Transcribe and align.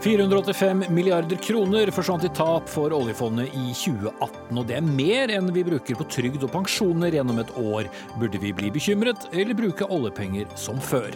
485 0.00 0.84
milliarder 0.88 1.36
kroner 1.36 1.90
forsvant 1.92 2.24
i 2.24 2.28
tap 2.32 2.68
for 2.72 2.92
oljefondet 2.96 3.52
i 3.52 3.66
2018, 3.76 4.56
og 4.56 4.62
det 4.70 4.78
er 4.78 4.86
mer 4.86 5.32
enn 5.34 5.50
vi 5.52 5.64
bruker 5.66 5.98
på 5.98 6.06
trygd 6.08 6.46
og 6.46 6.54
pensjoner 6.54 7.12
gjennom 7.12 7.42
et 7.42 7.52
år. 7.60 7.90
Burde 8.16 8.40
vi 8.40 8.54
bli 8.56 8.70
bekymret, 8.72 9.26
eller 9.36 9.58
bruke 9.58 9.84
oljepenger 9.92 10.48
som 10.56 10.80
før? 10.80 11.12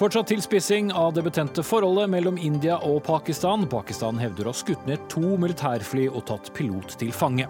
Fortsatt 0.00 0.32
tilspissing 0.32 0.90
av 0.98 1.12
det 1.14 1.22
betente 1.28 1.62
forholdet 1.62 2.10
mellom 2.10 2.42
India 2.42 2.80
og 2.82 3.04
Pakistan. 3.06 3.68
Pakistan 3.70 4.18
hevder 4.18 4.50
å 4.50 4.56
ha 4.56 4.62
skutt 4.64 4.82
ned 4.90 5.06
to 5.12 5.36
militærfly 5.38 6.08
og 6.10 6.26
tatt 6.32 6.50
pilot 6.58 6.98
til 6.98 7.14
fange. 7.14 7.46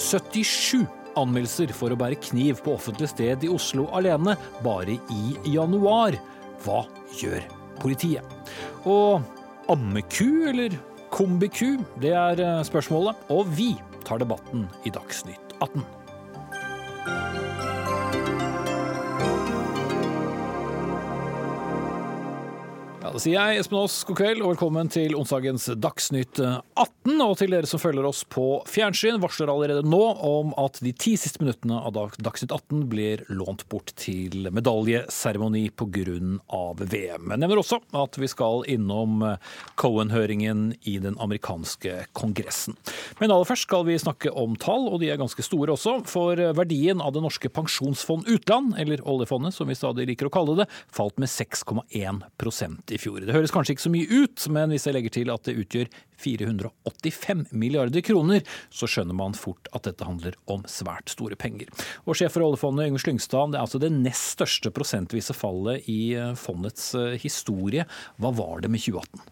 77 0.00 0.80
anmeldelser 1.20 1.76
for 1.76 1.92
å 1.92 2.00
bære 2.00 2.22
kniv 2.24 2.64
på 2.64 2.78
offentlig 2.78 3.12
sted 3.12 3.44
i 3.44 3.52
Oslo 3.52 3.90
alene, 3.92 4.38
bare 4.64 4.96
i 5.12 5.36
januar. 5.52 6.16
Hva 6.64 6.86
gjør 7.20 7.44
politiet? 7.84 8.24
Og 8.88 9.20
ammeku 9.72 10.48
eller 10.50 10.74
kombiku? 11.14 11.78
Det 12.02 12.12
er 12.12 12.40
eh, 12.42 12.62
spørsmålet, 12.66 13.28
og 13.32 13.48
vi 13.56 13.74
tar 14.04 14.20
debatten 14.22 14.66
i 14.84 14.92
Dagsnytt 14.92 15.56
18. 15.60 15.84
Da 23.14 23.20
sier 23.22 23.36
jeg 23.38 23.60
Espen 23.60 23.78
Aas 23.78 24.00
god 24.08 24.16
kveld 24.18 24.40
og 24.42 24.48
velkommen 24.56 24.88
til 24.90 25.12
onsdagens 25.14 25.68
Dagsnytt 25.78 26.40
18. 26.42 27.12
Og 27.22 27.36
til 27.38 27.52
dere 27.54 27.68
som 27.70 27.78
følger 27.78 28.08
oss 28.08 28.24
på 28.26 28.56
fjernsyn, 28.66 29.20
varsler 29.22 29.52
allerede 29.52 29.84
nå 29.86 30.00
om 30.26 30.50
at 30.58 30.80
de 30.82 30.90
ti 30.98 31.12
siste 31.14 31.38
minuttene 31.38 31.78
av 31.78 31.94
Dagsnytt 31.94 32.50
18 32.50 32.88
blir 32.90 33.22
lånt 33.30 33.62
bort 33.70 33.92
til 34.02 34.48
medaljeseremoni 34.50 35.68
pga. 35.78 35.92
VM. 35.94 37.30
Jeg 37.30 37.38
nevner 37.38 37.60
også 37.60 37.78
at 37.94 38.18
vi 38.18 38.26
skal 38.32 38.66
innom 38.72 39.22
Cohen-høringen 39.78 40.72
i 40.82 40.96
den 40.98 41.14
amerikanske 41.22 42.08
kongressen. 42.18 42.74
Men 43.20 43.30
aller 43.30 43.46
først 43.46 43.68
skal 43.68 43.86
vi 43.86 44.00
snakke 44.02 44.34
om 44.34 44.58
tall, 44.58 44.88
og 44.90 44.98
de 45.04 45.12
er 45.14 45.22
ganske 45.22 45.46
store 45.46 45.76
også. 45.76 46.00
For 46.10 46.42
verdien 46.58 46.98
av 46.98 47.14
det 47.14 47.22
norske 47.22 47.52
pensjonsfond 47.52 48.26
utland, 48.26 48.74
eller 48.82 49.06
oljefondet 49.06 49.54
som 49.54 49.70
vi 49.70 49.78
stadig 49.78 50.10
liker 50.10 50.32
å 50.32 50.34
kalle 50.34 50.64
det, 50.64 50.70
falt 50.90 51.22
med 51.22 51.30
6,1 51.30 51.86
i 51.94 52.98
fjor. 52.98 53.03
Det 53.04 53.34
høres 53.34 53.52
kanskje 53.54 53.76
ikke 53.76 53.84
så 53.84 53.92
mye 53.92 54.20
ut, 54.24 54.46
men 54.54 54.72
hvis 54.72 54.86
jeg 54.88 54.96
legger 54.96 55.14
til 55.14 55.32
at 55.34 55.44
det 55.48 55.56
utgjør 55.60 55.90
485 56.24 57.44
milliarder 57.52 58.04
kroner, 58.06 58.42
så 58.72 58.88
skjønner 58.90 59.16
man 59.18 59.36
fort 59.38 59.68
at 59.76 59.86
dette 59.88 60.06
handler 60.08 60.38
om 60.50 60.64
svært 60.70 61.12
store 61.12 61.36
penger. 61.36 61.68
Og 62.08 62.18
Sjef 62.18 62.36
for 62.36 62.46
oljefondet 62.46 62.88
Yngve 62.88 63.02
Slyngstad, 63.04 63.52
det 63.52 63.60
er 63.60 63.66
altså 63.66 63.82
det 63.82 63.92
nest 63.94 64.34
største 64.38 64.72
prosentvise 64.74 65.36
fallet 65.36 65.86
i 65.90 66.14
eh, 66.18 66.34
fondets 66.38 66.92
eh, 66.98 67.14
historie. 67.20 67.86
Hva 68.22 68.32
var 68.34 68.64
det 68.64 68.72
med 68.72 68.82
2018? 68.82 69.30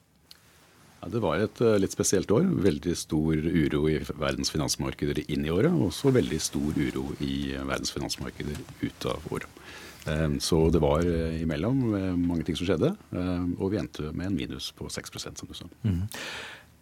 Ja, 1.02 1.08
det 1.10 1.22
var 1.24 1.40
et 1.42 1.62
eh, 1.64 1.78
litt 1.82 1.94
spesielt 1.94 2.30
år. 2.30 2.44
Veldig 2.66 2.92
stor 2.98 3.34
uro 3.34 3.86
i 3.90 3.96
verdens 4.06 4.52
finansmarkeder 4.54 5.24
inn 5.26 5.46
i 5.46 5.50
året, 5.54 5.72
og 5.74 5.88
også 5.88 6.12
veldig 6.14 6.38
stor 6.42 6.78
uro 6.78 7.08
i 7.18 7.56
verdens 7.56 7.94
finansmarkeder 7.94 8.60
ut 8.84 9.08
av 9.10 9.32
året. 9.34 9.62
Eh, 10.06 10.38
Så 10.42 10.70
det 10.72 10.80
var 10.82 11.04
eh, 11.06 11.42
imellom 11.42 11.94
eh, 11.94 12.16
mange 12.16 12.44
ting 12.44 12.56
som 12.58 12.66
skjedde, 12.66 12.96
eh, 13.12 13.44
og 13.58 13.70
vi 13.70 13.78
endte 13.78 14.12
med 14.12 14.26
en 14.26 14.36
minus 14.36 14.72
på 14.72 14.88
6% 14.90 15.38
som 15.38 15.48
du 15.48 15.54
sa. 15.54 15.66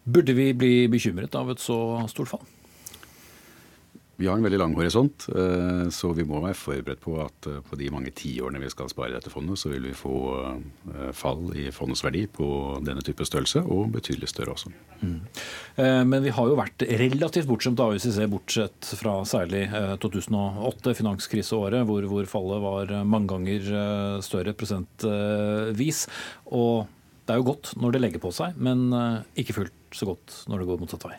Burde 0.05 0.33
vi 0.33 0.53
bli 0.57 0.87
bekymret 0.89 1.35
av 1.37 1.51
et 1.53 1.59
så 1.61 2.07
stort 2.09 2.27
fall? 2.31 2.41
Vi 4.19 4.27
har 4.27 4.37
en 4.37 4.43
veldig 4.45 4.59
lang 4.59 4.73
horisont, 4.77 5.25
eh, 5.33 5.87
så 5.89 6.11
vi 6.13 6.23
må 6.27 6.41
være 6.43 6.57
forberedt 6.57 7.01
på 7.01 7.15
at 7.23 7.47
eh, 7.49 7.61
på 7.65 7.77
de 7.79 7.87
mange 7.93 8.11
tiårene 8.13 8.59
vi 8.61 8.69
skal 8.69 8.91
spare 8.91 9.15
dette 9.15 9.31
fondet, 9.33 9.57
så 9.57 9.71
vil 9.71 9.87
vi 9.87 9.95
få 9.97 10.13
eh, 10.37 11.07
fall 11.17 11.47
i 11.57 11.69
fondets 11.73 12.03
verdi 12.05 12.27
på 12.29 12.47
denne 12.85 13.01
type 13.05 13.25
størrelse, 13.25 13.63
og 13.65 13.89
betydelig 13.95 14.29
større 14.29 14.53
også. 14.53 14.73
Mm. 15.01 15.15
Men 16.11 16.21
vi 16.21 16.33
har 16.35 16.49
jo 16.51 16.57
vært 16.59 16.83
relativt 16.99 17.47
bortskjemt 17.49 17.81
av 17.81 17.95
UCC, 17.95 18.19
bortsett 18.29 18.91
fra 18.99 19.15
særlig 19.25 19.63
eh, 19.65 19.95
2008, 20.03 20.93
finanskriseåret, 20.99 21.87
hvor, 21.89 22.05
hvor 22.11 22.29
fallet 22.29 22.61
var 22.67 22.95
mange 23.07 23.31
ganger 23.31 24.21
større 24.21 24.53
prosentvis. 24.57 26.05
Og 26.53 26.85
det 27.25 27.33
er 27.33 27.41
jo 27.41 27.49
godt 27.49 27.73
når 27.81 27.95
det 27.95 28.05
legger 28.05 28.21
på 28.21 28.35
seg, 28.35 28.53
men 28.61 28.91
ikke 29.39 29.57
fullt 29.57 29.97
så 29.97 30.13
godt 30.13 30.43
når 30.51 30.61
det 30.61 30.69
går 30.69 30.85
motsatt 30.85 31.09
vei. 31.09 31.17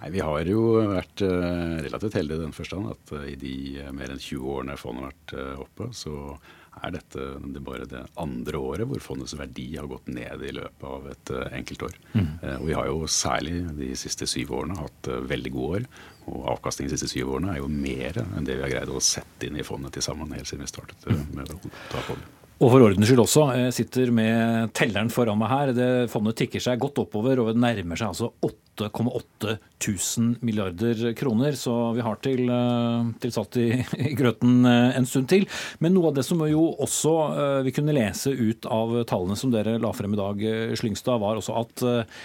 Nei, 0.00 0.10
Vi 0.12 0.20
har 0.24 0.50
jo 0.50 0.66
vært 0.90 1.24
eh, 1.24 1.80
relativt 1.86 2.18
heldige 2.18 2.42
i 2.42 2.44
den 2.44 2.54
forstand 2.56 2.92
at 2.92 3.16
eh, 3.16 3.32
i 3.32 3.40
de 3.40 3.56
eh, 3.80 3.94
mer 3.96 4.12
enn 4.12 4.20
20 4.20 4.52
årene 4.58 4.78
fondet 4.80 5.06
har 5.06 5.14
vært 5.14 5.66
oppe, 5.66 5.90
så 5.96 6.36
er 6.84 6.92
dette 6.92 7.22
det 7.54 7.62
bare 7.64 7.86
det 7.88 8.02
andre 8.20 8.58
året 8.60 8.88
hvor 8.90 9.00
fondets 9.00 9.32
verdi 9.38 9.70
har 9.78 9.88
gått 9.88 10.10
ned 10.12 10.42
i 10.44 10.52
løpet 10.52 10.84
av 10.84 11.06
et 11.08 11.32
enkeltår. 11.56 11.96
Eh, 12.20 12.58
og 12.58 12.66
vi 12.68 12.76
har 12.76 12.90
jo 12.90 13.08
særlig 13.08 13.62
de 13.78 13.94
siste 13.96 14.28
syv 14.28 14.52
årene 14.58 14.76
hatt 14.82 15.08
veldig 15.32 15.54
gode 15.56 15.80
år. 15.80 15.90
Og 16.26 16.48
avkastningen 16.56 16.92
de 16.92 16.98
siste 16.98 17.14
syv 17.14 17.32
årene 17.38 17.54
er 17.54 17.62
jo 17.62 17.72
mer 17.72 18.20
enn 18.26 18.44
det 18.44 18.58
vi 18.58 18.66
har 18.66 18.74
greid 18.74 18.92
å 18.92 19.00
sette 19.00 19.48
inn 19.48 19.56
i 19.56 19.64
fondet 19.64 19.96
til 19.96 20.04
sammen 20.04 20.36
helt 20.36 20.50
siden 20.50 20.66
vi 20.66 20.74
startet 20.74 21.08
med 21.32 21.48
å 21.48 21.62
ta 21.88 22.04
på 22.04 22.18
det. 22.18 22.35
Og 22.56 22.70
for 22.72 22.80
ordens 22.80 23.04
skyld 23.04 23.20
også, 23.20 23.42
jeg 23.52 23.72
sitter 23.76 24.10
med 24.16 24.70
telleren 24.76 25.10
foran 25.12 25.36
meg 25.36 25.50
her. 25.50 25.72
Det 25.76 25.88
Fondet 26.08 26.38
tikker 26.40 26.62
seg 26.64 26.80
godt 26.80 27.02
oppover 27.02 27.42
og 27.42 27.50
nærmer 27.52 28.00
seg 28.00 28.14
altså 28.14 28.30
8,8 28.48 29.58
tusen 29.84 30.30
milliarder 30.40 31.10
kroner. 31.20 31.52
Så 31.60 31.74
vi 31.98 32.06
har 32.06 32.16
til, 32.24 32.48
eh, 32.48 33.10
til 33.20 33.34
satt 33.34 33.60
i, 33.60 33.66
i 34.08 34.14
grøten 34.16 34.64
eh, 34.64 34.96
en 34.96 35.08
stund 35.08 35.28
til. 35.28 35.44
Men 35.84 35.92
noe 35.98 36.08
av 36.08 36.16
det 36.16 36.24
som 36.24 36.40
jo 36.48 36.64
også 36.80 37.14
eh, 37.26 37.60
vi 37.68 37.76
kunne 37.76 37.96
lese 37.96 38.32
ut 38.32 38.64
av 38.72 39.02
tallene 39.04 39.36
som 39.36 39.52
dere 39.52 39.76
la 39.82 39.92
frem 39.92 40.16
i 40.16 40.22
dag, 40.22 40.48
eh, 40.48 40.72
Slyngstad, 40.80 41.20
var 41.20 41.36
også 41.36 41.60
at 41.60 41.84
eh, 41.84 42.24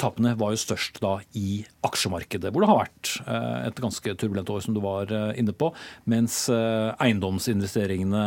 tapene 0.00 0.32
var 0.38 0.54
jo 0.54 0.60
størst 0.60 1.00
da 1.02 1.18
i 1.36 1.60
aksjemarkedet, 1.86 2.50
hvor 2.52 2.64
det 2.64 2.70
har 2.70 2.80
vært 2.80 3.10
eh, 3.26 3.66
et 3.68 3.82
ganske 3.82 4.14
turbulent 4.18 4.50
år, 4.52 4.62
som 4.64 4.76
du 4.76 4.80
var 4.84 5.12
eh, 5.12 5.34
inne 5.40 5.54
på. 5.56 5.70
Mens 6.10 6.38
eh, 6.52 6.94
eiendomsinvesteringene 7.04 8.24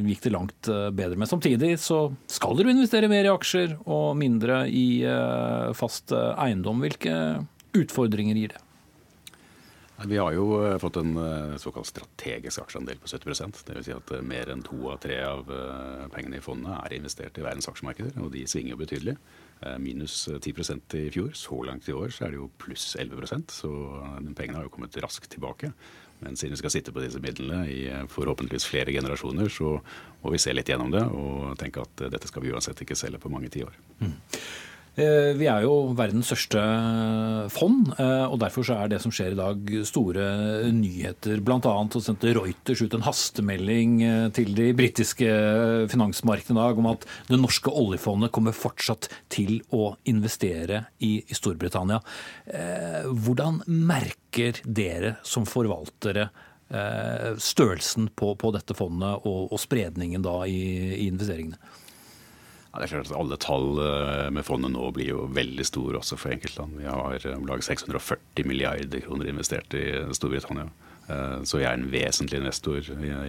eh, 0.00 0.10
gikk 0.10 0.26
det 0.26 0.34
langt 0.34 0.72
eh, 0.72 0.88
bedre 0.94 1.20
med. 1.20 1.30
Samtidig 1.30 1.76
så 1.82 2.04
skal 2.30 2.58
dere 2.58 2.74
investere 2.74 3.10
mer 3.12 3.28
i 3.28 3.32
aksjer 3.32 3.78
og 3.84 4.12
mindre 4.18 4.64
i 4.70 4.86
eh, 5.06 5.70
fast 5.78 6.14
eh, 6.16 6.32
eiendom. 6.42 6.82
Hvilke 6.82 7.16
utfordringer 7.78 8.38
gir 8.38 8.56
det? 8.56 8.62
Vi 10.04 10.18
har 10.18 10.32
jo 10.34 10.46
eh, 10.64 10.78
fått 10.82 10.96
en 10.98 11.16
eh, 11.16 11.56
såkalt 11.62 11.86
strategisk 11.86 12.64
aksjeandel 12.64 12.98
på 12.98 13.10
70% 13.10 13.62
Dvs. 13.68 13.86
Si 13.86 13.94
at 13.94 14.12
eh, 14.14 14.24
mer 14.26 14.50
enn 14.50 14.64
to 14.66 14.80
av 14.90 14.98
tre 15.02 15.20
av 15.22 15.50
eh, 15.52 16.06
pengene 16.14 16.40
i 16.40 16.44
fondet 16.44 16.74
er 16.80 16.96
investert 16.96 17.38
i 17.38 17.44
verdens 17.44 17.70
aksjemarkeder, 17.70 18.18
og 18.22 18.32
de 18.34 18.42
svinger 18.50 18.74
jo 18.74 18.80
betydelig. 18.82 19.16
Eh, 19.62 19.78
Minus 19.78 20.28
10% 20.28 20.96
i 20.98 21.08
fjor. 21.14 21.32
Så 21.38 21.62
langt 21.66 21.88
i 21.88 21.96
år 21.96 22.10
så 22.14 22.26
er 22.26 22.34
det 22.34 22.40
jo 22.40 22.50
pluss 22.58 22.92
11% 22.98 23.54
så 23.62 23.72
eh, 24.02 24.32
pengene 24.34 24.60
har 24.60 24.66
jo 24.66 24.74
kommet 24.74 24.98
raskt 25.02 25.30
tilbake. 25.32 25.72
Men 26.22 26.36
siden 26.36 26.54
vi 26.54 26.60
skal 26.60 26.70
sitte 26.70 26.92
på 26.94 27.02
disse 27.02 27.20
midlene 27.22 27.64
i 27.70 27.80
eh, 27.90 28.04
forhåpentligvis 28.10 28.66
flere 28.70 28.94
generasjoner, 28.94 29.50
så 29.50 29.74
må 30.22 30.34
vi 30.34 30.40
se 30.42 30.54
litt 30.54 30.70
gjennom 30.70 30.92
det 30.94 31.02
og 31.10 31.56
tenke 31.58 31.82
at 31.82 32.04
eh, 32.04 32.12
dette 32.12 32.30
skal 32.30 32.44
vi 32.44 32.52
uansett 32.54 32.84
ikke 32.84 32.98
selge 32.98 33.18
på 33.22 33.32
mange 33.32 33.50
tiår. 33.52 33.74
Eh, 34.02 34.36
Vi 34.92 35.46
er 35.48 35.62
jo 35.64 35.94
verdens 35.96 36.28
største 36.28 36.60
fond, 37.52 37.94
eh, 37.96 38.26
og 38.26 38.36
derfor 38.42 38.66
så 38.66 38.74
er 38.76 38.90
det 38.92 38.98
som 39.00 39.12
skjer 39.14 39.32
i 39.32 39.38
dag 39.38 39.70
store 39.88 40.24
nyheter. 40.68 41.40
Så 41.40 42.02
sendte 42.04 42.34
Reuters 42.36 42.82
ut 42.84 42.92
en 42.98 43.06
hastemelding 43.06 43.94
eh, 44.04 44.26
til 44.36 44.52
de 44.52 44.66
britiske 44.76 45.30
finansmarkedene 45.88 46.60
i 46.60 46.66
dag 46.66 46.82
om 46.82 46.90
at 46.92 47.06
det 47.30 47.40
norske 47.40 47.72
oljefondet 47.72 48.34
kommer 48.36 48.52
fortsatt 48.52 49.08
til 49.32 49.62
å 49.72 49.94
investere 50.04 50.84
i, 51.00 51.22
Storbritannia. 51.32 52.02
Eh, 52.44 53.08
Hvordan 53.08 53.62
merker 53.72 54.60
dere 54.64 55.14
som 55.24 55.48
forvaltere 55.48 56.26
eh, 56.68 57.32
størrelsen 57.40 58.10
på, 58.12 58.36
dette 58.52 58.76
fondet 58.76 59.24
og, 59.24 59.56
spredningen 59.56 60.28
i, 60.44 60.60
i 61.00 61.08
investeringene? 61.08 61.80
Ja, 62.72 62.80
det 62.80 62.86
er 62.86 62.92
klart 62.94 63.10
at 63.10 63.18
Alle 63.20 63.36
tall 63.36 63.66
eh, 63.84 64.28
med 64.32 64.46
fondet 64.48 64.72
nå 64.72 64.86
blir 64.96 65.10
jo 65.10 65.26
veldig 65.36 65.64
store 65.68 65.98
også 66.00 66.16
for 66.16 66.32
enkeltland. 66.32 66.78
Vi 66.80 66.88
har 66.88 67.18
eh, 67.20 67.36
om 67.36 67.44
lag 67.48 67.60
640 67.64 68.48
milliarder 68.48 69.04
kroner 69.04 69.28
investert 69.28 69.76
i 69.76 69.84
Storbritannia. 70.16 70.70
Eh, 71.10 71.42
Så 71.44 71.58
vi 71.58 71.66
er 71.66 71.74
en 71.76 71.88
vesentlig 71.90 72.38
investor, 72.40 72.78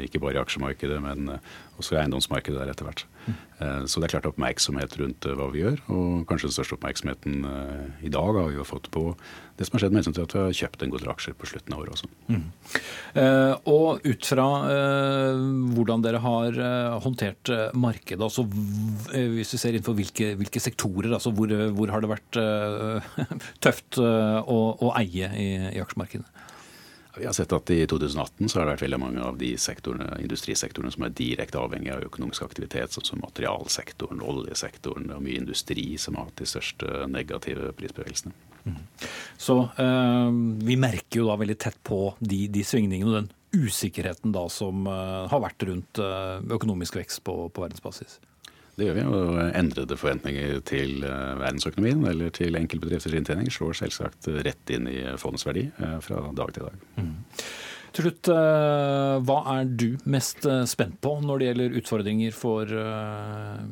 ikke 0.04 0.22
bare 0.22 0.38
i 0.38 0.44
aksjemarkedet, 0.44 1.00
men 1.02 1.36
eh, 1.36 1.54
også 1.82 1.96
i 1.96 2.02
eiendomsmarkedet 2.04 2.60
der 2.60 2.72
etter 2.74 2.86
hvert. 2.88 3.06
Eh, 3.28 3.86
Så 3.90 4.00
det 4.00 4.08
er 4.08 4.14
klart 4.20 4.30
oppmerksomhet 4.30 4.98
rundt 5.02 5.26
hva 5.26 5.48
vi 5.54 5.64
gjør, 5.64 5.80
og 5.90 6.28
kanskje 6.30 6.50
den 6.52 6.58
største 6.58 6.78
oppmerksomheten 6.78 7.42
i 8.04 8.12
dag 8.14 8.38
har 8.38 8.52
vi 8.52 8.60
jo 8.60 8.68
fått 8.68 8.92
på 8.94 9.16
det 9.58 9.68
som 9.68 9.78
har 9.78 9.84
skjedd 9.84 9.94
med 9.94 10.02
hensyn 10.02 10.16
til 10.18 10.26
at 10.26 10.34
vi 10.34 10.42
har 10.42 10.56
kjøpt 10.58 10.84
en 10.84 10.92
god 10.94 11.04
del 11.04 11.12
aksjer 11.14 11.36
på 11.38 11.46
slutten 11.50 11.74
av 11.76 11.82
året 11.84 11.94
også. 11.94 12.08
Mm. 12.34 12.46
og 13.70 14.08
ut 14.10 14.26
fra 14.26 14.46
hvordan 15.78 16.02
dere 16.02 16.22
har 16.24 16.58
håndtert 17.06 17.52
markedet, 17.78 18.22
altså 18.26 18.48
hvis 18.50 19.54
vi 19.54 19.62
ser 19.62 19.78
innenfor 19.78 19.98
hvilke, 20.00 20.34
hvilke 20.42 20.64
sektorer, 20.64 21.14
altså 21.14 21.30
hvor, 21.38 21.54
hvor 21.78 21.94
har 21.94 22.02
det 22.02 22.12
vært 22.16 22.42
tøft 23.66 24.02
å, 24.02 24.60
å 24.74 24.94
eie 24.98 25.30
i, 25.38 25.48
i 25.78 25.84
aksjemarkedet? 25.86 26.26
Vi 27.18 27.26
har 27.26 27.34
sett 27.34 27.54
at 27.54 27.70
I 27.70 27.84
2018 27.88 28.50
så 28.50 28.60
har 28.60 28.66
det 28.66 28.74
vært 28.74 28.86
veldig 28.88 29.00
mange 29.02 29.22
av 29.22 29.38
de 29.38 29.52
industrisektorene 29.54 30.94
som 30.94 31.06
er 31.06 31.14
direkte 31.14 31.62
avhengig 31.62 31.92
av 31.94 32.08
økonomisk 32.08 32.48
aktivitet, 32.48 32.96
sånn 32.96 33.06
som 33.06 33.22
materialsektoren, 33.22 34.24
oljesektoren 34.26 35.12
og 35.14 35.22
mye 35.22 35.44
industri 35.44 35.94
som 36.02 36.18
har 36.18 36.26
hatt 36.30 36.42
de 36.42 36.50
største 36.50 37.06
negative 37.12 37.70
prisbevegelsene. 37.78 38.34
Mm. 38.64 38.82
Så 39.38 39.60
eh, 39.78 40.30
vi 40.66 40.80
merker 40.80 41.22
jo 41.22 41.30
da 41.30 41.38
veldig 41.38 41.60
tett 41.62 41.78
på 41.86 42.02
de, 42.20 42.48
de 42.50 42.66
svingningene 42.66 43.12
og 43.12 43.18
den 43.20 43.32
usikkerheten 43.54 44.34
da 44.34 44.48
som 44.50 44.88
eh, 44.90 45.24
har 45.30 45.44
vært 45.44 45.70
rundt 45.70 46.02
eh, 46.02 46.38
økonomisk 46.58 46.98
vekst 46.98 47.22
på, 47.28 47.44
på 47.54 47.68
verdensbasis. 47.68 48.18
Det 48.74 48.88
gjør 48.88 48.96
vi. 48.98 49.04
og 49.06 49.36
Endrede 49.54 49.98
forventninger 50.00 50.64
til 50.66 51.04
eh, 51.06 51.34
verdensøkonomien 51.42 52.08
eller 52.10 52.34
til 52.34 52.58
enkeltbedrifters 52.58 53.18
inntjening 53.20 53.52
slår 53.54 53.78
selvsagt 53.84 54.32
rett 54.48 54.74
inn 54.74 54.90
i 54.90 55.04
fondets 55.22 55.46
verdi 55.46 55.68
eh, 55.70 56.00
fra 56.02 56.24
dag 56.34 56.56
til 56.56 56.66
dag. 56.70 56.88
Mm. 56.98 57.14
Til 57.94 58.08
slutt, 58.08 58.30
eh, 58.34 59.16
hva 59.28 59.38
er 59.54 59.70
du 59.70 59.90
mest 60.10 60.48
spent 60.72 60.98
på 61.06 61.12
når 61.22 61.36
det 61.38 61.50
gjelder 61.52 61.78
utfordringer 61.84 62.34
for 62.34 62.66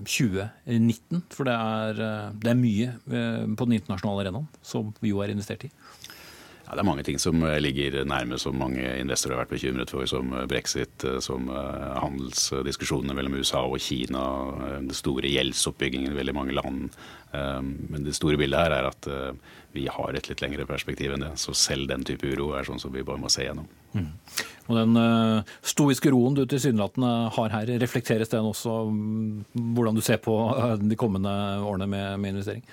2019? 0.06 1.24
For 1.33 1.50
det 1.50 1.57
er, 1.57 2.04
det 2.38 2.54
er 2.54 2.62
mye 2.62 2.94
på 3.01 3.65
den 3.65 3.80
internasjonale 3.80 4.27
arenaen 4.27 4.45
som 4.62 4.94
vi 5.01 5.15
jo 5.15 5.25
er 5.25 5.33
investert 5.33 5.65
i. 5.65 5.71
Ja, 6.71 6.77
det 6.77 6.85
er 6.85 6.88
mange 6.88 7.03
ting 7.03 7.18
som 7.19 7.41
eh, 7.44 7.57
ligger 7.59 7.97
nærme 8.07 8.38
som 8.39 8.56
mange 8.56 8.79
investorer 8.95 9.35
har 9.35 9.41
vært 9.41 9.57
bekymret 9.57 9.91
for, 9.91 10.07
som 10.07 10.29
eh, 10.31 10.45
brexit, 10.47 11.03
eh, 11.03 11.18
som 11.19 11.50
handelsdiskusjonene 11.51 13.15
mellom 13.18 13.33
USA 13.41 13.65
og 13.68 13.81
Kina, 13.83 14.21
den 14.77 14.94
store 14.95 15.27
gjeldsoppbyggingen 15.27 16.13
i 16.13 16.15
veldig 16.15 16.35
mange 16.38 16.56
land. 16.56 16.95
Men 17.31 18.06
det 18.06 18.13
store 18.15 18.39
bildet 18.39 18.59
her 18.59 18.73
er 18.75 18.88
at 18.89 19.07
vi 19.71 19.85
har 19.91 20.15
et 20.15 20.27
litt 20.27 20.41
lengre 20.44 20.65
perspektiv 20.68 21.13
enn 21.15 21.23
det. 21.23 21.31
Så 21.39 21.53
selv 21.56 21.89
den 21.91 22.03
type 22.07 22.27
uro 22.27 22.50
er 22.56 22.68
sånn 22.68 22.79
som 22.79 22.91
vi 22.91 23.03
bare 23.07 23.19
må 23.19 23.31
se 23.31 23.45
gjennom. 23.45 23.68
Mm. 23.95 24.09
Og 24.68 24.79
Den 24.79 25.01
stoiske 25.73 26.12
roen 26.12 26.35
du 26.35 26.44
tilsynelatende 26.44 27.12
har 27.38 27.56
her, 27.56 27.71
reflekteres 27.83 28.31
den 28.31 28.47
også 28.47 28.77
mm, 28.91 29.63
hvordan 29.75 30.00
du 30.00 30.03
ser 30.03 30.19
på 30.23 30.35
de 30.79 31.00
kommende 31.00 31.35
årene 31.63 31.88
med, 31.91 32.19
med 32.19 32.35
investering? 32.35 32.63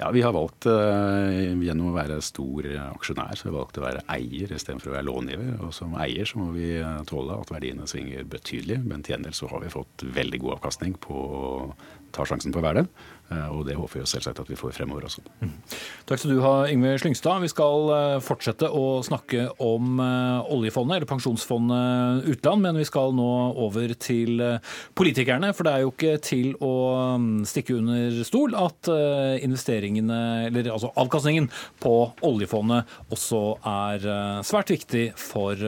Ja, 0.00 0.10
Vi 0.10 0.22
har 0.24 0.32
valgt 0.34 0.66
uh, 0.66 1.30
gjennom 1.62 1.90
å 1.90 1.94
være 1.94 2.16
stor 2.24 2.66
aksjonær, 2.88 3.36
så 3.38 3.48
vi 3.48 3.54
valgt 3.54 3.78
å 3.78 3.84
være 3.84 4.04
eier 4.10 4.54
istedenfor 4.56 4.90
å 4.90 4.96
være 4.96 5.06
långiver. 5.06 5.50
Og 5.62 5.74
som 5.76 5.94
eier 6.00 6.28
så 6.28 6.40
må 6.40 6.48
vi 6.56 6.72
eh, 6.80 7.02
tåle 7.08 7.36
at 7.38 7.52
verdiene 7.52 7.86
svinger 7.90 8.24
betydelig, 8.28 8.80
men 8.88 9.04
til 9.04 9.16
gjengjeld 9.16 9.36
så 9.38 9.50
har 9.52 9.62
vi 9.62 9.72
fått 9.72 10.06
veldig 10.16 10.40
god 10.42 10.56
avkastning 10.56 10.96
på 11.02 11.18
å 11.38 11.44
ta 12.12 12.26
sjansen 12.28 12.54
på 12.54 12.60
å 12.62 12.66
være 12.66 12.82
det. 12.82 13.06
Eh, 13.32 13.48
og 13.52 13.64
det 13.66 13.76
håper 13.78 14.00
vi 14.00 14.08
selvsagt 14.08 14.40
at 14.42 14.50
vi 14.50 14.58
får 14.58 14.74
fremover 14.76 15.06
også. 15.08 15.22
Mm. 15.42 15.52
Takk 16.08 16.20
skal 16.20 16.34
du 16.34 16.42
ha, 16.44 16.54
Yngve 16.70 16.94
Slyngstad. 17.00 17.42
Vi 17.44 17.50
skal 17.52 17.92
eh, 17.96 18.16
fortsette 18.24 18.68
å 18.68 19.00
snakke 19.06 19.48
om 19.62 20.00
eh, 20.02 20.52
oljefondet, 20.54 20.98
eller 20.98 21.10
pensjonsfondet 21.10 22.28
utland, 22.32 22.64
men 22.64 22.80
vi 22.80 22.86
skal 22.88 23.14
nå 23.16 23.30
over 23.62 23.94
til 24.02 24.42
politikerne. 24.98 25.52
For 25.56 25.66
det 25.66 25.74
er 25.74 25.84
jo 25.84 25.92
ikke 25.92 26.16
til 26.24 26.52
å 26.62 26.74
mm, 27.20 27.42
stikke 27.48 27.78
under 27.80 28.22
stol 28.26 28.56
at 28.58 28.90
investeringene, 29.42 30.18
eller 30.48 30.70
altså 30.72 30.92
avkastningen 30.98 31.48
på 31.82 31.94
oljefondet 32.26 32.90
også 33.12 33.40
er 33.68 34.04
svært 34.46 34.72
viktig 34.72 35.04
for 35.18 35.58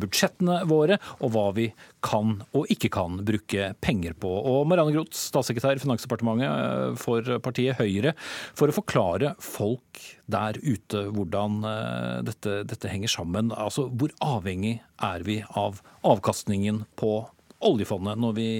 budsjettene 0.00 0.60
våre, 0.70 0.98
og 1.20 1.32
hva 1.34 1.46
vi 1.56 1.70
kan 2.04 2.38
og 2.56 2.68
ikke 2.72 2.90
kan 2.92 3.18
bruke 3.26 3.70
penger 3.84 4.14
på. 4.20 4.28
Og 4.28 4.66
Marianne 4.68 4.94
Groth, 4.94 5.16
statssekretær 5.16 5.78
i 5.78 5.82
Finansdepartementet 5.82 7.00
for 7.00 7.26
partiet 7.44 7.78
Høyre, 7.80 8.14
for 8.56 8.70
å 8.70 8.76
forklare 8.76 9.34
folk 9.44 10.00
der 10.30 10.58
ute 10.62 11.06
hvordan 11.14 11.60
eh, 11.68 12.16
dette, 12.28 12.60
dette 12.70 12.92
henger 12.92 13.12
sammen. 13.12 13.52
Altså, 13.52 13.88
Hvor 13.90 14.14
avhengig 14.24 14.78
er 15.04 15.26
vi 15.26 15.40
av 15.58 15.82
avkastningen 16.06 16.84
på 17.00 17.14
oljefondet 17.60 18.20
når 18.20 18.36
vi 18.38 18.50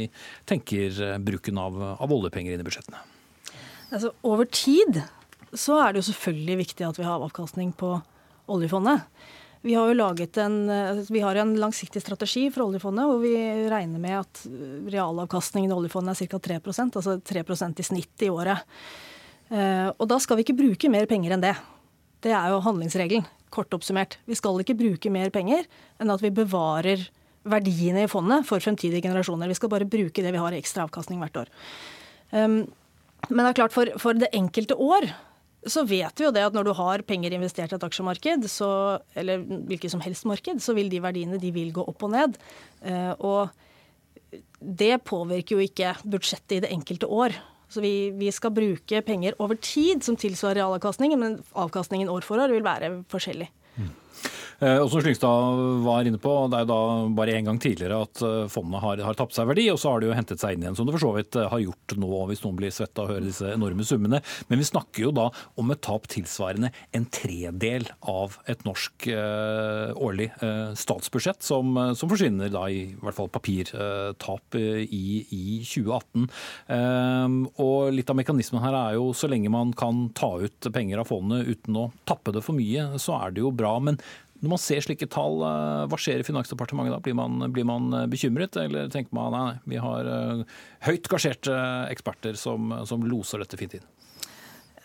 tenker 0.49 1.01
eh, 1.05 1.19
bruken 1.23 1.61
av, 1.61 1.81
av 1.97 2.13
oljepenger 2.13 2.55
inn 2.55 2.65
i 2.65 2.67
budsjettene? 2.67 3.03
Altså, 3.91 4.13
over 4.27 4.47
tid 4.47 5.03
så 5.57 5.81
er 5.83 5.93
det 5.93 6.03
jo 6.03 6.11
selvfølgelig 6.13 6.61
viktig 6.65 6.87
at 6.87 6.99
vi 7.01 7.07
har 7.09 7.23
avkastning 7.25 7.73
på 7.79 7.97
oljefondet. 8.51 9.07
Vi 9.63 9.75
har 9.77 9.91
jo 9.91 9.95
laget 9.95 10.39
en, 10.41 10.71
eh, 10.71 11.37
en 11.37 11.55
langsiktig 11.61 12.01
strategi 12.01 12.51
for 12.51 12.65
oljefondet, 12.65 13.05
hvor 13.05 13.21
vi 13.21 13.35
regner 13.69 14.01
med 14.01 14.21
at 14.21 14.47
realavkastningen 14.89 15.71
i 15.71 15.75
oljefondet 15.75 16.17
er 16.17 16.27
ca. 16.27 16.39
3% 16.39 16.97
altså 16.97 17.21
3% 17.21 17.79
i 17.79 17.83
snitt 17.83 18.23
i 18.23 18.31
året. 18.31 18.65
Eh, 19.51 19.91
og 19.99 20.09
da 20.09 20.19
skal 20.19 20.39
vi 20.39 20.47
ikke 20.47 20.57
bruke 20.57 20.91
mer 20.91 21.07
penger 21.07 21.35
enn 21.35 21.45
det. 21.45 21.57
Det 22.23 22.33
er 22.33 22.49
jo 22.53 22.63
handlingsregelen, 22.65 23.27
kort 23.51 23.71
oppsummert. 23.71 24.17
Vi 24.27 24.35
skal 24.35 24.59
ikke 24.63 24.79
bruke 24.79 25.11
mer 25.11 25.29
penger 25.31 25.67
enn 26.01 26.11
at 26.11 26.23
vi 26.23 26.31
bevarer 26.31 27.09
verdiene 27.45 28.05
i 28.05 28.11
fondet 28.11 28.47
for 28.47 28.61
fremtidige 28.61 29.03
generasjoner. 29.03 29.49
Vi 29.49 29.57
skal 29.59 29.73
bare 29.73 29.89
bruke 29.89 30.23
det 30.23 30.33
vi 30.33 30.41
har 30.41 30.53
i 30.53 30.61
ekstra 30.61 30.87
avkastning 30.87 31.21
hvert 31.21 31.41
år. 31.41 31.49
Um, 32.33 32.63
men 33.29 33.43
det 33.43 33.51
er 33.51 33.59
klart, 33.59 33.73
for, 33.73 33.89
for 34.01 34.17
det 34.17 34.31
enkelte 34.37 34.77
år 34.77 35.09
så 35.69 35.83
vet 35.85 36.17
vi 36.17 36.25
jo 36.25 36.33
det 36.33 36.45
at 36.47 36.55
når 36.57 36.71
du 36.71 36.73
har 36.79 37.03
penger 37.05 37.35
investert 37.37 37.75
i 37.75 37.77
et 37.77 37.85
aksjemarked, 37.85 38.47
så, 38.49 38.71
eller 39.19 39.43
hvilket 39.69 39.93
som 39.93 40.01
helst 40.01 40.25
marked, 40.29 40.63
så 40.65 40.73
vil 40.77 40.89
de 40.93 41.03
verdiene 41.05 41.41
de 41.41 41.53
vil 41.53 41.73
gå 41.77 41.85
opp 41.85 42.07
og 42.07 42.15
ned. 42.15 42.39
Eh, 42.81 43.13
og 43.21 44.41
det 44.61 44.95
påvirker 45.05 45.59
jo 45.59 45.67
ikke 45.67 45.95
budsjettet 46.09 46.57
i 46.57 46.63
det 46.65 46.73
enkelte 46.73 47.11
år. 47.13 47.37
Så 47.71 47.85
vi, 47.85 48.11
vi 48.17 48.33
skal 48.35 48.55
bruke 48.55 49.03
penger 49.07 49.37
over 49.39 49.59
tid 49.61 50.03
som 50.07 50.17
tilsvarer 50.19 50.63
realavkastningen, 50.63 51.21
men 51.21 51.39
avkastningen 51.53 52.11
år 52.11 52.25
for 52.27 52.43
år 52.43 52.57
vil 52.57 52.67
være 52.67 52.95
forskjellig. 53.13 53.51
Eh, 54.61 54.77
og 54.77 54.91
som 54.93 55.01
Slyngstad 55.01 55.61
var 55.87 56.05
inne 56.05 56.21
på, 56.21 56.33
det 56.53 56.61
er 56.61 56.69
da 56.69 56.81
bare 57.17 57.37
én 57.39 57.47
gang 57.49 57.59
tidligere 57.63 58.03
at 58.05 58.21
eh, 58.27 58.49
fondet 58.53 58.83
har, 58.85 59.01
har 59.07 59.17
tapt 59.17 59.33
seg 59.37 59.49
verdi, 59.49 59.67
og 59.73 59.81
så 59.81 59.95
har 59.95 60.03
det 60.03 60.11
jo 60.11 60.17
hentet 60.19 60.43
seg 60.43 60.57
inn 60.57 60.67
igjen, 60.67 60.77
som 60.77 60.89
det 60.89 60.95
for 60.99 61.07
så 61.07 61.15
vidt 61.17 61.39
eh, 61.41 61.49
har 61.49 61.63
gjort 61.65 61.97
nå, 61.97 62.11
hvis 62.29 62.45
noen 62.45 62.59
blir 62.61 62.75
svetta 62.75 63.07
å 63.07 63.09
høre 63.09 63.25
disse 63.25 63.55
enorme 63.55 63.87
summene. 63.89 64.21
Men 64.53 64.61
vi 64.61 64.69
snakker 64.69 65.07
jo 65.07 65.15
da 65.17 65.31
om 65.61 65.73
et 65.73 65.81
tap 65.85 66.09
tilsvarende 66.13 66.73
en 66.97 67.09
tredel 67.09 67.89
av 68.05 68.37
et 68.51 68.65
norsk 68.69 69.09
eh, 69.15 69.97
årlig 69.97 70.29
eh, 70.45 70.77
statsbudsjett, 70.77 71.41
som, 71.47 71.73
som, 71.97 72.11
forsvinner 72.11 72.53
da 72.53 72.67
i, 72.69 72.83
i 72.91 73.01
hvert 73.01 73.17
fall 73.17 73.33
papirtap 73.33 74.61
eh, 74.61 74.83
i, 74.85 75.05
i, 75.31 75.45
2018. 75.65 76.27
og 77.63 77.93
litt 77.95 78.11
av 78.11 78.17
mekanismen 78.19 78.63
her 78.63 78.77
er 78.77 78.97
jo 78.99 79.11
så 79.17 79.29
lenge 79.31 79.53
man 79.53 79.73
kan 79.77 80.09
ta 80.17 80.35
ut 80.43 80.69
penger 80.75 81.01
av 81.01 81.09
fondet 81.09 81.49
uten 81.49 81.79
å 81.79 81.91
tappe 82.09 82.35
det 82.35 82.43
for 82.45 82.59
mye, 82.59 82.99
så 83.01 83.17
er 83.21 83.37
det 83.37 83.45
jo 83.45 83.55
bra. 83.55 83.79
men 83.81 84.01
når 84.41 84.55
man 84.55 84.61
ser 84.61 84.81
slike 84.85 85.09
tall, 85.13 85.43
eh, 85.45 85.87
hva 85.91 85.99
skjer 86.01 86.23
i 86.23 86.27
Finansdepartementet 86.27 86.95
da? 86.95 87.01
Blir 87.05 87.17
man, 87.17 87.45
blir 87.53 87.67
man 87.69 87.93
eh, 87.93 88.07
bekymret, 88.11 88.57
eller 88.57 88.89
tenker 88.93 89.13
man 89.17 89.35
nei, 89.37 89.49
vi 89.69 89.81
har 89.81 90.09
eh, 90.09 90.45
høyt 90.87 91.09
gasjerte 91.13 91.57
eksperter 91.93 92.39
som, 92.41 92.73
som 92.89 93.05
loser 93.05 93.45
dette 93.45 93.59
fint 93.61 93.77
inn? 93.77 93.85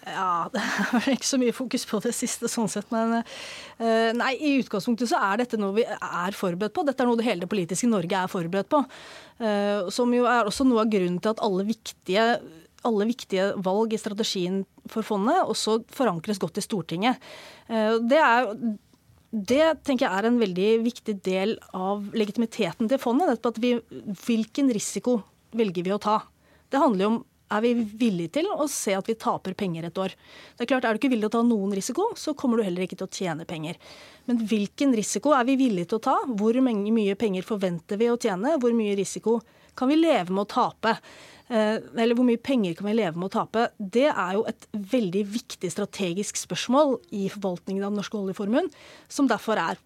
Ja, 0.06 0.50
det 0.54 0.62
er 1.00 1.08
ikke 1.16 1.30
så 1.32 1.40
mye 1.42 1.56
fokus 1.56 1.88
på 1.88 2.02
det 2.04 2.12
siste 2.14 2.52
sånn 2.52 2.68
sett. 2.70 2.92
Men 2.94 3.24
nei, 4.20 4.34
i 4.38 4.52
utgangspunktet 4.60 5.10
så 5.10 5.18
er 5.32 5.40
dette 5.42 5.58
noe 5.58 5.74
vi 5.80 5.88
er 5.88 6.36
forberedt 6.38 6.76
på. 6.76 6.84
Dette 6.86 7.02
er 7.02 7.10
noe 7.10 7.18
det 7.18 7.26
hele 7.26 7.48
det 7.48 7.50
politiske 7.50 7.90
Norge 7.90 8.20
er 8.20 8.30
forberedt 8.30 8.70
på. 8.70 8.84
Som 9.96 10.14
jo 10.14 10.28
er 10.30 10.46
også 10.46 10.68
noe 10.68 10.84
av 10.84 10.92
grunnen 10.94 11.18
til 11.18 11.34
at 11.34 11.42
alle 11.48 11.66
viktige 11.72 12.28
alle 12.86 13.08
viktige 13.10 13.48
valg 13.66 13.96
i 13.96 13.98
strategien 13.98 14.60
for 14.94 15.02
fondet 15.02 15.42
også 15.42 15.80
forankres 15.90 16.38
godt 16.38 16.60
i 16.62 16.64
Stortinget. 16.68 17.24
Det 17.66 18.20
er 18.22 18.52
det 19.36 19.84
tenker 19.84 20.08
jeg 20.08 20.16
er 20.16 20.28
en 20.30 20.40
veldig 20.40 20.70
viktig 20.86 21.18
del 21.26 21.58
av 21.76 22.06
legitimiteten 22.16 22.88
til 22.88 23.02
fondet. 23.02 23.46
at 23.46 23.58
vi, 23.60 23.76
Hvilken 24.26 24.72
risiko 24.72 25.20
velger 25.52 25.84
vi 25.84 25.92
å 25.92 26.00
ta? 26.02 26.22
Det 26.72 26.80
handler 26.80 27.04
jo 27.04 27.12
om 27.12 27.24
er 27.52 27.62
vi 27.62 27.74
villige 27.76 28.40
til 28.40 28.50
å 28.50 28.66
se 28.72 28.96
at 28.98 29.10
vi 29.10 29.18
taper 29.20 29.54
penger 29.58 29.88
et 29.88 30.00
år. 30.02 30.16
Det 30.56 30.66
Er 30.66 30.72
klart, 30.72 30.86
er 30.86 30.96
du 30.96 31.00
ikke 31.02 31.12
villig 31.14 31.28
til 31.28 31.34
å 31.34 31.38
ta 31.38 31.44
noen 31.46 31.76
risiko, 31.78 32.10
så 32.18 32.34
kommer 32.34 32.58
du 32.58 32.66
heller 32.66 32.86
ikke 32.86 32.98
til 32.98 33.08
å 33.08 33.14
tjene 33.14 33.46
penger. 33.46 33.78
Men 34.26 34.42
hvilken 34.50 34.96
risiko 34.98 35.36
er 35.38 35.46
vi 35.46 35.58
villige 35.60 35.92
til 35.92 36.00
å 36.00 36.06
ta? 36.08 36.18
Hvor 36.26 36.58
mye 36.62 37.16
penger 37.16 37.46
forventer 37.46 38.02
vi 38.02 38.10
å 38.10 38.18
tjene? 38.18 38.58
Hvor 38.62 38.74
mye 38.74 38.98
risiko 38.98 39.40
kan 39.76 39.92
vi 39.92 40.00
leve 40.00 40.34
med 40.34 40.46
å 40.46 40.52
tape? 40.56 40.98
Eh, 41.48 41.78
eller 41.78 42.18
hvor 42.18 42.26
mye 42.26 42.42
penger 42.42 42.74
kan 42.74 42.90
vi 42.90 42.96
leve 42.98 43.20
med 43.20 43.30
å 43.30 43.36
tape, 43.36 43.68
det 43.78 44.08
er 44.10 44.38
jo 44.38 44.46
et 44.50 44.66
veldig 44.74 45.26
viktig 45.36 45.70
strategisk 45.70 46.40
spørsmål 46.42 46.98
i 47.14 47.28
forvaltningen 47.30 47.86
av 47.86 47.94
den 47.94 48.02
norske 48.02 48.18
oljeformuen, 48.18 48.72
som 49.08 49.30
derfor 49.30 49.62
er 49.62 49.78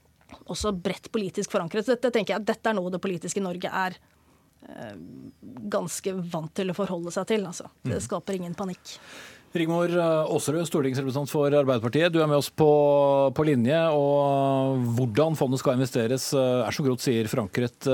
også 0.47 0.71
bredt 0.71 1.09
politisk 1.11 1.51
forankret. 1.51 1.89
Dette 1.89 2.13
tenker 2.13 2.37
jeg, 2.37 2.47
dette 2.47 2.71
er 2.71 2.77
noe 2.77 2.93
det 2.93 3.01
politiske 3.03 3.43
Norge 3.43 3.67
er 3.67 3.97
ganske 5.69 6.13
vant 6.31 6.51
til 6.55 6.71
å 6.71 6.77
forholde 6.77 7.13
seg 7.15 7.27
til. 7.31 7.45
Altså. 7.49 7.69
Det 7.83 7.97
mm. 7.97 8.05
skaper 8.05 8.39
ingen 8.39 8.57
panikk. 8.57 8.97
Rigmor 9.49 9.89
eh, 9.89 10.29
Aasrud, 10.29 10.61
stortingsrepresentant 10.67 11.31
for 11.31 11.49
Arbeiderpartiet. 11.49 12.11
Du 12.13 12.19
er 12.21 12.27
med 12.29 12.37
oss 12.37 12.51
på, 12.53 12.69
på, 13.33 13.45
linje. 13.47 13.79
og 13.97 14.83
Hvordan 14.97 15.37
fondet 15.39 15.61
skal 15.61 15.79
investeres 15.79 16.27
eh, 16.37 16.61
er 16.67 16.75
som 16.75 16.85
Groth 16.85 17.07
sier 17.07 17.29
forankret 17.31 17.89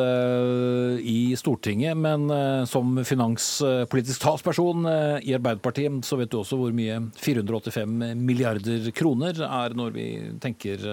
i 1.00 1.20
Stortinget. 1.40 1.96
Men 1.96 2.28
som 2.68 3.00
finanspolitisk 3.08 4.24
talsperson 4.24 4.90
i 5.24 5.36
Arbeiderpartiet, 5.38 6.02
så 6.08 6.20
vet 6.20 6.34
du 6.34 6.42
også 6.42 6.60
hvor 6.60 6.76
mye 6.76 7.00
485 7.24 8.04
milliarder 8.20 8.92
kroner 8.96 9.40
er 9.48 9.78
når 9.80 9.96
vi 9.96 10.10
tenker, 10.44 10.84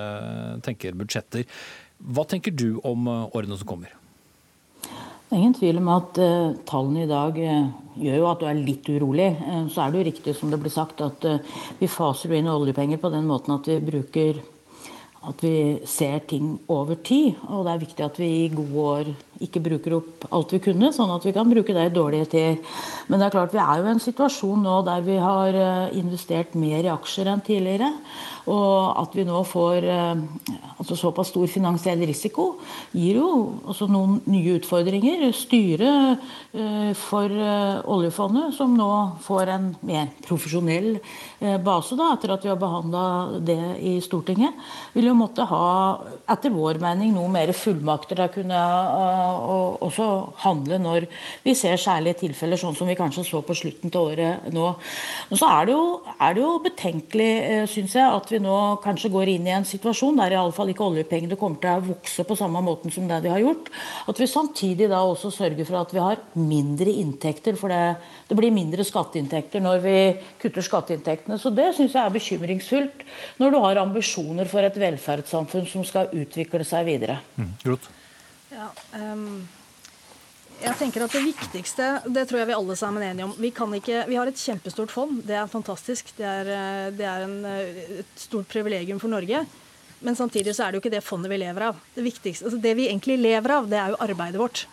tenker 0.62 0.94
budsjetter. 0.98 1.48
Hva 2.02 2.26
tenker 2.28 2.54
du 2.54 2.78
om 2.86 3.10
årene 3.10 3.58
som 3.58 3.74
kommer? 3.74 4.01
Det 5.32 5.38
er 5.38 5.46
ingen 5.46 5.54
tvil 5.56 5.78
om 5.80 5.86
at 5.88 6.18
uh, 6.20 6.50
tallene 6.68 7.06
i 7.06 7.08
dag 7.08 7.38
uh, 7.40 7.68
gjør 7.96 8.18
jo 8.18 8.24
at 8.28 8.42
du 8.42 8.50
er 8.50 8.58
litt 8.66 8.88
urolig. 8.92 9.30
Uh, 9.40 9.62
så 9.72 9.80
er 9.80 9.94
det 9.94 10.02
jo 10.02 10.08
riktig 10.10 10.34
som 10.36 10.50
det 10.52 10.58
blir 10.60 10.74
sagt 10.74 11.00
at 11.00 11.24
vi 11.78 11.88
faser 11.88 12.34
inn 12.36 12.50
oljepenger 12.52 13.00
på 13.00 13.08
den 13.14 13.24
måten 13.30 13.54
at 13.54 13.70
vi 13.70 13.78
bruker 13.80 14.42
at 15.24 15.40
vi 15.40 15.54
ser 15.88 16.20
ting 16.28 16.58
over 16.68 17.00
tid. 17.00 17.40
Og 17.48 17.64
det 17.64 17.72
er 17.72 17.80
viktig 17.86 18.04
at 18.04 18.20
vi 18.20 18.28
i 18.42 18.52
gode 18.52 18.84
år 18.84 19.14
ikke 19.46 19.62
bruker 19.64 19.98
opp 19.98 20.26
alt 20.30 20.54
vi 20.54 20.62
kunne, 20.64 20.92
sånn 20.94 21.12
at 21.14 21.26
vi 21.26 21.34
kan 21.36 21.50
bruke 21.50 21.74
det 21.76 21.88
i 21.88 21.94
dårlige 21.94 22.30
tider. 22.34 22.76
Men 23.08 23.20
det 23.20 23.28
er 23.28 23.36
klart 23.36 23.54
vi 23.54 23.62
er 23.62 23.80
jo 23.80 23.88
i 23.88 23.94
en 23.94 24.04
situasjon 24.06 24.62
nå 24.66 24.76
der 24.86 25.02
vi 25.06 25.18
har 25.22 25.58
investert 25.98 26.54
mer 26.58 26.84
i 26.86 26.92
aksjer 26.92 27.32
enn 27.32 27.44
tidligere. 27.44 27.90
Og 28.50 28.98
at 28.98 29.12
vi 29.14 29.22
nå 29.22 29.38
får 29.46 29.84
eh, 29.86 30.22
altså 30.80 30.96
såpass 30.98 31.30
stor 31.30 31.46
finansiell 31.50 32.00
risiko, 32.08 32.56
gir 32.90 33.20
jo 33.20 33.28
også 33.70 33.86
noen 33.90 34.18
nye 34.26 34.56
utfordringer. 34.58 35.28
Styret 35.36 36.18
eh, 36.50 36.90
for 36.98 37.30
eh, 37.30 37.78
oljefondet, 37.86 38.50
som 38.56 38.74
nå 38.74 38.90
får 39.22 39.52
en 39.54 39.68
mer 39.86 40.10
profesjonell 40.26 40.96
base 41.62 41.96
da, 41.98 42.12
etter 42.14 42.34
at 42.34 42.44
vi 42.44 42.50
har 42.50 42.58
behandla 42.58 43.04
det 43.42 43.60
i 43.82 43.96
Stortinget, 44.02 44.58
vil 44.94 45.08
jo 45.10 45.16
måtte 45.18 45.46
ha, 45.50 45.70
etter 46.30 46.52
vår 46.54 46.78
mening, 46.82 47.14
noe 47.14 47.30
mer 47.32 47.50
fullmakter 47.56 48.24
til 48.34 48.52
å 48.54 49.31
kunne 49.32 49.88
også 49.88 50.06
handle 50.42 50.78
når 50.82 51.06
vi 51.44 51.54
ser 51.56 51.76
særlige 51.80 52.20
tilfeller, 52.26 52.58
sånn 52.60 52.76
som 52.76 52.88
vi 52.88 52.96
kanskje 52.98 53.24
så 53.26 53.42
på 53.44 53.54
slutten 53.56 53.92
til 53.92 54.12
året 54.12 54.48
nå. 54.52 54.68
Men 55.30 55.40
så 55.40 55.48
er 55.48 55.68
det 55.68 55.76
jo, 55.76 55.86
er 56.18 56.34
det 56.34 56.42
jo 56.42 56.50
betenkelig, 56.64 57.30
syns 57.72 57.96
jeg, 57.96 58.06
at 58.06 58.32
vi 58.32 58.40
nå 58.42 58.56
kanskje 58.84 59.12
går 59.12 59.32
inn 59.34 59.48
i 59.48 59.54
en 59.56 59.66
situasjon 59.68 60.18
der 60.20 60.34
i 60.34 60.40
alle 60.40 60.54
fall 60.56 60.70
ikke 60.72 60.86
oljepengene 60.88 61.38
kommer 61.40 61.60
til 61.62 61.72
å 61.72 61.86
vokse 61.92 62.26
på 62.28 62.38
samme 62.38 62.62
måten 62.64 62.92
som 62.94 63.08
det 63.10 63.22
de 63.24 63.32
har 63.32 63.42
gjort. 63.42 63.70
At 64.10 64.20
vi 64.20 64.30
samtidig 64.30 64.90
da 64.92 65.02
også 65.06 65.32
sørger 65.34 65.68
for 65.68 65.80
at 65.82 65.94
vi 65.94 66.02
har 66.02 66.22
mindre 66.38 66.92
inntekter. 67.02 67.56
For 67.58 67.72
det, 67.72 67.96
det 68.28 68.38
blir 68.38 68.54
mindre 68.54 68.86
skatteinntekter 68.86 69.62
når 69.64 69.82
vi 69.84 69.96
kutter 70.42 70.66
skatteinntektene. 70.66 71.40
Så 71.40 71.52
det 71.54 71.72
syns 71.76 71.96
jeg 71.96 72.02
er 72.02 72.14
bekymringsfullt 72.14 73.06
når 73.40 73.54
du 73.54 73.60
har 73.64 73.82
ambisjoner 73.82 74.48
for 74.50 74.64
et 74.66 74.78
velferdssamfunn 74.78 75.68
som 75.70 75.86
skal 75.86 76.12
utvikle 76.12 76.64
seg 76.66 76.86
videre. 76.88 77.20
Mm. 77.38 77.56
Ja, 78.62 78.70
um 79.00 79.26
jeg 80.62 80.78
tenker 80.78 81.04
at 81.06 81.14
Det 81.14 81.22
viktigste, 81.24 81.88
det 82.06 82.26
tror 82.30 82.42
jeg 82.42 82.50
vi 82.52 82.56
alle 82.56 82.76
sammen 82.78 83.02
er 83.02 83.12
enige 83.12 83.26
om. 83.28 83.32
Vi, 83.38 83.50
ikke, 83.50 84.04
vi 84.08 84.18
har 84.18 84.30
et 84.30 84.38
kjempestort 84.38 84.92
fond. 84.94 85.22
Det 85.26 85.34
er 85.38 85.50
fantastisk. 85.50 86.12
Det 86.18 86.26
er, 86.28 86.50
eh, 86.52 86.90
det 86.94 87.08
er 87.08 87.24
en, 87.26 87.36
eh, 87.44 87.80
et 88.02 88.12
stort 88.16 88.46
privilegium 88.48 89.00
for 89.02 89.10
Norge. 89.10 89.44
Men 90.02 90.18
samtidig 90.18 90.54
så 90.54 90.66
er 90.66 90.72
det 90.72 90.78
jo 90.78 90.82
ikke 90.84 90.94
det 90.96 91.04
fondet 91.04 91.30
vi 91.30 91.40
lever 91.42 91.68
av. 91.70 91.80
Det, 91.94 92.02
viktigste, 92.02 92.46
altså 92.46 92.60
det 92.62 92.76
vi 92.78 92.88
egentlig 92.88 93.18
lever 93.22 93.56
av, 93.56 93.68
det 93.70 93.78
er 93.78 93.92
jo 93.94 94.00
arbeidet 94.02 94.38
vårt. 94.40 94.64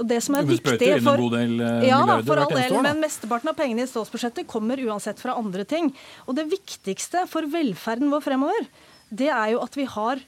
Og 0.00 0.08
det 0.08 0.22
som 0.24 0.34
er 0.34 0.48
viktig 0.48 1.02
for, 1.04 1.20
del, 1.30 1.60
uh, 1.60 1.84
ja, 1.86 2.00
da, 2.04 2.16
for 2.26 2.40
all 2.40 2.50
del, 2.50 2.72
men 2.82 2.98
Mesteparten 2.98 3.52
av 3.52 3.54
pengene 3.54 3.84
i 3.84 3.86
statsbudsjettet 3.86 4.48
kommer 4.50 4.80
uansett 4.80 5.20
fra 5.22 5.36
andre 5.38 5.64
ting. 5.68 5.92
Og 6.26 6.34
det 6.34 6.48
viktigste 6.50 7.28
for 7.30 7.46
velferden 7.46 8.10
vår 8.10 8.24
fremover, 8.24 8.66
det 9.14 9.30
er 9.30 9.52
jo 9.54 9.60
at 9.62 9.76
vi 9.78 9.86
har 9.86 10.24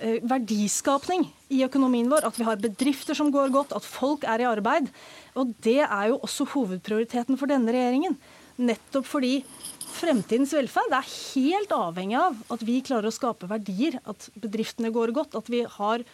verdiskapning 0.00 1.24
i 1.48 1.62
økonomien 1.64 2.08
vår, 2.10 2.26
at 2.28 2.36
vi 2.38 2.44
har 2.46 2.60
bedrifter 2.60 3.16
som 3.16 3.30
går 3.32 3.52
godt, 3.54 3.72
at 3.76 3.86
folk 3.86 4.26
er 4.28 4.42
i 4.42 4.48
arbeid. 4.48 4.90
Og 5.38 5.54
det 5.64 5.80
er 5.86 6.10
jo 6.10 6.20
også 6.20 6.48
hovedprioriteten 6.52 7.38
for 7.40 7.50
denne 7.50 7.72
regjeringen. 7.72 8.18
Nettopp 8.56 9.08
fordi 9.08 9.40
fremtidens 9.96 10.52
velferd 10.56 10.92
er 10.92 11.08
helt 11.08 11.72
avhengig 11.72 12.18
av 12.20 12.36
at 12.52 12.64
vi 12.66 12.82
klarer 12.84 13.08
å 13.08 13.14
skape 13.14 13.48
verdier, 13.48 13.98
at 14.04 14.28
bedriftene 14.36 14.92
går 14.92 15.14
godt, 15.16 15.36
at 15.38 15.48
vi 15.52 15.64
har 15.64 16.04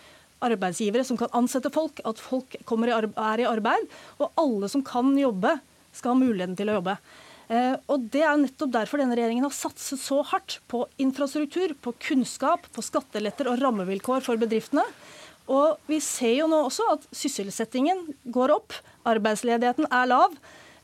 arbeidsgivere 0.43 1.07
som 1.07 1.19
kan 1.19 1.31
ansette 1.39 1.71
folk, 1.75 2.01
at 2.07 2.19
folk 2.19 2.57
i 2.59 2.63
er 2.63 3.43
i 3.43 3.49
arbeid, 3.49 3.87
og 4.19 4.33
alle 4.39 4.71
som 4.71 4.83
kan 4.87 5.15
jobbe, 5.19 5.59
skal 5.93 6.15
ha 6.15 6.23
muligheten 6.23 6.57
til 6.57 6.71
å 6.73 6.79
jobbe. 6.81 6.97
Eh, 7.53 7.75
og 7.93 8.07
Det 8.13 8.23
er 8.25 8.39
nettopp 8.41 8.73
derfor 8.73 9.03
denne 9.03 9.17
regjeringen 9.19 9.45
har 9.45 9.55
satset 9.55 10.01
så 10.01 10.23
hardt 10.25 10.61
på 10.73 10.87
infrastruktur, 11.03 11.75
på 11.85 11.93
kunnskap, 12.01 12.65
på 12.73 12.85
skatteletter 12.85 13.51
og 13.51 13.61
rammevilkår 13.61 14.25
for 14.25 14.41
bedriftene. 14.41 14.85
Og 15.53 15.77
vi 15.91 15.99
ser 16.01 16.39
jo 16.39 16.49
nå 16.49 16.63
også 16.69 16.87
at 16.95 17.07
sysselsettingen 17.13 18.07
går 18.33 18.55
opp, 18.55 18.77
arbeidsledigheten 19.09 19.91
er 19.91 20.09
lav. 20.09 20.37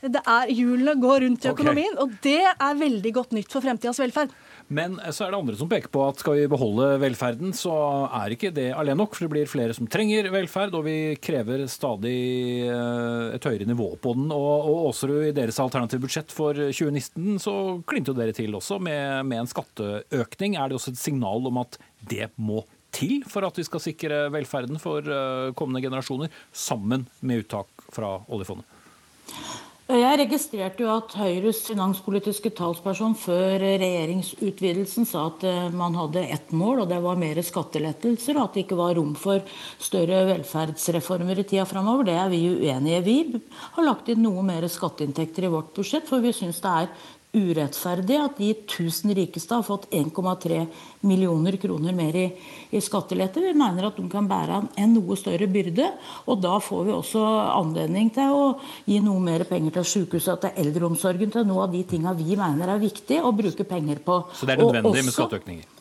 Det 0.02 0.20
er 0.20 0.50
Hjulene 0.52 0.94
går 1.00 1.24
rundt 1.24 1.46
i 1.46 1.50
økonomien, 1.50 1.94
okay. 1.96 2.04
og 2.04 2.18
det 2.22 2.42
er 2.50 2.82
veldig 2.82 3.12
godt 3.16 3.32
nytt 3.34 3.54
for 3.54 3.64
fremtidas 3.64 3.98
velferd. 4.02 4.34
Men 4.68 4.98
så 5.16 5.24
er 5.24 5.32
det 5.32 5.38
andre 5.38 5.56
som 5.56 5.68
peker 5.70 5.88
på 5.92 6.02
at 6.04 6.20
skal 6.20 6.36
vi 6.36 6.48
beholde 6.50 6.90
velferden, 7.00 7.54
så 7.56 7.72
er 8.20 8.34
ikke 8.34 8.50
det 8.52 8.66
alene 8.76 9.00
nok. 9.00 9.14
For 9.16 9.24
det 9.24 9.32
blir 9.32 9.50
flere 9.50 9.76
som 9.76 9.88
trenger 9.88 10.28
velferd, 10.32 10.76
og 10.76 10.84
vi 10.84 10.96
krever 11.24 11.64
stadig 11.72 12.16
eh, 12.68 13.36
et 13.36 13.48
høyere 13.48 13.68
nivå 13.68 13.94
på 14.02 14.12
den. 14.18 14.28
Og, 14.34 14.68
og 14.68 14.88
Aasrud, 14.90 15.30
i 15.30 15.36
deres 15.36 15.60
alternative 15.64 16.04
budsjett 16.04 16.34
for 16.34 16.58
2019 16.68 17.40
så 17.40 17.54
klinte 17.88 18.12
jo 18.12 18.18
dere 18.18 18.36
til 18.36 18.58
også 18.58 18.76
med, 18.82 19.24
med 19.28 19.44
en 19.44 19.50
skatteøkning. 19.50 20.58
Er 20.58 20.68
det 20.68 20.76
også 20.76 20.92
et 20.92 21.00
signal 21.00 21.48
om 21.48 21.62
at 21.64 21.80
det 22.08 22.28
må 22.36 22.64
til 22.94 23.22
for 23.28 23.44
at 23.48 23.56
vi 23.56 23.64
skal 23.66 23.82
sikre 23.84 24.20
velferden 24.32 24.80
for 24.82 25.04
eh, 25.04 25.54
kommende 25.56 25.84
generasjoner, 25.84 26.32
sammen 26.52 27.08
med 27.20 27.46
uttak 27.46 27.88
fra 27.94 28.18
oljefondet? 28.28 28.68
Jeg 29.88 30.18
registrerte 30.20 30.82
jo 30.84 30.88
at 30.92 31.14
Høyres 31.16 31.62
finanspolitiske 31.64 32.50
talsperson 32.52 33.14
før 33.16 33.54
regjeringsutvidelsen 33.80 35.06
sa 35.08 35.22
at 35.30 35.46
eh, 35.48 35.70
man 35.72 35.96
hadde 35.96 36.26
ett 36.28 36.50
mål, 36.52 36.82
og 36.82 36.90
det 36.90 36.98
var 37.00 37.16
mer 37.16 37.40
skattelettelser, 37.40 38.36
og 38.36 38.50
at 38.50 38.58
det 38.58 38.66
ikke 38.66 38.76
var 38.76 38.92
rom 38.98 39.14
for 39.16 39.40
større 39.80 40.26
velferdsreformer 40.28 41.40
i 41.40 41.46
tida 41.48 41.64
framover. 41.64 42.04
Det 42.10 42.18
er 42.20 42.28
vi 42.28 42.42
uenige 42.50 43.00
i. 43.00 43.06
Vi 43.32 43.40
har 43.78 43.88
lagt 43.88 44.12
inn 44.12 44.20
noe 44.26 44.44
mer 44.44 44.68
skatteinntekter 44.68 45.48
i 45.48 45.52
vårt 45.56 45.72
budsjett, 45.80 46.04
for 46.10 46.20
vi 46.20 46.34
syns 46.36 46.60
det 46.60 46.74
er 46.82 46.92
urettferdig 47.38 48.18
at 48.20 48.38
de 48.40 48.50
1000 48.54 49.14
rikeste 49.16 49.54
har 49.54 49.64
fått 49.66 49.86
1,3 49.94 50.64
millioner 51.06 51.56
kroner 51.60 51.94
mer 51.96 52.18
i, 52.18 52.26
i 52.74 52.82
skattelette. 52.82 53.42
Vi 53.44 53.54
mener 53.56 53.88
at 53.88 53.96
de 53.96 54.04
kan 54.10 54.28
bære 54.28 54.60
en 54.82 54.94
noe 54.96 55.16
større 55.20 55.48
byrde. 55.50 55.88
Og 56.26 56.42
da 56.42 56.58
får 56.62 56.84
vi 56.88 56.94
også 56.96 57.24
anledning 57.54 58.12
til 58.14 58.34
å 58.34 58.44
gi 58.88 59.00
noe 59.04 59.22
mer 59.22 59.46
penger 59.48 59.78
til 59.78 59.90
sykehuset, 59.94 60.44
til 60.44 60.62
eldreomsorgen, 60.66 61.32
til 61.34 61.48
noe 61.48 61.66
av 61.68 61.74
de 61.74 61.84
tinga 61.88 62.14
vi 62.18 62.36
mener 62.38 62.74
er 62.74 62.82
viktig 62.82 63.22
å 63.22 63.34
bruke 63.36 63.68
penger 63.68 64.04
på. 64.04 64.22
Så 64.34 64.48
det 64.48 64.58
er 64.58 64.64
nødvendig 64.66 65.08
med 65.08 65.14
skatteøkninger? 65.14 65.77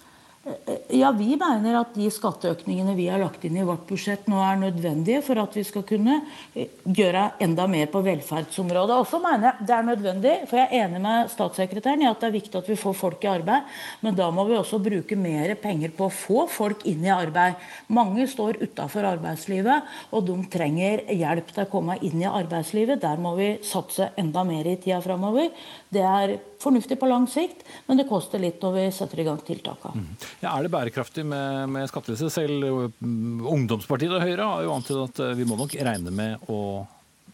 Ja, 0.94 1.10
Vi 1.12 1.36
mener 1.36 1.76
at 1.82 1.96
de 1.98 2.08
skatteøkningene 2.14 2.94
vi 2.96 3.08
har 3.12 3.20
lagt 3.20 3.44
inn 3.48 3.58
i 3.60 3.66
vårt 3.68 3.84
budsjett 3.90 4.28
nå 4.32 4.40
er 4.40 4.60
nødvendige 4.62 5.20
for 5.26 5.40
at 5.42 5.56
vi 5.58 5.64
skal 5.68 5.84
kunne 5.88 6.22
eh, 6.56 6.70
gjøre 6.88 7.24
enda 7.44 7.66
mer 7.68 7.90
på 7.92 8.00
velferdsområdet. 8.06 8.96
Og 8.96 9.10
så 9.10 9.20
mener 9.24 9.50
jeg 9.50 9.68
det 9.68 9.76
er 9.76 9.88
nødvendig, 9.88 10.36
for 10.48 10.62
jeg 10.62 10.70
er 10.70 10.86
enig 10.86 11.02
med 11.04 11.32
statssekretæren 11.34 12.06
i 12.06 12.08
at 12.08 12.24
det 12.24 12.30
er 12.30 12.36
viktig 12.38 12.60
at 12.62 12.70
vi 12.72 12.78
får 12.80 12.96
folk 12.96 13.26
i 13.28 13.32
arbeid. 13.32 13.74
Men 14.06 14.16
da 14.20 14.30
må 14.32 14.46
vi 14.48 14.56
også 14.60 14.80
bruke 14.84 15.18
mer 15.20 15.56
penger 15.60 15.92
på 15.98 16.08
å 16.08 16.16
få 16.16 16.46
folk 16.52 16.86
inn 16.88 17.04
i 17.04 17.12
arbeid. 17.12 17.60
Mange 17.92 18.30
står 18.32 18.62
utafor 18.64 19.10
arbeidslivet, 19.10 19.92
og 20.16 20.26
de 20.30 20.38
trenger 20.54 21.04
hjelp 21.12 21.52
til 21.52 21.66
å 21.66 21.72
komme 21.72 22.00
inn 22.08 22.24
i 22.24 22.30
arbeidslivet. 22.30 23.04
Der 23.04 23.20
må 23.20 23.36
vi 23.40 23.52
satse 23.68 24.14
enda 24.16 24.46
mer 24.48 24.72
i 24.72 24.78
tida 24.80 25.02
framover. 25.04 25.52
Det 25.94 26.04
er 26.04 26.34
fornuftig 26.60 26.98
på 27.00 27.08
lang 27.08 27.30
sikt, 27.32 27.62
men 27.88 28.00
det 28.00 28.08
koster 28.10 28.42
litt 28.44 28.60
når 28.64 28.74
vi 28.76 28.86
setter 28.96 29.22
i 29.24 29.26
gang 29.28 29.40
tiltakene. 29.48 30.04
Mm. 30.04 30.26
Ja, 30.42 30.52
er 30.52 30.66
det 30.66 30.72
bærekraftig 30.74 31.24
med, 31.28 31.70
med 31.72 31.88
skattelette? 31.88 32.28
Selv 32.34 32.92
mm, 33.00 33.46
Ungdomspartiet 33.48 34.12
og 34.18 34.26
Høyre 34.26 34.50
har 34.52 34.66
jo 34.66 34.74
antydet 34.76 35.06
at 35.06 35.24
eh, 35.24 35.36
vi 35.40 35.48
må 35.48 35.60
nok 35.60 35.78
regne 35.88 36.12
med 36.12 36.52
å 36.52 36.60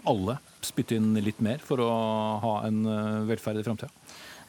alle 0.10 0.38
spytte 0.64 0.98
inn 1.00 1.16
litt 1.24 1.42
mer 1.44 1.64
for 1.64 1.82
å 1.82 1.90
ha 2.44 2.54
en 2.68 2.84
eh, 2.86 3.24
velferd 3.32 3.62
i 3.62 3.66
framtida? 3.66 3.90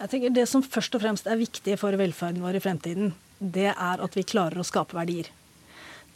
Jeg 0.02 0.10
tenker 0.10 0.34
Det 0.34 0.44
som 0.50 0.64
først 0.64 0.96
og 0.98 1.04
fremst 1.04 1.30
er 1.30 1.40
viktig 1.40 1.78
for 1.80 1.96
velferden 1.96 2.44
vår 2.44 2.58
i 2.58 2.62
fremtiden, 2.64 3.14
det 3.38 3.70
er 3.72 4.02
at 4.04 4.18
vi 4.18 4.26
klarer 4.26 4.60
å 4.60 4.66
skape 4.66 4.96
verdier. 4.98 5.30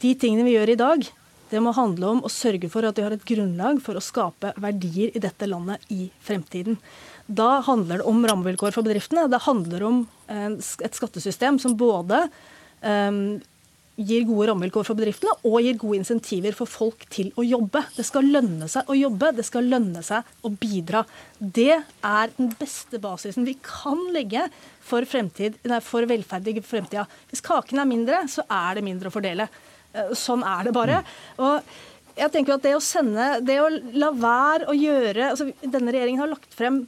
De 0.02 0.12
tingene 0.18 0.44
vi 0.46 0.54
gjør 0.58 0.74
i 0.74 0.78
dag, 0.78 1.08
det 1.48 1.60
må 1.64 1.72
handle 1.72 2.10
om 2.12 2.24
å 2.26 2.30
sørge 2.32 2.68
for 2.68 2.84
at 2.84 2.98
vi 2.98 3.04
har 3.06 3.14
et 3.14 3.24
grunnlag 3.24 3.80
for 3.80 3.96
å 3.96 4.04
skape 4.04 4.52
verdier 4.60 5.14
i 5.16 5.22
dette 5.22 5.48
landet 5.48 5.84
i 5.94 6.10
fremtiden. 6.24 6.76
Da 7.28 7.58
handler 7.66 8.00
det 8.00 8.08
om 8.08 8.24
rammevilkår 8.24 8.72
for 8.72 8.86
bedriftene. 8.86 9.28
Det 9.28 9.44
handler 9.44 9.84
om 9.84 10.00
et 10.32 10.96
skattesystem 10.96 11.58
som 11.60 11.76
både 11.76 12.24
um, 12.80 13.38
gir 13.98 14.22
gode 14.28 14.46
rammevilkår 14.48 14.86
for 14.86 14.98
bedriftene 14.98 15.34
og 15.48 15.58
gir 15.64 15.76
gode 15.80 15.98
insentiver 15.98 16.54
for 16.56 16.70
folk 16.70 17.02
til 17.12 17.32
å 17.36 17.44
jobbe. 17.44 17.82
Det 17.96 18.06
skal 18.06 18.30
lønne 18.30 18.68
seg 18.70 18.88
å 18.88 18.96
jobbe, 18.96 19.32
det 19.34 19.44
skal 19.46 19.66
lønne 19.68 20.02
seg 20.06 20.46
å 20.46 20.52
bidra. 20.54 21.02
Det 21.38 21.74
er 21.76 22.32
den 22.38 22.52
beste 22.60 23.00
basisen 23.02 23.48
vi 23.48 23.56
kan 23.64 24.00
legge 24.14 24.46
for, 24.78 25.04
fremtid, 25.08 25.58
nei, 25.68 25.82
for 25.84 26.06
velferd 26.08 26.48
i 26.48 26.56
fremtida. 26.62 27.08
Hvis 27.32 27.44
kaken 27.44 27.82
er 27.82 27.90
mindre, 27.90 28.22
så 28.30 28.46
er 28.46 28.78
det 28.78 28.86
mindre 28.86 29.10
å 29.10 29.16
fordele. 29.18 29.48
Eh, 29.92 30.14
sånn 30.16 30.46
er 30.46 30.68
det 30.68 30.76
bare. 30.78 31.02
Og 31.42 31.74
jeg 32.18 32.32
tenker 32.34 32.56
at 32.56 32.64
Det 32.64 32.76
å 32.76 32.82
sende, 32.82 33.26
det 33.42 33.58
å 33.62 33.68
la 33.98 34.08
være 34.14 34.70
å 34.70 34.74
gjøre 34.74 35.28
altså 35.30 35.52
Denne 35.62 35.92
regjeringen 35.94 36.24
har 36.24 36.32
lagt 36.32 36.54
frem 36.54 36.80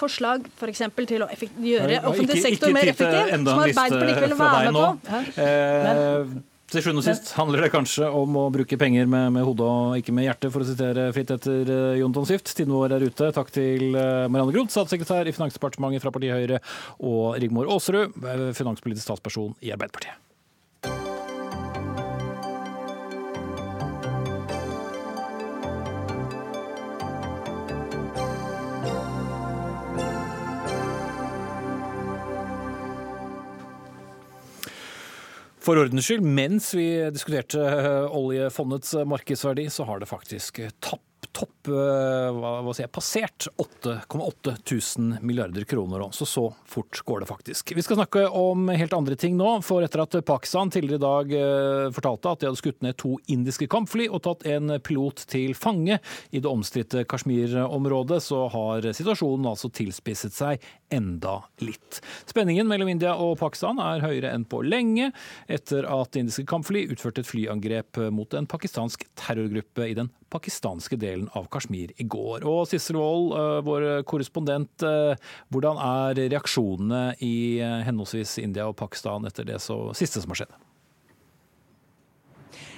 forslag 0.00 0.46
for 0.58 0.72
eksempel, 0.72 1.08
til 1.08 1.24
å 1.24 1.30
gjøre 1.30 2.02
offentlig 2.10 2.44
sektor 2.44 2.72
mer 2.76 2.92
effektiv, 2.92 3.34
som 3.34 3.50
Arbeiderpartiet 3.56 4.14
ikke 4.14 4.28
ville 4.28 4.38
være 4.40 4.70
med 4.70 4.80
på. 4.80 5.24
Eh, 5.40 6.38
til 6.70 6.84
sjuende 6.84 7.02
og 7.02 7.06
sist 7.08 7.32
handler 7.34 7.64
det 7.64 7.72
kanskje 7.74 8.06
om 8.14 8.36
å 8.38 8.44
bruke 8.54 8.78
penger 8.78 9.08
med, 9.10 9.32
med 9.34 9.42
hodet 9.42 9.66
og 9.66 9.96
ikke 9.98 10.14
med 10.14 10.28
hjertet, 10.28 10.52
for 10.54 10.62
å 10.62 10.68
sitere 10.68 11.08
fritt 11.16 11.32
etter 11.34 11.66
Jon 11.66 11.98
Jonathan 12.04 12.28
Swift. 12.30 12.54
Tiden 12.54 12.76
vår 12.76 12.94
er 12.94 13.06
ute. 13.10 13.32
Takk 13.34 13.50
til 13.54 13.98
uh, 13.98 14.30
Marianne 14.30 14.54
Groth, 14.54 14.70
statssekretær 14.76 15.26
i 15.26 15.34
Finansdepartementet 15.34 16.06
fra 16.06 16.14
partiet 16.14 16.38
Høyre, 16.38 16.62
og 17.02 17.34
Rigmor 17.42 17.70
Aasrud, 17.74 18.14
finanspolitisk 18.54 19.08
statsperson 19.08 19.56
i 19.66 19.74
Arbeiderpartiet. 19.74 20.29
For 35.60 35.76
ordens 35.76 36.06
skyld, 36.08 36.24
mens 36.24 36.70
vi 36.72 36.86
diskuterte 37.12 37.60
eh, 37.60 38.16
oljefondets 38.16 38.94
markedsverdi, 39.08 39.68
så 39.68 39.84
har 39.88 40.00
det 40.00 40.08
faktisk 40.08 40.62
tapt 40.80 41.04
topp, 41.36 41.59
eh, 41.68 42.30
hva, 42.32 42.52
hva 42.64 42.72
sier 42.76 42.88
passert 42.92 43.48
8,8 43.60 44.54
tusen 44.64 45.14
milliarder 45.20 45.64
kroner. 45.68 46.06
Så 46.16 46.26
så 46.28 46.46
fort 46.68 47.00
går 47.04 47.20
det 47.20 47.28
faktisk. 47.28 47.72
Vi 47.76 47.84
skal 47.84 47.98
snakke 48.00 48.24
om 48.28 48.68
helt 48.72 48.94
andre 48.96 49.16
ting 49.20 49.36
nå. 49.38 49.58
For 49.66 49.84
etter 49.84 50.04
at 50.04 50.16
Pakistan 50.26 50.72
tidligere 50.72 51.00
i 51.00 51.04
dag 51.04 51.34
eh, 51.36 51.86
fortalte 51.94 52.32
at 52.32 52.42
de 52.42 52.48
hadde 52.50 52.60
skutt 52.62 52.84
ned 52.86 52.98
to 53.00 53.16
indiske 53.32 53.68
kampfly 53.70 54.08
og 54.08 54.22
tatt 54.26 54.46
en 54.50 54.76
pilot 54.84 55.24
til 55.30 55.54
fange 55.58 56.00
i 56.30 56.42
det 56.42 56.50
omstridte 56.50 57.04
Kashmir-området, 57.08 58.20
så 58.24 58.46
har 58.52 58.90
situasjonen 58.96 59.50
altså 59.52 59.70
tilspisset 59.74 60.36
seg 60.36 60.64
enda 60.90 61.36
litt. 61.62 62.00
Spenningen 62.30 62.68
mellom 62.70 62.90
India 62.90 63.14
og 63.20 63.36
Pakistan 63.42 63.78
er 63.82 64.02
høyere 64.02 64.32
enn 64.34 64.46
på 64.48 64.62
lenge, 64.66 65.10
etter 65.50 65.86
at 65.86 66.18
indiske 66.18 66.48
kampfly 66.50 66.86
utførte 66.90 67.22
et 67.22 67.30
flyangrep 67.30 68.00
mot 68.14 68.34
en 68.34 68.48
pakistansk 68.50 69.06
terrorgruppe 69.18 69.86
i 69.86 69.94
den 69.98 70.10
pakistanske 70.30 70.98
delen 71.00 71.28
av 71.34 71.46
Kashmir 71.50 71.59
i 71.68 72.04
går. 72.04 72.44
Og 72.48 72.68
Sissel 72.68 72.96
Wold, 72.96 73.32
eh, 73.34 73.60
vår 73.66 74.02
korrespondent, 74.04 74.82
eh, 74.82 75.14
hvordan 75.50 75.76
er 75.76 76.30
reaksjonene 76.30 77.16
i 77.20 77.60
eh, 77.60 77.82
henholdsvis 77.84 78.38
India 78.38 78.68
og 78.68 78.76
Pakistan 78.76 79.24
etter 79.26 79.44
det 79.44 79.60
så, 79.60 79.92
siste 79.94 80.20
som 80.20 80.30
har 80.30 80.44
skjedd? 80.44 80.69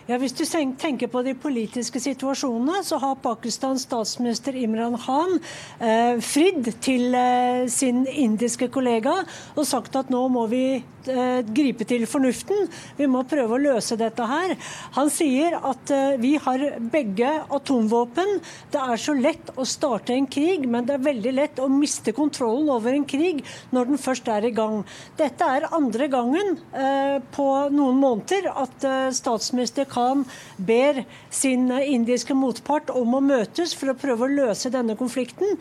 Ja, 0.08 0.16
Hvis 0.18 0.32
du 0.34 0.42
tenker 0.44 1.06
på 1.06 1.22
de 1.22 1.34
politiske 1.38 2.00
situasjonene, 2.02 2.80
så 2.82 2.98
har 2.98 3.20
Pakistans 3.22 3.84
statsminister 3.86 4.56
Imran 4.58 4.96
Khan 4.98 5.36
eh, 5.78 6.18
fridd 6.18 6.72
til 6.82 7.14
eh, 7.14 7.68
sin 7.70 8.02
indiske 8.10 8.66
kollega 8.74 9.20
og 9.54 9.66
sagt 9.68 9.94
at 10.00 10.10
nå 10.10 10.24
må 10.34 10.48
vi 10.50 10.64
Eh, 11.02 11.40
gripe 11.50 11.82
til 11.88 12.04
fornuften. 12.06 12.68
Vi 12.94 13.08
må 13.10 13.24
prøve 13.26 13.56
å 13.56 13.60
løse 13.60 13.96
dette 13.98 14.22
her. 14.28 14.54
Han 14.94 15.08
sier 15.10 15.56
at 15.58 15.90
eh, 15.90 16.14
vi 16.22 16.36
har 16.38 16.62
begge 16.92 17.30
atomvåpen. 17.50 18.38
Det 18.70 18.78
er 18.78 19.00
så 19.02 19.14
lett 19.18 19.50
å 19.58 19.66
starte 19.66 20.14
en 20.14 20.28
krig, 20.30 20.68
men 20.70 20.86
det 20.86 20.94
er 20.94 21.06
veldig 21.08 21.32
lett 21.34 21.62
å 21.62 21.66
miste 21.72 22.14
kontrollen 22.14 22.70
over 22.70 22.94
en 22.94 23.06
krig 23.08 23.42
når 23.74 23.90
den 23.90 24.02
først 24.02 24.30
er 24.30 24.46
i 24.46 24.54
gang. 24.54 24.82
Dette 25.18 25.48
er 25.56 25.66
andre 25.74 26.06
gangen 26.12 26.54
eh, 26.70 27.18
på 27.34 27.48
noen 27.74 27.98
måneder 27.98 28.52
at 28.52 28.86
statsminister 29.16 29.88
Khan 29.92 30.24
ber 30.56 31.02
sin 31.32 31.68
indiske 31.70 32.36
motpart 32.36 32.92
om 32.96 33.18
å 33.18 33.22
møtes 33.24 33.76
for 33.76 33.92
å 33.92 33.98
prøve 33.98 34.26
å 34.26 34.32
løse 34.32 34.72
denne 34.72 34.96
konflikten. 34.98 35.58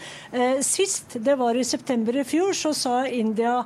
Sist, 0.66 1.18
det 1.20 1.36
var 1.40 1.58
i 1.58 1.68
september 1.68 2.16
i 2.16 2.26
fjor, 2.28 2.54
så 2.58 2.72
sa 2.78 2.96
India 3.08 3.60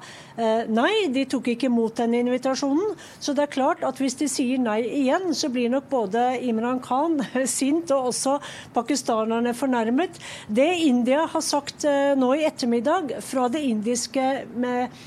nei, 0.68 1.08
de 1.14 1.26
tok 1.30 1.52
ikke 1.54 1.70
imot 1.70 2.00
denne 2.02 2.20
invitasjonen. 2.24 2.96
Så 3.20 3.36
det 3.38 3.46
er 3.46 3.54
klart 3.56 3.84
at 3.88 4.00
hvis 4.02 4.18
de 4.20 4.28
sier 4.32 4.62
nei 4.62 4.82
igjen, 4.84 5.32
så 5.38 5.50
blir 5.54 5.72
nok 5.74 5.90
både 5.92 6.26
Imran 6.46 6.82
Khan 6.84 7.20
sint 7.58 7.92
og 7.96 8.12
også 8.12 8.38
pakistanerne 8.76 9.54
fornærmet. 9.58 10.20
Det 10.48 10.70
India 10.86 11.26
har 11.32 11.44
sagt 11.46 11.86
eh, 11.88 12.14
nå 12.18 12.34
i 12.36 12.46
ettermiddag 12.48 13.18
fra 13.26 13.48
det 13.52 13.64
indiske 13.66 14.26
med 14.56 14.88
eh, 14.88 15.04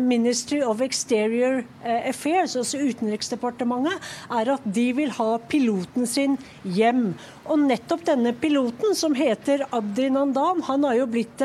Ministry 0.00 0.60
of 0.62 0.82
Exterior 0.84 1.62
eh, 1.82 2.08
Affairs, 2.10 2.56
altså 2.60 2.80
Utenriksdepartementet, 2.82 4.10
er 4.30 4.50
at 4.54 4.66
de 4.66 4.88
vil 4.96 5.14
ha 5.18 5.30
piloten 5.50 6.08
sin 6.10 6.36
hjem. 6.62 7.14
Og 7.48 7.64
nettopp 7.66 8.04
denne 8.08 8.34
piloten, 8.38 8.94
som 8.98 9.16
heter 9.18 9.66
Abdi 9.74 10.10
Nandan, 10.14 10.62
han 10.68 10.86
har 10.86 11.00
jo 11.02 11.08
blitt 11.10 11.42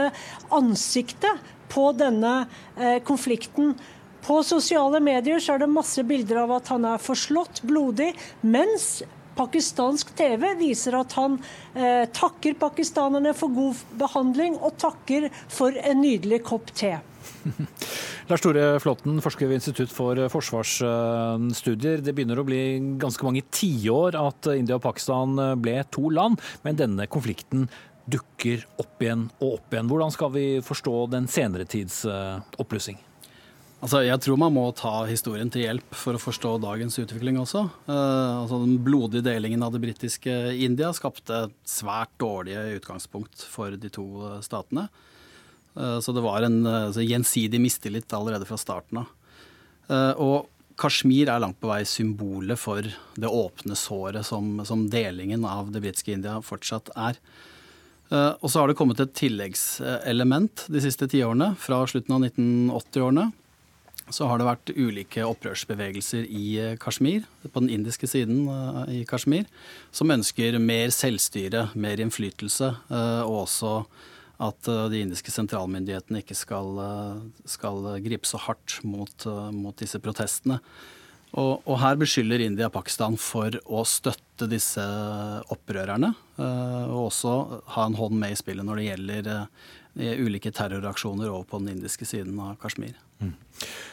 ansiktet 0.54 1.56
på 1.70 1.92
denne 1.94 2.44
konflikten 3.06 3.76
på 4.26 4.42
sosiale 4.44 5.00
medier 5.04 5.40
så 5.42 5.56
er 5.56 5.64
det 5.64 5.72
masse 5.72 6.04
bilder 6.08 6.44
av 6.44 6.58
at 6.60 6.74
han 6.74 6.86
er 6.86 7.02
forslått, 7.02 7.64
blodig, 7.68 8.12
mens 8.42 9.02
pakistansk 9.40 10.12
TV 10.20 10.44
viser 10.60 10.98
at 11.00 11.16
han 11.16 11.38
eh, 11.74 12.06
takker 12.16 12.58
pakistanerne 12.60 13.34
for 13.38 13.54
god 13.56 13.80
behandling 14.02 14.58
og 14.58 14.76
takker 14.82 15.30
for 15.48 15.76
en 15.80 16.04
nydelig 16.04 16.42
kopp 16.50 16.74
te. 16.76 16.98
Lars 18.30 18.44
Tore 18.44 18.64
Flåtten, 18.84 19.20
forsker 19.24 19.50
ved 19.50 19.60
Institutt 19.60 19.94
for 19.94 20.20
forsvarsstudier. 20.34 22.04
Det 22.06 22.14
begynner 22.16 22.42
å 22.42 22.48
bli 22.48 22.62
ganske 23.02 23.26
mange 23.26 23.46
tiår 23.56 24.18
at 24.20 24.52
India 24.54 24.78
og 24.78 24.86
Pakistan 24.86 25.38
ble 25.62 25.80
to 25.94 26.12
land, 26.14 26.42
men 26.66 26.78
denne 26.80 27.10
konflikten 27.10 27.68
dukker 28.10 28.66
opp 28.82 29.04
igjen 29.04 29.28
og 29.40 29.60
opp 29.60 29.76
igjen. 29.76 29.92
Hvordan 29.92 30.14
skal 30.14 30.34
vi 30.34 30.48
forstå 30.66 30.96
den 31.14 31.30
senere 31.32 31.68
tids 31.70 32.02
eh, 32.10 32.42
oppblussing? 32.62 33.00
Altså, 33.80 34.02
jeg 34.04 34.20
tror 34.20 34.40
man 34.42 34.52
må 34.52 34.66
ta 34.76 35.06
historien 35.08 35.48
til 35.52 35.64
hjelp 35.64 35.94
for 35.96 36.18
å 36.18 36.20
forstå 36.20 36.58
dagens 36.66 37.00
utvikling 37.00 37.38
også. 37.40 37.62
Uh, 37.88 38.42
altså, 38.42 38.60
den 38.66 38.76
blodige 38.84 39.24
delingen 39.24 39.64
av 39.64 39.72
det 39.72 39.80
britiske 39.86 40.34
India 40.60 40.92
skapte 40.96 41.46
svært 41.64 42.12
dårlige 42.20 42.66
utgangspunkt 42.82 43.46
for 43.48 43.80
de 43.80 43.92
to 43.94 44.06
eh, 44.28 44.42
statene. 44.44 44.90
Uh, 45.78 46.00
så 46.04 46.16
det 46.16 46.24
var 46.26 46.46
en 46.46 46.62
altså, 46.68 47.04
gjensidig 47.06 47.62
mistillit 47.62 48.16
allerede 48.16 48.48
fra 48.50 48.60
starten 48.60 49.04
av. 49.04 49.12
Uh, 49.90 50.14
og 50.22 50.80
Kashmir 50.80 51.28
er 51.28 51.42
langt 51.44 51.60
på 51.60 51.68
vei 51.68 51.82
symbolet 51.88 52.60
for 52.60 52.86
det 53.20 53.28
åpne 53.28 53.76
såret 53.76 54.24
som, 54.28 54.62
som 54.64 54.86
delingen 54.92 55.44
av 55.44 55.74
det 55.74 55.82
britiske 55.84 56.14
India 56.16 56.38
fortsatt 56.46 56.94
er. 56.96 57.20
Og 58.10 58.48
så 58.50 58.62
har 58.62 58.72
det 58.72 58.78
kommet 58.80 59.02
et 59.04 59.12
tilleggselement 59.14 60.64
de 60.72 60.80
siste 60.82 61.06
tiårene, 61.12 61.52
fra 61.62 61.84
slutten 61.92 62.16
av 62.16 62.24
1980-årene 62.24 63.28
så 64.14 64.28
har 64.30 64.40
det 64.40 64.48
vært 64.48 64.72
ulike 64.76 65.26
opprørsbevegelser 65.28 66.26
i 66.26 66.46
eh, 66.60 66.78
Kashmir, 66.82 67.26
på 67.46 67.62
den 67.62 67.72
indiske 67.74 68.10
siden 68.10 68.48
eh, 68.50 68.94
i 69.00 69.02
Kashmir, 69.08 69.46
som 69.96 70.12
ønsker 70.14 70.58
mer 70.62 70.94
selvstyre, 70.94 71.68
mer 71.80 72.02
innflytelse, 72.02 72.74
eh, 72.90 73.22
og 73.26 73.46
også 73.46 73.74
at 74.40 74.70
de 74.92 75.02
indiske 75.04 75.34
sentralmyndighetene 75.34 76.22
ikke 76.24 76.38
skal, 76.38 76.78
skal 77.44 77.90
gripe 78.06 78.28
så 78.30 78.40
hardt 78.40 78.78
mot, 78.88 79.26
mot 79.52 79.76
disse 79.80 80.00
protestene. 80.00 80.62
Og, 81.38 81.60
og, 81.68 81.76
her 81.78 82.00
beskylder 82.00 82.42
India 82.42 82.72
Pakistan 82.74 83.18
for 83.20 83.54
å 83.70 83.84
støtte 83.86 84.48
disse 84.50 84.86
opprørerne, 85.54 86.14
og 86.40 87.04
også 87.10 87.36
ha 87.76 87.86
en 87.86 88.00
hånd 88.00 88.16
med 88.18 88.34
i 88.34 88.40
spillet 88.40 88.66
når 88.66 88.80
det 88.80 88.88
gjelder 88.88 89.30
ulike 90.24 90.56
terroraksjoner 90.56 91.30
over 91.30 91.46
på 91.52 91.62
den 91.62 91.76
indiske 91.76 92.08
siden 92.08 92.40
av 92.42 92.56
Kashmir. 92.64 92.96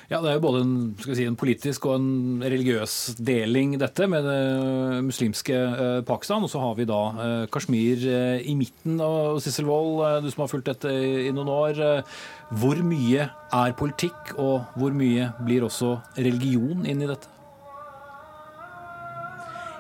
Ja, 0.07 0.21
Det 0.23 0.31
er 0.31 0.37
jo 0.37 0.45
både 0.45 0.61
en, 0.63 0.75
si, 1.03 1.25
en, 1.27 1.39
politisk 1.39 1.89
og 1.91 1.97
en 1.99 2.43
religiøs 2.47 3.17
deling, 3.19 3.75
dette, 3.81 4.07
med 4.07 4.23
det 4.23 5.03
muslimske 5.03 5.57
eh, 5.57 6.03
Pakistan. 6.07 6.47
Og 6.47 6.53
så 6.53 6.63
har 6.63 6.77
vi 6.79 6.87
da 6.87 7.01
eh, 7.25 7.47
Kashmir 7.51 8.07
eh, 8.07 8.47
i 8.47 8.55
midten. 8.55 9.01
Og 9.03 9.41
Sissel 9.43 9.67
Wold, 9.67 10.05
eh, 10.07 10.21
du 10.23 10.31
som 10.31 10.45
har 10.45 10.53
fulgt 10.53 10.71
dette 10.71 10.93
i 11.27 11.33
noen 11.35 11.51
år. 11.51 11.83
Eh, 11.83 12.19
hvor 12.63 12.79
mye 12.87 13.27
er 13.27 13.79
politikk, 13.79 14.37
og 14.39 14.79
hvor 14.79 14.95
mye 14.95 15.33
blir 15.43 15.67
også 15.67 15.97
religion 16.21 16.87
inn 16.87 17.03
i 17.03 17.11
dette? 17.11 17.36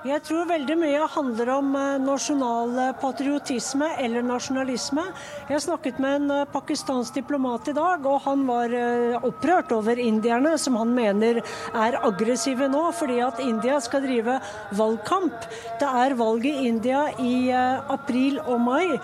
Jeg 0.07 0.23
tror 0.23 0.45
veldig 0.47 0.75
mye 0.79 1.07
handler 1.11 1.49
om 1.57 1.73
eh, 1.75 1.97
nasjonal 1.99 2.77
patriotisme 3.01 3.89
eller 3.99 4.23
nasjonalisme. 4.23 5.03
Jeg 5.51 5.65
snakket 5.65 5.99
med 6.03 6.19
en 6.21 6.35
eh, 6.35 6.45
pakistansk 6.53 7.17
diplomat 7.17 7.73
i 7.73 7.75
dag, 7.75 8.07
og 8.07 8.21
han 8.23 8.45
var 8.47 8.71
eh, 8.71 9.17
opprørt 9.27 9.73
over 9.75 9.99
indierne, 9.99 10.53
som 10.63 10.79
han 10.79 10.93
mener 10.95 11.41
er 11.41 11.99
aggressive 12.07 12.69
nå, 12.71 12.85
fordi 12.95 13.19
at 13.25 13.41
India 13.43 13.81
skal 13.83 14.05
drive 14.05 14.37
valgkamp. 14.79 15.49
Det 15.81 15.89
er 16.05 16.15
valg 16.21 16.47
i 16.47 16.55
India 16.69 17.09
i 17.19 17.51
april 17.51 18.39
og 18.45 18.61
mai. 18.63 18.99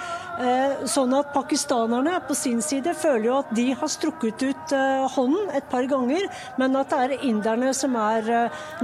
Sånn 0.89 1.13
at 1.15 1.33
pakistanerne 1.35 2.15
på 2.27 2.35
sin 2.37 2.63
side 2.65 2.95
føler 2.99 3.27
jo 3.29 3.35
at 3.43 3.51
de 3.55 3.67
har 3.77 3.91
strukket 3.91 4.43
ut 4.43 4.75
hånden 5.15 5.51
et 5.55 5.67
par 5.71 5.87
ganger, 5.91 6.25
men 6.61 6.79
at 6.81 6.91
det 6.93 7.01
er 7.05 7.27
inderne 7.29 7.73
som 7.77 7.97
er 8.01 8.31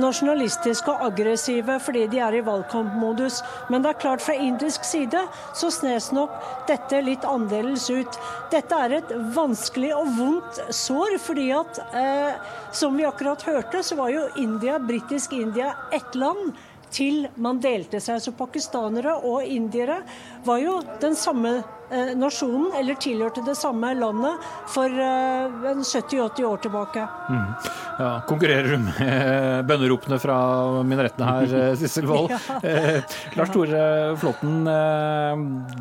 nasjonalistiske 0.01 0.93
og 0.93 1.07
aggressive 1.09 1.79
fordi 1.83 2.08
de 2.11 2.21
er 2.23 2.39
i 2.39 2.45
valgkampmodus. 2.45 3.43
Men 3.69 3.85
det 3.85 3.93
er 3.93 4.01
klart 4.03 4.25
fra 4.25 4.35
indisk 4.35 4.87
side 4.87 5.25
så 5.57 5.71
snes 5.75 6.11
nok 6.17 6.35
dette 6.69 7.03
litt 7.05 7.27
annerledes 7.29 7.89
ut. 7.91 8.21
Dette 8.53 8.81
er 8.87 8.99
et 9.01 9.13
vanskelig 9.35 9.93
og 9.97 10.15
vondt 10.19 10.63
sår, 10.75 11.19
fordi 11.23 11.51
at 11.57 11.83
eh, 11.97 12.55
som 12.73 12.97
vi 12.99 13.07
akkurat 13.09 13.43
hørte, 13.49 13.83
så 13.85 13.99
var 13.99 14.13
jo 14.15 14.27
India, 14.41 14.79
britisk 14.79 15.37
India, 15.37 15.75
ett 15.93 16.15
land 16.19 16.53
til 16.95 17.27
man 17.37 17.61
delte 17.63 18.01
seg. 18.03 18.21
Så 18.23 18.35
pakistanere 18.37 19.19
og 19.25 19.45
indiere 19.45 20.03
var 20.47 20.63
jo 20.63 20.79
den 21.03 21.17
samme 21.19 21.59
Eh, 21.91 22.11
nasjonen, 22.21 22.67
eller 22.77 22.99
tilhørte 23.01 23.41
det 23.47 23.55
samme 23.57 23.95
landet, 23.97 24.43
for 24.69 24.93
70-80 24.93 26.43
eh, 26.43 26.45
år 26.45 26.61
tilbake. 26.61 27.05
Mm. 27.31 27.71
Ja, 27.99 28.11
konkurrerer 28.29 28.75
du 28.75 28.83
med 28.85 29.65
bønneropene 29.71 30.19
fra 30.21 30.37
minarettene 30.85 31.31
her, 31.31 31.55
eh, 31.63 31.73
Sissel 31.81 32.05
Wold? 32.11 32.35
ja. 32.35 32.59
Lars 33.39 33.55
Tore 33.55 33.83
Flåtten, 34.21 34.69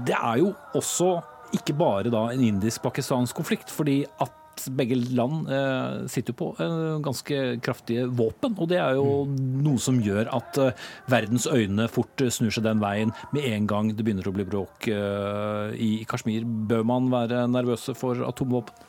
det 0.07 0.15
er 0.15 0.39
jo 0.45 0.53
også 0.79 1.17
ikke 1.57 1.75
bare 1.75 2.11
da 2.13 2.29
en 2.31 2.43
indisk-pakistansk 2.53 3.35
konflikt. 3.35 3.71
fordi 3.71 4.05
at 4.23 4.46
begge 4.75 4.97
land 5.15 5.49
eh, 5.51 6.07
sitter 6.11 6.35
på 6.37 6.49
eh, 6.59 6.97
ganske 7.03 7.37
kraftige 7.63 8.07
våpen. 8.09 8.55
Og 8.57 8.69
det 8.71 8.79
er 8.81 8.97
jo 8.97 9.23
mm. 9.29 9.37
noe 9.65 9.81
som 9.81 9.99
gjør 10.03 10.31
at 10.35 10.59
eh, 10.61 10.85
verdens 11.11 11.47
øyne 11.49 11.87
fort 11.91 12.25
snur 12.33 12.53
seg 12.53 12.65
den 12.67 12.81
veien 12.83 13.13
med 13.35 13.47
en 13.49 13.69
gang 13.69 13.91
det 13.93 14.05
begynner 14.05 14.27
å 14.27 14.35
bli 14.35 14.45
bråk 14.47 14.87
i 14.87 15.91
Kashmir. 16.09 16.45
Bør 16.45 16.85
man 16.87 17.09
være 17.11 17.45
nervøse 17.51 17.95
for 17.97 18.21
atomvåpen? 18.27 18.85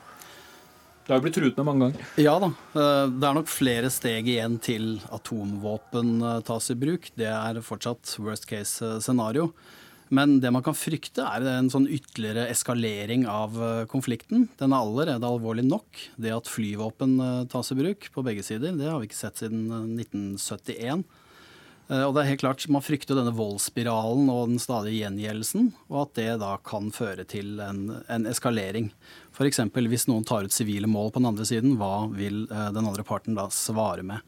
Det 1.05 1.15
har 1.15 1.19
jo 1.19 1.25
blitt 1.25 1.37
truet 1.39 1.57
med 1.57 1.65
mange 1.65 1.87
ganger. 1.87 2.09
Ja 2.21 2.35
da. 2.41 2.49
Det 3.09 3.25
er 3.25 3.37
nok 3.39 3.49
flere 3.49 3.89
steg 3.93 4.29
igjen 4.29 4.59
til 4.61 4.99
atomvåpen 5.15 6.19
tas 6.45 6.69
i 6.69 6.77
bruk. 6.77 7.09
Det 7.17 7.29
er 7.31 7.61
fortsatt 7.65 8.13
worst 8.21 8.45
case 8.49 8.99
scenario. 9.01 9.49
Men 10.09 10.39
det 10.41 10.49
man 10.51 10.65
kan 10.65 10.77
frykte, 10.77 11.21
er 11.21 11.45
en 11.45 11.69
sånn 11.69 11.85
ytterligere 11.89 12.47
eskalering 12.49 13.27
av 13.29 13.57
eh, 13.61 13.85
konflikten. 13.89 14.47
Den 14.57 14.73
er 14.73 14.81
allerede 14.81 15.27
alvorlig 15.27 15.67
nok. 15.67 16.01
Det 16.17 16.33
at 16.33 16.49
flyvåpen 16.49 17.17
eh, 17.21 17.41
tas 17.51 17.69
i 17.69 17.77
bruk 17.77 18.09
på 18.15 18.23
begge 18.25 18.45
sider, 18.45 18.73
det 18.77 18.89
har 18.89 18.97
vi 19.01 19.09
ikke 19.09 19.19
sett 19.19 19.43
siden 19.43 19.67
1971. 19.99 21.03
Eh, 21.93 22.01
og 22.07 22.15
det 22.15 22.23
er 22.23 22.31
helt 22.31 22.41
klart, 22.41 22.65
Man 22.73 22.85
frykter 22.85 23.19
denne 23.19 23.35
voldsspiralen 23.37 24.31
og 24.33 24.49
den 24.49 24.63
stadige 24.63 25.03
gjengjeldelsen, 25.03 25.69
og 25.91 26.01
at 26.07 26.15
det 26.17 26.31
da 26.41 26.55
kan 26.65 26.89
føre 26.95 27.27
til 27.29 27.61
en, 27.61 27.83
en 28.09 28.25
eskalering. 28.33 28.89
F.eks. 29.37 29.61
hvis 29.77 30.09
noen 30.09 30.25
tar 30.25 30.49
ut 30.49 30.55
sivile 30.55 30.89
mål 30.89 31.13
på 31.13 31.21
den 31.21 31.29
andre 31.29 31.45
siden, 31.45 31.77
hva 31.77 32.09
vil 32.09 32.47
den 32.49 32.81
andre 32.81 33.05
parten 33.05 33.37
da 33.37 33.45
svare 33.53 34.01
med? 34.01 34.25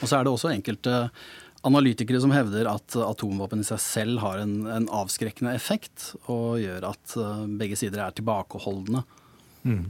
Og 0.00 0.08
så 0.08 0.18
er 0.18 0.24
det 0.24 0.32
også 0.32 0.52
enkelte 0.52 1.08
analytikere 1.64 2.20
som 2.22 2.32
hevder 2.34 2.68
at 2.70 2.96
atomvåpen 3.00 3.64
i 3.64 3.68
seg 3.68 3.82
selv 3.82 4.22
har 4.24 4.42
en, 4.42 4.56
en 4.70 4.88
avskrekkende 5.02 5.54
effekt, 5.56 6.12
og 6.28 6.60
gjør 6.62 6.90
at 6.92 7.18
eh, 7.20 7.44
begge 7.60 7.78
sider 7.80 8.04
er 8.04 8.16
tilbakeholdne. 8.16 9.04
Mm. 9.64 9.84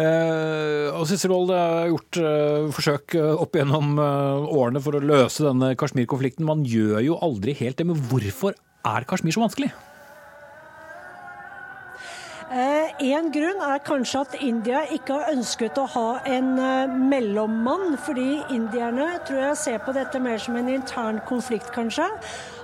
Eh, 0.00 0.88
og 0.96 1.04
Sissel 1.08 1.34
Wold, 1.34 1.50
det 1.52 1.60
er 1.60 1.90
gjort 1.92 2.18
eh, 2.22 2.68
forsøk 2.72 3.16
eh, 3.20 3.32
opp 3.44 3.58
gjennom 3.58 3.98
årene 4.00 4.80
for 4.80 4.96
å 4.96 5.04
løse 5.04 5.44
denne 5.44 5.74
Kashmir-konflikten. 5.78 6.48
Man 6.48 6.64
gjør 6.64 7.02
jo 7.04 7.18
aldri 7.24 7.56
helt 7.60 7.80
det, 7.80 7.88
men 7.88 8.00
hvorfor 8.08 8.56
er 8.88 9.08
Kashmir 9.08 9.36
så 9.36 9.44
vanskelig? 9.44 9.72
En 12.52 13.30
grunn 13.32 13.62
er 13.64 13.78
kanskje 13.80 14.20
at 14.26 14.34
India 14.44 14.82
ikke 14.92 15.14
har 15.16 15.30
ønsket 15.32 15.78
å 15.80 15.86
ha 15.94 16.08
en 16.28 16.50
eh, 16.60 16.90
mellommann, 16.92 17.94
fordi 17.96 18.42
indierne 18.52 19.06
tror 19.24 19.40
jeg 19.40 19.60
ser 19.62 19.78
på 19.80 19.94
dette 19.96 20.20
mer 20.20 20.36
som 20.42 20.58
en 20.60 20.68
intern 20.68 21.22
konflikt, 21.24 21.70
kanskje. 21.72 22.10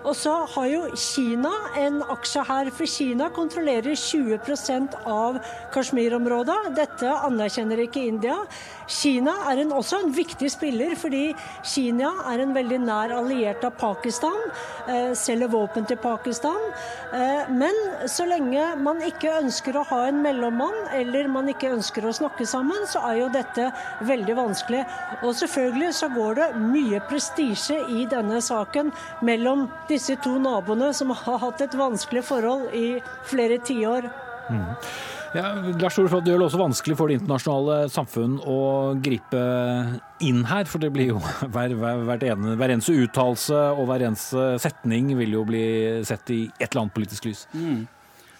Og 0.04 0.14
så 0.16 0.34
har 0.54 0.66
jo 0.70 0.82
Kina 0.98 1.52
en 1.78 2.00
aksje 2.02 2.44
her, 2.48 2.70
for 2.74 2.90
Kina 2.90 3.28
kontrollerer 3.34 3.96
20% 3.98 4.98
av 5.08 5.38
Kashmir-området. 5.74 6.58
Dette 6.78 7.14
anerkjenner 7.28 7.82
ikke 7.84 8.06
India. 8.06 8.38
Kina 8.88 9.34
er 9.50 9.62
en, 9.62 9.72
også 9.76 10.00
en 10.00 10.12
viktig 10.14 10.48
spiller, 10.52 10.94
fordi 10.96 11.34
Kina 11.66 12.14
er 12.30 12.42
en 12.42 12.54
veldig 12.56 12.78
nær 12.86 13.12
alliert 13.18 13.64
av 13.66 13.74
Pakistan. 13.80 14.38
Eh, 14.88 15.12
selger 15.18 15.50
våpen 15.52 15.84
til 15.88 15.98
Pakistan. 16.00 16.62
Eh, 17.12 17.50
men 17.52 17.76
så 18.08 18.24
lenge 18.28 18.64
man 18.80 19.02
ikke 19.04 19.34
ønsker 19.42 19.76
å 19.76 19.84
ha 19.90 20.00
en 20.08 20.22
mellommann, 20.24 20.78
eller 20.96 21.28
man 21.28 21.50
ikke 21.52 21.74
ønsker 21.76 22.06
å 22.08 22.14
snakke 22.16 22.46
sammen, 22.48 22.86
så 22.88 23.02
er 23.10 23.20
jo 23.22 23.28
dette 23.34 23.68
veldig 24.08 24.38
vanskelig. 24.38 24.84
Og 25.22 25.36
selvfølgelig 25.36 25.92
så 26.00 26.08
går 26.14 26.40
det 26.40 26.48
mye 26.62 27.02
prestisje 27.10 27.82
i 27.92 28.06
denne 28.08 28.40
saken 28.44 28.92
mellom 29.26 29.66
disse 29.90 30.16
to 30.24 30.36
naboene 30.42 30.92
som 30.96 31.12
har 31.14 31.38
hatt 31.44 31.62
et 31.64 31.76
vanskelig 31.78 32.24
forhold 32.28 32.74
i 32.76 32.98
flere 33.28 33.60
tiår. 33.64 34.10
Mm. 34.48 34.66
Ja, 35.36 35.50
Lars 35.76 35.98
Tore 35.98 36.22
det 36.24 36.32
gjør 36.32 36.40
det 36.40 36.46
også 36.46 36.60
vanskelig 36.60 36.94
for 36.96 37.10
det 37.10 37.18
internasjonale 37.18 37.76
samfunn 37.92 38.38
å 38.48 38.60
gripe 39.04 39.42
inn 40.24 40.40
her. 40.48 40.64
For 40.70 40.80
det 40.80 40.92
blir 40.94 41.12
jo 41.12 41.20
hver, 41.52 41.74
hver, 41.76 42.24
ene, 42.30 42.56
hver 42.56 42.72
eneste 42.72 42.96
uttalelse 42.96 43.60
og 43.74 43.90
hver 43.90 44.06
eneste 44.08 44.54
setning 44.62 45.12
vil 45.18 45.36
jo 45.36 45.44
bli 45.48 45.66
sett 46.08 46.32
i 46.32 46.42
et 46.56 46.70
eller 46.70 46.86
annet 46.86 46.96
politisk 46.96 47.28
lys. 47.28 47.44
Mm. 47.52 47.84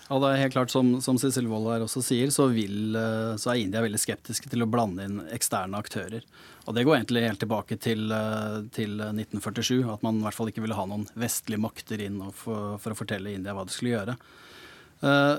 Ja, 0.09 0.17
det 0.17 0.29
er 0.29 0.41
helt 0.41 0.55
klart 0.57 0.73
Som, 0.73 0.95
som 1.05 1.19
Cecil 1.21 1.49
Wold 1.51 1.69
her 1.69 1.85
også 1.85 2.03
sier, 2.05 2.33
så, 2.33 2.49
vil, 2.53 2.97
eh, 2.97 3.35
så, 3.41 3.53
er 3.53 3.65
India 3.65 3.83
veldig 3.85 4.01
skeptiske 4.01 4.49
til 4.49 4.65
å 4.65 4.71
blande 4.71 5.05
inn 5.05 5.21
eksterne 5.35 5.77
aktører. 5.79 6.25
Og 6.65 6.77
Det 6.77 6.85
går 6.85 6.99
egentlig 6.99 7.27
helt 7.27 7.43
tilbake 7.45 7.77
til, 7.81 8.09
eh, 8.13 8.63
til 8.73 8.97
1947, 8.97 9.85
at 9.93 10.03
man 10.07 10.21
i 10.21 10.25
hvert 10.25 10.39
fall 10.39 10.49
ikke 10.53 10.65
ville 10.65 10.79
ha 10.79 10.89
noen 10.89 11.07
vestlige 11.13 11.61
makter 11.61 12.01
inn 12.05 12.23
for, 12.33 12.81
for, 12.81 12.95
å 12.95 12.99
fortelle 12.99 13.37
India 13.37 13.57
hva 13.57 13.69
de 13.69 13.77
skulle 13.77 13.95
gjøre. 13.97 14.17
Uh, 14.99 15.39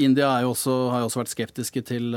India 0.00 0.30
jo 0.42 0.54
også, 0.54 0.74
har 0.90 1.02
jo 1.02 1.08
også 1.10 1.20
vært 1.20 1.32
skeptiske 1.34 1.82
til 1.84 2.14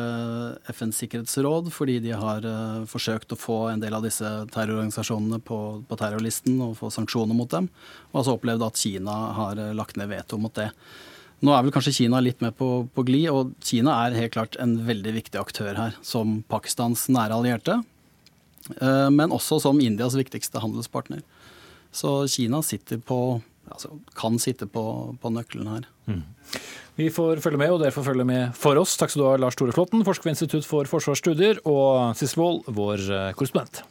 FNs 0.72 1.02
sikkerhetsråd, 1.04 1.67
fordi 1.74 1.98
de 2.06 2.13
har 2.15 2.46
forsøkt 2.88 3.34
å 3.34 3.38
få 3.38 3.58
en 3.74 3.82
del 3.82 3.98
av 3.98 4.06
disse 4.06 4.30
terrororganisasjonene 4.54 5.41
på, 5.43 5.58
på, 5.89 5.98
terrorlisten 6.00 6.62
og 6.63 6.78
få 6.80 6.91
sanksjoner 6.93 7.36
mot 7.36 7.50
dem, 7.52 7.67
og 8.13 8.22
altså 8.22 8.38
opplevd 8.38 8.63
at 8.69 8.80
Kina 8.80 9.17
har 9.41 9.60
lagt 9.76 10.00
ned 10.00 10.13
veto 10.13 10.39
mot 10.39 10.54
det. 10.56 10.69
Nå 11.43 11.51
er 11.51 11.65
vel 11.65 11.73
kanskje 11.75 11.97
Kina 11.97 12.21
litt 12.23 12.39
med 12.43 12.56
på, 12.56 12.86
på 12.95 13.03
glid, 13.03 13.27
og 13.34 13.51
Kina 13.63 13.97
er 14.06 14.15
helt 14.15 14.36
klart 14.36 14.56
en 14.63 14.77
veldig 14.88 15.12
viktig 15.17 15.39
aktør 15.41 15.75
her, 15.75 15.97
som 16.06 16.38
Pakistans 16.51 17.10
nære 17.12 17.36
allierte, 17.36 17.82
eh, 18.77 19.10
men 19.12 19.36
også 19.36 19.60
som 19.65 19.82
Indias 19.84 20.15
viktigste 20.15 20.63
handelspartner. 20.63 21.19
Så 21.93 22.21
Kina 22.32 22.63
sitter 22.63 23.01
på, 23.03 23.19
altså, 23.67 23.91
kan 24.15 24.39
sitte 24.39 24.69
på, 24.71 24.86
på 25.19 25.34
nøkkelen 25.36 25.67
her. 25.67 25.89
Mm. 26.08 26.23
Vi 26.95 27.10
får 27.12 27.43
følge 27.43 27.60
med, 27.60 27.73
og 27.75 27.84
dere 27.84 27.91
får 27.91 28.08
følge 28.08 28.27
med 28.29 28.56
for 28.56 28.79
oss. 28.79 28.95
Takk 29.01 29.12
skal 29.12 29.25
du 29.25 29.27
ha, 29.27 29.36
Lars 29.43 29.60
Tore 29.60 29.75
Flåtten, 29.75 30.06
forsker 30.08 30.29
ved 30.29 30.38
Institutt 30.38 30.69
for 30.69 30.88
forsvarsstudier, 30.88 31.60
og 31.67 32.15
Sissel 32.15 32.39
Wold, 32.39 32.71
vår 32.71 33.03
eh, 33.10 33.34
korrespondent. 33.36 33.84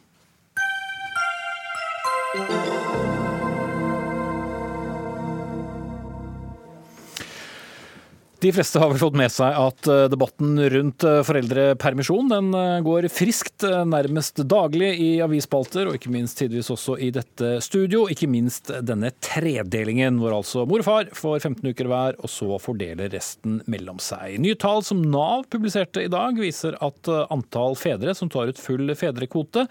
De 8.43 8.51
fleste 8.51 8.81
har 8.83 8.91
vel 8.91 8.99
fått 8.99 9.15
med 9.15 9.31
seg 9.31 9.55
at 9.55 9.87
eh, 9.87 10.09
debatten 10.11 10.57
rundt 10.73 11.05
eh, 11.07 11.21
foreldrepermisjon 11.23 12.31
den 12.33 12.49
eh, 12.59 12.81
går 12.83 13.07
friskt 13.15 13.63
nærmest 13.87 14.41
daglig 14.51 14.89
i 14.99 15.11
avisspalter, 15.23 15.87
og 15.87 15.95
ikke 15.95 16.11
minst 16.11 16.41
tidvis 16.41 16.73
også 16.75 16.97
i 16.99 17.13
dette 17.15 17.53
studio. 17.63 18.09
Ikke 18.11 18.27
minst 18.27 18.73
denne 18.83 19.13
tredelingen, 19.23 20.19
hvor 20.19 20.35
altså 20.41 20.65
mor 20.67 20.83
og 20.83 20.89
far 20.89 21.13
får 21.15 21.45
15 21.45 21.71
uker 21.71 21.91
hver, 21.93 22.19
og 22.19 22.33
så 22.33 22.59
fordeler 22.63 23.13
resten 23.15 23.61
mellom 23.71 24.01
seg. 24.03 24.41
Nye 24.43 24.59
tall 24.59 24.83
som 24.83 25.05
Nav 25.07 25.47
publiserte 25.53 26.03
i 26.03 26.11
dag, 26.11 26.35
viser 26.43 26.75
at 26.83 27.13
antall 27.31 27.79
fedre 27.79 28.17
som 28.19 28.33
tar 28.33 28.51
ut 28.51 28.59
full 28.59 28.91
fedrekvote, 28.99 29.69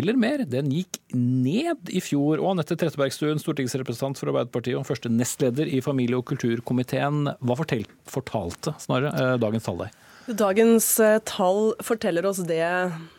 eller 0.00 0.16
mer, 0.16 0.46
den 0.48 0.72
gikk 0.72 1.02
ned 1.12 1.92
i 1.92 2.00
fjor. 2.00 2.40
Og 2.40 2.54
Anette 2.54 2.78
Trettebergstuen, 2.80 3.42
stortingsrepresentant 3.42 4.20
for 4.20 4.32
Arbeiderpartiet 4.32 4.80
og 4.80 4.88
første 4.88 5.12
nestleder 5.12 5.68
i 5.68 5.84
familie- 5.84 6.22
og 6.22 6.26
kulturkomiteen, 6.32 7.28
hva 7.44 7.60
forteller 7.60 7.92
fortalte, 8.14 8.74
snarere, 8.82 9.34
dagens 9.42 9.68
tall 9.68 9.84
deg? 9.84 10.00
Dagens 10.24 10.86
tall 11.28 11.74
forteller 11.84 12.24
oss 12.24 12.38
det 12.48 12.64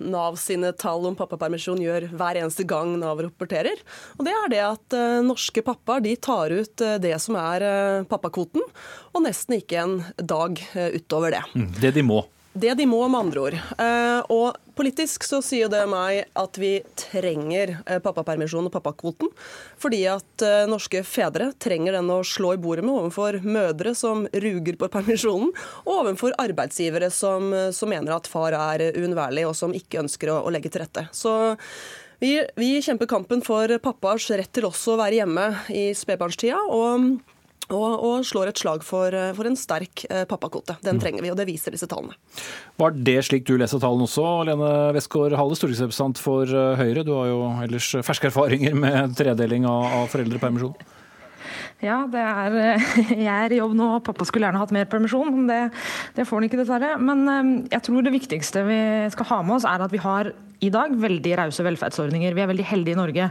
Nav 0.01 0.39
sine 0.41 0.71
tall 0.73 1.05
om 1.05 1.13
pappapermisjon 1.17 1.77
gjør 1.83 2.07
hver 2.17 2.39
eneste 2.41 2.65
gang 2.65 2.95
Nav 2.97 3.21
rapporterer. 3.21 3.77
Og 4.17 4.25
det 4.25 4.33
er 4.33 4.49
det 4.49 4.61
at 4.65 4.95
norske 5.27 5.61
pappaer 5.61 6.01
de 6.01 6.15
tar 6.17 6.55
ut 6.55 6.85
det 7.03 7.13
som 7.21 7.37
er 7.37 7.67
pappakvoten, 8.09 8.65
og 9.13 9.21
nesten 9.27 9.59
ikke 9.59 9.83
en 9.83 9.99
dag 10.17 10.57
utover 10.97 11.37
det. 11.37 11.43
Mm, 11.53 11.69
det 11.77 11.93
de 11.99 12.05
må. 12.09 12.23
Det 12.55 12.71
de 12.79 12.85
må, 12.87 13.01
med 13.11 13.19
andre 13.19 13.41
ord. 13.43 13.55
Eh, 13.83 14.21
og 14.31 14.75
politisk 14.79 15.25
så 15.27 15.41
sier 15.43 15.67
det 15.71 15.81
meg 15.91 16.21
at 16.39 16.55
vi 16.59 16.77
trenger 16.95 17.73
eh, 17.83 17.99
pappapermisjon 17.99 18.69
og 18.69 18.71
pappakvoten. 18.71 19.27
Fordi 19.81 19.99
at 20.07 20.45
eh, 20.45 20.63
norske 20.71 21.01
fedre 21.03 21.49
trenger 21.59 21.97
den 21.97 22.13
å 22.15 22.21
slå 22.23 22.53
i 22.55 22.61
bordet 22.63 22.87
med 22.87 22.95
overfor 22.95 23.41
mødre 23.43 23.91
som 23.99 24.23
ruger 24.31 24.79
på 24.79 24.89
permisjonen, 24.93 25.51
og 25.83 25.93
overfor 25.97 26.37
arbeidsgivere 26.39 27.11
som, 27.11 27.51
som 27.75 27.91
mener 27.91 28.15
at 28.15 28.31
far 28.31 28.55
er 28.55 28.87
uunnværlig 28.93 29.43
og 29.49 29.55
som 29.59 29.75
ikke 29.75 30.05
ønsker 30.05 30.31
å, 30.31 30.39
å 30.47 30.55
legge 30.55 30.71
til 30.71 30.85
rette. 30.85 31.09
Så 31.11 31.35
vi, 32.23 32.37
vi 32.55 32.77
kjemper 32.79 33.11
kampen 33.11 33.43
for 33.43 33.67
pappas 33.83 34.31
rett 34.31 34.55
til 34.55 34.71
også 34.71 34.95
å 34.95 35.01
være 35.03 35.19
hjemme 35.25 35.49
i 35.75 35.89
spedbarnstida. 35.91 36.63
og 36.71 37.34
og, 37.73 37.91
og, 37.97 38.25
slår 38.27 38.51
et 38.51 38.61
slag 38.61 38.83
for, 38.85 39.13
eh, 39.15 39.31
for 39.37 39.49
en 39.49 39.57
sterk 39.57 40.05
eh, 40.09 40.25
pappakvote. 40.29 40.77
Den 40.85 40.99
mm. 40.99 41.01
trenger 41.03 41.25
vi, 41.25 41.31
og 41.33 41.39
det 41.39 41.47
viser 41.49 41.73
disse 41.73 41.89
tallene. 41.89 42.17
Var 42.81 42.97
det 43.07 43.17
slik 43.25 43.47
du 43.47 43.55
leser 43.57 43.81
tallene 43.81 44.05
også, 44.05 44.25
Lene 44.49 44.73
Westgård 44.95 45.37
Halle, 45.39 45.57
stortingsrepresentant 45.57 46.21
for 46.21 46.49
eh, 46.49 46.75
Høyre? 46.81 47.05
Du 47.07 47.15
har 47.17 47.31
jo 47.31 47.39
ellers 47.65 47.89
ferske 48.05 48.29
erfaringer 48.29 48.77
med 48.77 49.15
tredeling 49.17 49.65
av, 49.69 49.87
av 50.01 50.13
foreldrepermisjon. 50.13 50.77
Ja, 51.83 52.03
er, 52.07 52.55
jeg 53.27 53.29
er 53.29 53.53
i 53.53 53.59
jobb 53.59 53.75
nå, 53.77 53.89
og 53.97 54.05
pappa 54.05 54.27
skulle 54.29 54.47
gjerne 54.47 54.61
hatt 54.61 54.73
mer 54.75 54.87
permisjon. 54.89 55.33
men 55.33 55.49
det, 55.49 55.61
det 56.17 56.27
får 56.29 56.39
han 56.39 56.49
ikke, 56.49 56.61
dessverre. 56.61 56.95
Men 57.01 57.65
jeg 57.71 57.81
tror 57.87 58.05
det 58.05 58.13
viktigste 58.15 58.65
vi 58.69 58.81
skal 59.13 59.31
ha 59.33 59.41
med 59.45 59.57
oss, 59.57 59.69
er 59.69 59.85
at 59.85 59.93
vi 59.93 60.01
har 60.05 60.35
i 60.65 60.71
dag 60.73 60.93
veldig 60.99 61.33
rause 61.39 61.65
velferdsordninger. 61.65 62.35
Vi 62.35 62.43
er 62.43 62.49
veldig 62.49 62.65
heldige 62.67 62.95
i 62.95 62.99
Norge. 62.99 63.29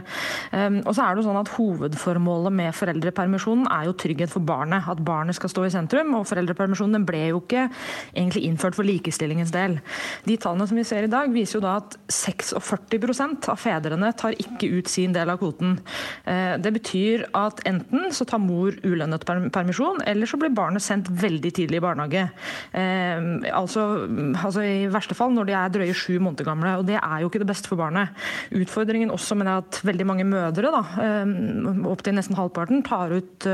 Um, 0.51 0.79
og 0.83 0.93
så 0.95 1.05
er 1.05 1.15
det 1.15 1.23
jo 1.23 1.27
sånn 1.29 1.39
at 1.41 1.51
Hovedformålet 1.55 2.55
med 2.55 2.75
foreldrepermisjonen 2.77 3.67
er 3.71 3.89
jo 3.89 3.95
trygghet 3.99 4.31
for 4.33 4.45
barnet. 4.45 4.87
At 4.91 5.01
barnet 5.05 5.37
skal 5.37 5.51
stå 5.51 5.65
i 5.67 5.73
sentrum. 5.73 6.13
og 6.17 6.27
Foreldrepermisjonen 6.29 7.05
ble 7.07 7.23
jo 7.31 7.41
ikke 7.43 7.67
egentlig 8.13 8.45
innført 8.49 8.77
for 8.77 8.87
likestillingens 8.87 9.53
del. 9.55 9.79
De 10.27 10.37
tallene 10.41 10.67
som 10.69 10.79
vi 10.79 10.85
ser 10.87 11.07
i 11.07 11.11
dag, 11.11 11.31
viser 11.33 11.59
jo 11.59 11.65
da 11.65 11.77
at 11.81 11.97
46% 12.11 13.49
av 13.51 13.61
fedrene 13.61 14.11
tar 14.17 14.37
ikke 14.41 14.71
ut 14.77 14.91
sin 14.91 15.15
del 15.15 15.31
av 15.33 15.41
kvoten. 15.41 15.77
Uh, 16.27 16.55
det 16.61 16.73
betyr 16.79 17.27
at 17.35 17.63
enten 17.67 18.09
så 18.15 18.27
tar 18.29 18.43
mor 18.43 18.75
ulønnet 18.85 19.25
permisjon, 19.25 20.01
eller 20.05 20.29
så 20.29 20.39
blir 20.39 20.53
barnet 20.55 20.83
sendt 20.85 21.09
veldig 21.09 21.53
tidlig 21.55 21.81
i 21.81 21.85
barnehage. 21.85 22.27
Uh, 22.75 23.43
altså, 23.55 23.87
altså 24.39 24.65
I 24.65 24.89
verste 24.91 25.17
fall 25.17 25.33
når 25.35 25.49
de 25.49 25.57
er 25.57 25.73
drøye 25.73 25.95
sju 25.95 26.17
måneder 26.19 26.45
gamle. 26.47 26.75
og 26.79 26.85
det 26.87 26.97
er 26.99 27.23
jo 27.23 27.24
ikke 27.31 27.43
det 27.43 27.49
beste 27.49 27.71
for 27.71 27.79
barnet. 27.79 28.15
Utfordringen 28.55 29.13
også 29.13 29.37
med 29.39 29.51
at 29.51 29.81
veldig 29.85 30.07
mange 30.07 30.27
mødre, 30.27 30.71
da, 30.73 30.83
eh, 31.03 31.35
opptil 31.91 32.17
nesten 32.17 32.37
halvparten, 32.37 32.83
tar 32.85 33.13
ut 33.15 33.47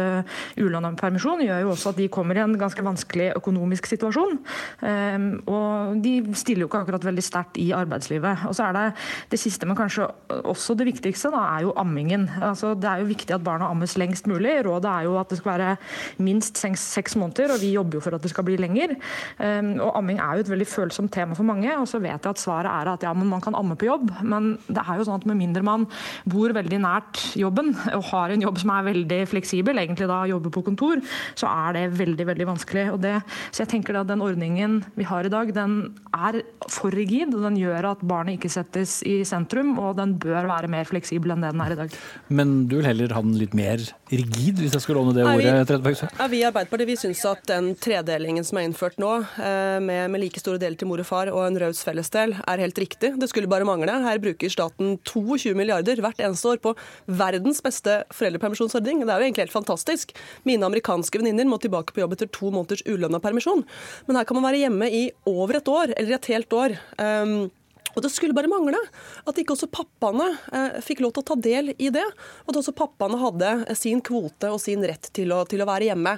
ulønna 0.62 0.92
permisjon, 1.00 1.42
gjør 1.44 1.64
jo 1.66 1.72
også 1.74 1.92
at 1.92 2.00
de 2.00 2.08
kommer 2.12 2.38
i 2.38 2.44
en 2.44 2.56
ganske 2.60 2.84
vanskelig 2.86 3.32
økonomisk 3.38 3.88
situasjon. 3.92 4.38
Um, 4.82 5.28
og 5.50 6.02
de 6.04 6.14
stiller 6.38 6.66
jo 6.66 6.70
ikke 6.70 6.84
akkurat 6.86 7.06
veldig 7.08 7.24
sterkt 7.26 7.60
i 7.62 7.70
arbeidslivet. 7.76 8.46
Og 8.50 8.56
så 8.58 8.70
er 8.70 8.78
det 8.78 8.86
det 9.34 9.40
siste, 9.42 9.68
men 9.70 9.78
kanskje 9.80 10.08
også 10.42 10.76
det 10.80 10.88
viktigste, 10.90 11.32
da, 11.34 11.44
er 11.58 11.68
jo 11.68 11.76
ammingen. 11.80 12.28
Altså, 12.42 12.74
det 12.78 12.90
er 12.90 13.04
jo 13.04 13.12
viktig 13.12 13.36
at 13.36 13.46
barna 13.46 13.70
ammes 13.72 13.98
lengst 14.00 14.30
mulig. 14.32 14.58
Rådet 14.68 14.92
er 14.92 15.08
jo 15.08 15.18
at 15.22 15.32
det 15.32 15.40
skal 15.42 15.56
være 15.56 15.76
minst 16.24 16.60
seks, 16.62 17.16
måneder, 17.20 17.56
og 17.56 17.62
vi 17.62 17.74
jobber 17.76 18.00
jo 18.00 18.04
for 18.06 18.16
at 18.16 18.24
det 18.24 18.32
skal 18.32 18.46
bli 18.48 18.58
lenger. 18.60 18.96
Og 19.42 19.92
amming 19.98 20.22
er 20.22 20.38
jo 20.38 20.46
et 20.46 20.52
veldig 20.52 20.68
følsomt 20.70 21.12
tema 21.14 21.36
for 21.38 21.48
mange. 21.48 21.70
Og 21.78 21.88
så 21.90 22.00
vet 22.02 22.16
jeg 22.16 22.30
at 22.32 22.42
svaret 22.42 22.72
er 22.72 22.94
at 22.94 23.04
ja, 23.06 23.14
men 23.18 23.30
man 23.30 23.44
kan 23.44 23.51
amme 23.58 23.78
på 23.80 23.88
jobb, 23.88 24.10
men 24.24 24.54
det 24.68 24.84
er 24.84 25.00
jo 25.00 25.08
sånn 25.08 25.20
at 25.20 25.28
med 25.30 25.40
mindre 25.40 25.66
man 25.66 25.88
bor 26.30 26.54
veldig 26.56 26.82
nært 26.84 27.22
jobben 27.40 27.74
og 27.96 28.04
har 28.12 28.34
en 28.34 28.46
jobb 28.46 28.60
som 28.62 28.74
er 28.76 28.88
veldig 28.90 29.22
fleksibel, 29.32 29.80
egentlig 29.82 30.10
da 30.10 30.22
jobber 30.30 30.54
på 30.54 30.66
kontor, 30.70 31.02
så 31.40 31.50
er 31.50 31.78
det 31.78 31.86
veldig 32.00 32.28
veldig 32.32 32.50
vanskelig. 32.52 32.86
Det, 33.02 33.16
så 33.52 33.64
jeg 33.64 33.72
tenker 33.76 34.00
at 34.00 34.10
Den 34.12 34.24
ordningen 34.26 34.82
vi 34.98 35.06
har 35.08 35.24
i 35.24 35.32
dag, 35.32 35.54
den 35.56 35.76
er 36.12 36.42
for 36.72 36.92
rigid. 36.92 37.34
og 37.36 37.46
Den 37.46 37.60
gjør 37.60 37.92
at 37.94 38.02
barnet 38.04 38.40
ikke 38.40 38.52
settes 38.52 39.00
i 39.08 39.22
sentrum, 39.28 39.78
og 39.80 39.96
den 40.00 40.18
bør 40.20 40.50
være 40.50 40.70
mer 40.72 40.90
fleksibel 40.90 41.32
enn 41.32 41.46
det 41.46 41.54
den 41.54 41.64
er 41.64 41.76
i 41.76 41.80
dag. 41.80 41.96
Men 42.30 42.54
du 42.68 42.78
vil 42.80 42.90
heller 42.90 43.16
ha 43.16 43.22
den 43.24 43.38
litt 43.40 43.56
mer 43.58 43.80
rigid, 44.12 44.60
hvis 44.60 44.76
jeg 44.76 44.84
skal 44.84 45.00
låne 45.00 45.16
det 45.16 45.24
ordet? 45.26 46.04
Ja, 46.18 46.28
vi 46.32 46.42
i 46.42 46.48
Arbeiderpartiet 46.48 46.90
vi 46.90 46.98
syns 47.00 47.24
at 47.30 47.46
den 47.50 47.72
tredelingen 47.80 48.46
som 48.48 48.60
er 48.60 48.68
innført 48.68 49.00
nå, 49.02 49.14
eh, 49.40 49.78
med, 49.84 50.12
med 50.12 50.24
like 50.26 50.42
store 50.42 50.60
deler 50.62 50.80
til 50.80 50.90
mor 50.92 51.02
og 51.04 51.08
far 51.08 51.32
og 51.32 51.46
en 51.46 51.60
raus 51.64 51.84
fellesdel, 51.88 52.36
er 52.42 52.66
helt 52.66 52.82
riktig. 52.82 53.14
Det 53.22 53.30
skulle 53.32 53.41
bare 53.50 53.68
mangle. 53.68 53.94
Her 54.04 54.22
bruker 54.22 54.52
staten 54.52 54.98
22 55.08 55.54
milliarder 55.58 56.02
hvert 56.04 56.20
eneste 56.22 56.52
år 56.52 56.62
på 56.64 56.76
verdens 57.08 57.62
beste 57.64 58.02
foreldrepermisjonsordning. 58.14 59.06
Det 59.06 59.14
er 59.14 59.24
jo 59.24 59.30
egentlig 59.30 59.46
helt 59.48 59.56
fantastisk. 59.56 60.14
Mine 60.48 60.68
amerikanske 60.68 61.22
venninner 61.22 61.50
må 61.50 61.62
tilbake 61.62 61.96
på 61.96 62.04
jobb 62.04 62.18
etter 62.18 62.30
to 62.34 62.52
måneders 62.54 62.86
ulønna 62.90 63.22
permisjon. 63.24 63.66
Men 64.08 64.20
her 64.20 64.28
kan 64.28 64.40
man 64.40 64.50
være 64.50 64.66
hjemme 64.66 64.92
i 64.92 65.08
over 65.30 65.62
et 65.62 65.72
år, 65.72 65.96
eller 65.96 66.18
et 66.18 66.32
helt 66.34 66.54
år. 66.58 66.78
Um, 66.98 67.50
og 67.96 68.04
Det 68.04 68.12
skulle 68.14 68.36
bare 68.36 68.50
mangle 68.52 68.80
at 69.28 69.40
ikke 69.40 69.56
også 69.56 69.70
pappaene 69.72 70.28
eh, 70.54 70.80
fikk 70.84 71.04
lov 71.04 71.16
til 71.16 71.24
å 71.24 71.30
ta 71.32 71.38
del 71.40 71.74
i 71.76 71.90
det. 71.94 72.06
At 72.48 72.58
også 72.58 72.74
pappaene 72.76 73.20
hadde 73.22 73.78
sin 73.80 74.02
kvote 74.06 74.52
og 74.52 74.62
sin 74.64 74.84
rett 74.88 75.12
til 75.16 75.34
å, 75.36 75.44
til 75.50 75.64
å, 75.64 75.70
være 75.70 75.92
hjemme. 75.92 76.16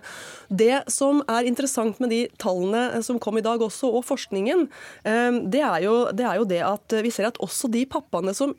Det 0.49 0.83
som 0.91 1.23
er 1.31 1.49
interessant 1.49 1.99
med 2.03 2.13
de 2.13 2.21
tallene 2.41 3.01
som 3.05 3.19
kom 3.21 3.39
i 3.39 3.45
dag 3.45 3.61
også, 3.63 3.91
og 3.93 4.05
forskningen, 4.07 4.67
eh, 5.07 5.39
det, 5.53 5.63
er 5.63 5.87
jo, 5.87 5.97
det 6.15 6.27
er 6.29 6.41
jo 6.41 6.49
det 6.49 6.61
at 6.67 6.99
vi 7.03 7.13
ser 7.13 7.29
at 7.29 7.41
også 7.43 7.71
de 7.73 7.85
pappaene 7.89 8.35
som 8.37 8.55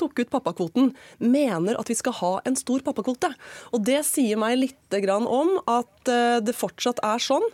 tok 0.00 0.22
ut 0.22 0.32
pappakvoten, 0.32 0.92
mener 1.20 1.78
at 1.80 1.90
vi 1.90 1.96
skal 1.98 2.16
ha 2.20 2.32
en 2.48 2.56
stor 2.58 2.82
pappakvote. 2.86 3.32
Og 3.74 3.84
Det 3.86 4.00
sier 4.06 4.38
meg 4.40 4.58
litt 4.58 4.76
om 4.90 5.52
at 5.70 6.08
eh, 6.10 6.40
det 6.42 6.54
fortsatt 6.56 6.98
er 7.06 7.20
sånn 7.22 7.44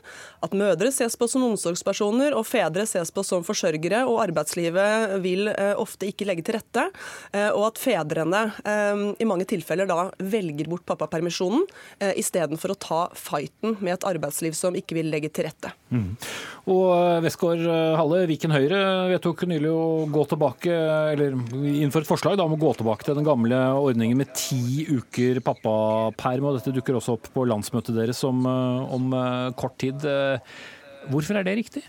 at 0.44 0.54
mødre 0.56 0.88
ses 0.94 1.16
på 1.18 1.28
som 1.28 1.44
omsorgspersoner, 1.44 2.32
og 2.32 2.46
fedre 2.48 2.86
ses 2.88 3.10
på 3.12 3.24
som 3.26 3.44
forsørgere, 3.44 4.04
og 4.08 4.22
arbeidslivet 4.24 5.18
vil 5.24 5.50
eh, 5.52 5.74
ofte 5.76 6.08
ikke 6.08 6.24
legge 6.28 6.46
til 6.46 6.56
rette. 6.56 6.86
Eh, 7.32 7.50
og 7.50 7.72
at 7.72 7.80
fedrene 7.80 8.44
i 9.20 9.26
mange 9.28 9.46
tilfeller 9.48 9.88
da 9.88 10.08
velger 10.18 10.68
bort 10.70 10.84
pappapermisjonen 10.88 11.64
istedenfor 12.18 12.72
å 12.72 12.76
ta 12.80 12.98
fighten 13.16 13.76
med 13.80 13.94
et 13.94 14.06
arbeidsliv 14.08 14.54
som 14.56 14.76
ikke 14.76 14.96
vil 14.98 15.08
legge 15.12 15.30
til 15.34 15.46
rette. 15.48 15.72
Mm. 15.90 16.16
Og 16.72 17.22
Westgård 17.24 17.62
Halle, 17.98 18.22
Viken 18.30 18.54
Høyre 18.54 18.80
vedtok 19.12 19.46
nylig 19.50 19.70
å 19.72 20.06
gå 20.12 20.24
tilbake, 20.30 20.76
eller 21.14 21.36
innføre 21.36 22.06
et 22.06 22.10
forslag 22.10 22.35
da, 22.38 22.46
om 22.46 22.54
å 22.56 22.60
gå 22.60 22.72
tilbake 22.78 23.06
til 23.06 23.16
den 23.18 23.26
gamle 23.26 23.58
ordningen 23.80 24.20
med 24.20 24.32
ti 24.36 24.86
uker 24.88 25.40
pappaperm. 25.44 26.48
og 26.48 26.58
Dette 26.58 26.74
dukker 26.76 26.98
også 26.98 27.16
opp 27.16 27.30
på 27.34 27.46
landsmøtet 27.48 27.96
deres 27.96 28.22
om, 28.26 28.44
eh, 28.46 28.94
om 28.96 29.12
eh, 29.16 29.52
kort 29.58 29.78
tid. 29.82 30.04
Eh, 30.04 30.56
hvorfor 31.12 31.40
er 31.40 31.46
det 31.46 31.56
riktig? 31.60 31.84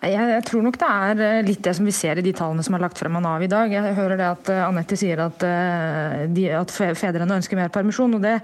Jeg, 0.00 0.44
tror 0.48 0.62
nok 0.64 0.78
det 0.80 0.86
er 0.88 1.18
eh, 1.20 1.38
litt 1.44 1.60
det 1.60 1.74
som 1.76 1.84
vi 1.84 1.92
ser 1.92 2.16
i 2.16 2.22
de 2.24 2.32
tallene 2.32 2.62
som 2.64 2.72
er 2.72 2.80
lagt 2.80 2.96
frem 2.96 3.18
av 3.18 3.20
Nav 3.20 3.42
i 3.44 3.48
dag. 3.52 3.68
Jeg 3.68 3.96
hører 3.98 4.16
det 4.16 4.28
at 4.32 4.48
uh, 4.48 4.60
Anette 4.64 4.96
sier 4.96 5.20
at, 5.20 5.42
uh, 5.44 6.22
de, 6.32 6.46
at, 6.56 6.72
fedrene 6.72 7.36
ønsker 7.36 7.58
mer 7.58 7.68
permisjon. 7.74 8.14
og 8.16 8.22
det, 8.24 8.38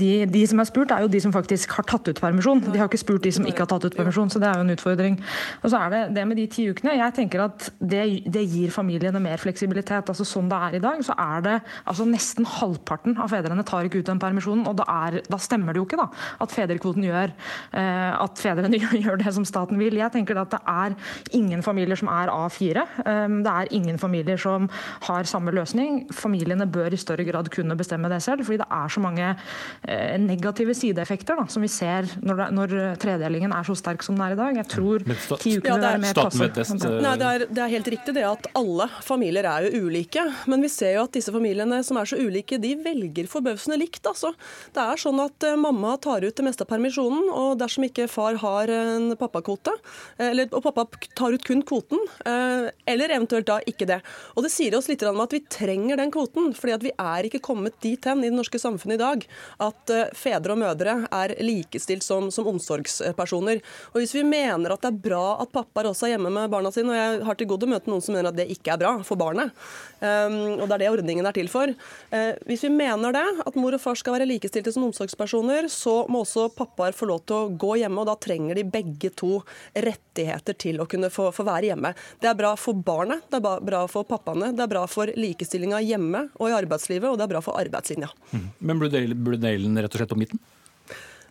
de, 0.00 0.24
de, 0.24 0.44
som 0.48 0.62
er 0.62 0.68
spurt, 0.70 0.94
er 0.94 1.04
jo 1.04 1.10
de 1.12 1.20
som 1.20 1.34
faktisk 1.34 1.74
har 1.76 1.84
tatt 1.90 2.08
ut 2.08 2.20
permisjon. 2.22 2.62
De 2.64 2.80
har 2.80 2.88
ikke 2.88 3.02
spurt 3.02 3.26
de 3.26 3.32
som 3.36 3.44
ikke 3.44 3.66
har 3.66 3.68
tatt 3.74 3.84
ut 3.84 3.96
permisjon, 3.98 4.32
så 4.32 4.40
det 4.40 4.48
er 4.48 4.56
jo 4.56 4.64
en 4.64 4.72
utfordring. 4.72 5.18
Og 5.60 5.74
så 5.74 5.82
er 5.82 5.92
det 5.92 6.00
det 6.16 6.24
med 6.30 6.40
de 6.40 6.46
ti 6.54 6.64
ukene. 6.72 6.96
Jeg 6.96 7.16
tenker 7.18 7.44
at 7.44 7.68
det, 7.76 8.06
det 8.32 8.46
gir 8.48 8.72
familiene 8.72 9.20
mer 9.20 9.42
fleksibilitet. 9.42 10.08
altså 10.08 10.24
Sånn 10.24 10.48
det 10.48 10.62
er 10.70 10.78
i 10.78 10.82
dag, 10.86 11.04
så 11.04 11.18
er 11.20 11.44
det 11.44 11.58
altså 11.84 12.08
nesten 12.08 12.48
halvparten 12.56 13.18
av 13.20 13.34
fedrene 13.34 13.66
tar 13.68 13.84
ikke 13.84 14.00
ut 14.00 14.08
den 14.14 14.22
permisjonen. 14.22 14.64
Og 14.72 14.80
da, 14.80 14.88
er, 15.10 15.20
da 15.28 15.42
stemmer 15.44 15.76
det 15.76 15.84
jo 15.84 15.90
ikke 15.90 16.00
da, 16.00 16.08
at 16.40 16.56
fedrekvoten 16.56 17.04
gjør 17.04 17.36
at 17.76 18.40
fedrene 18.40 18.80
gjør 19.04 19.20
det 19.20 19.36
som 19.36 19.44
staten 19.44 19.76
vil. 19.76 20.00
Jeg 20.00 20.16
tenker 20.16 20.40
at 20.40 20.56
det 20.56 20.64
er 20.64 20.85
er 20.86 20.96
ingen 21.36 21.62
familier 21.66 21.98
som 21.98 22.10
er 22.12 22.32
A4. 22.32 22.84
Um, 23.06 23.40
det 23.46 23.52
er 23.52 23.72
ingen 23.76 23.98
familier 24.00 24.40
som 24.40 24.68
har 25.06 25.28
samme 25.28 25.54
løsning. 25.54 26.04
Familiene 26.14 26.66
bør 26.70 26.94
i 26.94 27.00
større 27.00 27.26
grad 27.26 27.50
kunne 27.54 27.76
bestemme 27.78 28.10
det 28.12 28.22
selv, 28.24 28.44
fordi 28.46 28.60
det 28.62 28.68
er 28.72 28.92
så 28.92 29.02
mange 29.02 29.28
eh, 29.28 30.16
negative 30.22 30.74
sideeffekter 30.76 31.38
da, 31.38 31.46
som 31.52 31.64
vi 31.64 31.70
ser 31.72 32.08
når, 32.22 32.40
det, 32.40 32.48
når, 32.56 32.74
tredelingen 33.02 33.54
er 33.54 33.66
så 33.66 33.76
sterk 33.78 34.04
som 34.06 34.16
den 34.16 34.26
er 34.26 34.36
i 34.36 34.40
dag. 34.40 34.60
Jeg 34.62 34.70
tror 34.72 35.04
ti 35.42 35.56
uker 35.58 35.76
vil 35.76 35.84
være 35.84 36.02
mer 36.02 36.18
passende. 36.18 36.92
Nei, 37.04 37.14
det 37.20 37.30
er, 37.30 37.46
det 37.50 37.64
er 37.64 37.74
helt 37.76 37.90
riktig 37.96 38.16
det 38.16 38.26
at 38.28 38.48
alle 38.58 38.88
familier 39.04 39.48
er 39.50 39.66
jo 39.66 39.86
ulike. 39.86 40.24
Men 40.50 40.64
vi 40.64 40.70
ser 40.72 40.96
jo 40.96 41.06
at 41.06 41.16
disse 41.16 41.34
familiene 41.34 41.82
som 41.86 42.00
er 42.00 42.10
så 42.10 42.18
ulike, 42.20 42.60
de 42.62 42.74
velger 42.84 43.28
forbausende 43.30 43.78
likt. 43.80 44.02
Altså. 44.08 44.32
Det 44.76 44.82
er 44.82 45.00
sånn 45.00 45.20
at 45.22 45.48
uh, 45.48 45.56
mamma 45.60 45.96
tar 46.02 46.24
ut 46.26 46.36
det 46.36 46.46
meste 46.46 46.66
av 46.66 46.70
permisjonen, 46.70 47.28
og 47.32 47.56
dersom 47.60 47.86
ikke 47.88 48.08
far 48.10 48.38
har 48.42 48.72
en 48.72 49.10
pappakvote, 49.18 49.74
eller, 50.22 50.48
og 50.52 50.64
pappa 50.76 51.00
tar 51.16 51.34
ut 51.34 51.44
kun 51.46 51.62
kvoten, 51.66 52.00
eh, 52.28 52.68
eller 52.92 53.14
eventuelt 53.16 53.48
da 53.48 53.58
ikke 53.66 53.88
det. 53.88 54.00
Og 54.36 54.44
Det 54.46 54.52
sier 54.52 54.76
oss 54.76 54.88
litt 54.90 55.02
om 55.08 55.20
at 55.24 55.32
vi 55.32 55.40
trenger 55.40 55.96
den 55.96 56.12
kvoten, 56.14 56.52
fordi 56.56 56.74
at 56.76 56.84
vi 56.84 56.92
er 56.92 57.28
ikke 57.28 57.42
kommet 57.44 57.78
dit 57.82 58.04
hen 58.04 58.22
i 58.22 58.28
det 58.30 58.36
norske 58.36 58.60
samfunnet 58.60 58.98
i 58.98 59.02
dag 59.02 59.26
at 59.66 59.94
eh, 59.94 60.12
fedre 60.16 60.54
og 60.54 60.60
mødre 60.62 60.96
er 61.10 61.34
likestilt 61.42 62.04
som, 62.06 62.30
som 62.30 62.48
omsorgspersoner. 62.52 63.62
Og 63.94 64.00
Hvis 64.02 64.14
vi 64.16 64.24
mener 64.26 64.74
at 64.74 64.84
det 64.84 64.92
er 64.92 65.02
bra 65.08 65.24
at 65.42 65.52
pappaer 65.54 65.90
også 65.90 66.08
er 66.08 66.16
hjemme 66.16 66.32
med 66.32 66.52
barna 66.52 66.72
sine, 66.74 66.92
og 66.92 67.00
jeg 67.00 67.24
har 67.26 67.40
til 67.40 67.50
gode 67.50 67.68
å 67.68 67.72
møte 67.74 67.90
noen 67.90 68.04
som 68.04 68.16
mener 68.16 68.30
at 68.30 68.38
det 68.38 68.48
ikke 68.52 68.76
er 68.76 68.82
bra 68.84 68.94
for 69.06 69.20
barnet, 69.20 69.54
um, 70.00 70.36
og 70.60 70.64
det 70.66 70.76
er 70.76 70.82
det 70.84 70.90
ordningen 70.92 71.28
er 71.28 71.36
til 71.36 71.50
for 71.52 71.70
uh, 71.70 72.32
Hvis 72.48 72.64
vi 72.66 72.72
mener 72.74 73.14
det, 73.14 73.24
at 73.46 73.58
mor 73.58 73.76
og 73.76 73.82
far 73.82 73.98
skal 73.98 74.16
være 74.16 74.28
likestilte 74.28 74.72
som 74.74 74.86
omsorgspersoner, 74.88 75.70
så 75.72 75.98
må 76.12 76.22
også 76.24 76.48
pappaer 76.56 76.96
få 76.96 77.08
lov 77.10 77.22
til 77.26 77.36
å 77.36 77.52
gå 77.52 77.76
hjemme, 77.82 78.02
og 78.02 78.10
da 78.10 78.16
trenger 78.20 78.58
de 78.58 78.66
begge 78.66 79.12
to 79.16 79.40
rettigheter 79.74 80.58
til 80.58 80.82
å 80.82 80.88
kunne 80.90 81.10
få, 81.12 81.30
få 81.34 81.46
være 81.46 81.72
hjemme. 81.72 81.94
Det 82.22 82.30
er 82.30 82.38
bra 82.38 82.54
for 82.60 82.76
barnet, 82.76 83.24
det 83.30 83.40
er 83.40 83.64
bra 83.70 83.84
for 83.90 84.08
pappaene, 84.08 84.52
det 84.56 84.66
er 84.66 84.72
bra 84.72 84.86
for 84.90 85.12
likestillinga 85.16 85.82
hjemme 85.86 86.26
og 86.36 86.50
i 86.50 86.56
arbeidslivet, 86.56 87.08
og 87.10 87.18
det 87.18 87.26
er 87.26 87.34
bra 87.36 87.44
for 87.44 87.58
arbeidslinja. 87.60 88.10
Mm. 88.32 88.46
Men 88.58 88.82
burde 88.82 89.40
delen 89.42 89.80
rett 89.80 89.92
og 89.92 90.02
slett 90.02 90.12
på 90.12 90.20
midten? 90.20 90.42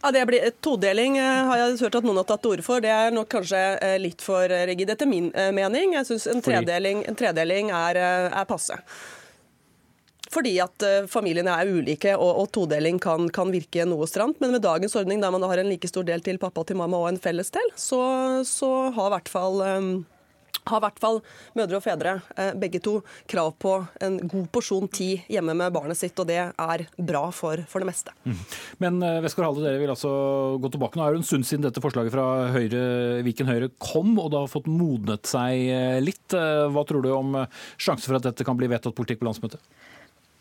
Ja, 0.01 0.11
det 0.11 0.25
blir 0.25 0.49
Todeling 0.61 1.17
eh, 1.17 1.43
har 1.49 1.57
jeg 1.57 1.79
hørt 1.81 1.99
at 1.99 2.05
noen 2.05 2.19
har 2.21 2.27
tatt 2.29 2.43
til 2.43 2.55
orde 2.55 2.65
for. 2.65 2.83
Det 2.83 2.91
er 2.93 3.13
nok 3.15 3.29
kanskje 3.31 3.61
eh, 3.81 3.97
litt 4.01 4.23
for 4.23 4.51
rigid, 4.69 4.91
etter 4.93 5.09
min 5.09 5.31
eh, 5.33 5.51
mening. 5.55 5.95
Jeg 5.97 6.09
syns 6.09 6.27
en 6.29 6.43
en 6.45 7.17
tredeling 7.17 7.71
er, 7.73 8.01
er 8.29 8.45
passe. 8.49 8.77
Fordi 10.35 10.55
at 10.59 10.83
familiene 11.07 11.53
er 11.53 11.69
ulike 11.69 12.11
og, 12.17 12.41
og 12.41 12.47
todeling 12.51 12.97
kan, 12.99 13.29
kan, 13.31 13.53
virke 13.53 13.85
noe 13.87 14.07
stramt. 14.09 14.41
Men 14.41 14.51
med 14.51 14.65
dagens 14.65 14.95
ordning, 14.99 15.21
der 15.21 15.31
man 15.31 15.45
har 15.47 15.61
en 15.61 15.69
like 15.69 15.87
stor 15.87 16.03
del 16.03 16.21
til 16.25 16.41
pappa 16.41 16.61
og 16.61 16.67
til 16.67 16.79
mamma 16.79 16.99
og 16.99 17.13
en 17.13 17.21
felles 17.21 17.53
del, 17.55 17.69
så, 17.79 18.01
så 18.43 18.71
har 18.97 19.07
i 19.07 19.13
hvert 19.15 19.31
fall 19.31 19.61
um, 19.61 19.93
har 20.69 20.81
i 20.81 20.85
hvert 20.85 21.01
fall 21.01 21.21
mødre 21.57 21.79
og 21.79 21.85
fedre, 21.85 22.15
eh, 22.37 22.51
begge 22.59 22.81
to, 22.83 22.97
krav 23.31 23.53
på 23.61 23.75
en 24.05 24.19
god 24.23 24.47
porsjon 24.53 24.89
tid 24.91 25.25
hjemme 25.31 25.55
med 25.57 25.73
barnet 25.75 25.99
sitt, 25.99 26.17
og 26.19 26.29
det 26.29 26.39
er 26.41 26.85
bra 26.97 27.23
for, 27.35 27.61
for 27.69 27.83
det 27.83 27.89
meste. 27.89 28.15
Mm. 28.25 28.43
Men 28.83 29.01
eh, 29.03 29.31
Halde, 29.45 29.61
dere 29.61 29.81
vil 29.81 29.91
altså 29.93 30.09
gå 30.61 30.71
tilbake. 30.73 30.97
Nå 30.97 31.05
er 31.05 31.13
det 31.13 31.21
en 31.21 31.27
stund 31.27 31.45
siden 31.45 31.65
dette 31.67 31.83
forslaget 31.83 32.13
fra 32.13 32.25
Høyre, 32.55 32.85
Viken 33.25 33.49
Høyre 33.51 33.69
kom, 33.77 34.15
og 34.21 34.31
det 34.33 34.41
har 34.41 34.51
fått 34.51 34.69
modnet 34.71 35.29
seg 35.29 35.67
eh, 35.69 35.99
litt. 36.03 36.23
Hva 36.33 36.85
tror 36.87 37.03
du 37.05 37.11
om 37.13 37.35
sjansen 37.77 38.09
for 38.09 38.17
at 38.17 38.25
dette 38.25 38.45
kan 38.47 38.57
bli 38.57 38.69
vedtatt 38.71 38.95
politikk 38.97 39.21
på 39.21 39.27
landsmøtet? 39.29 39.61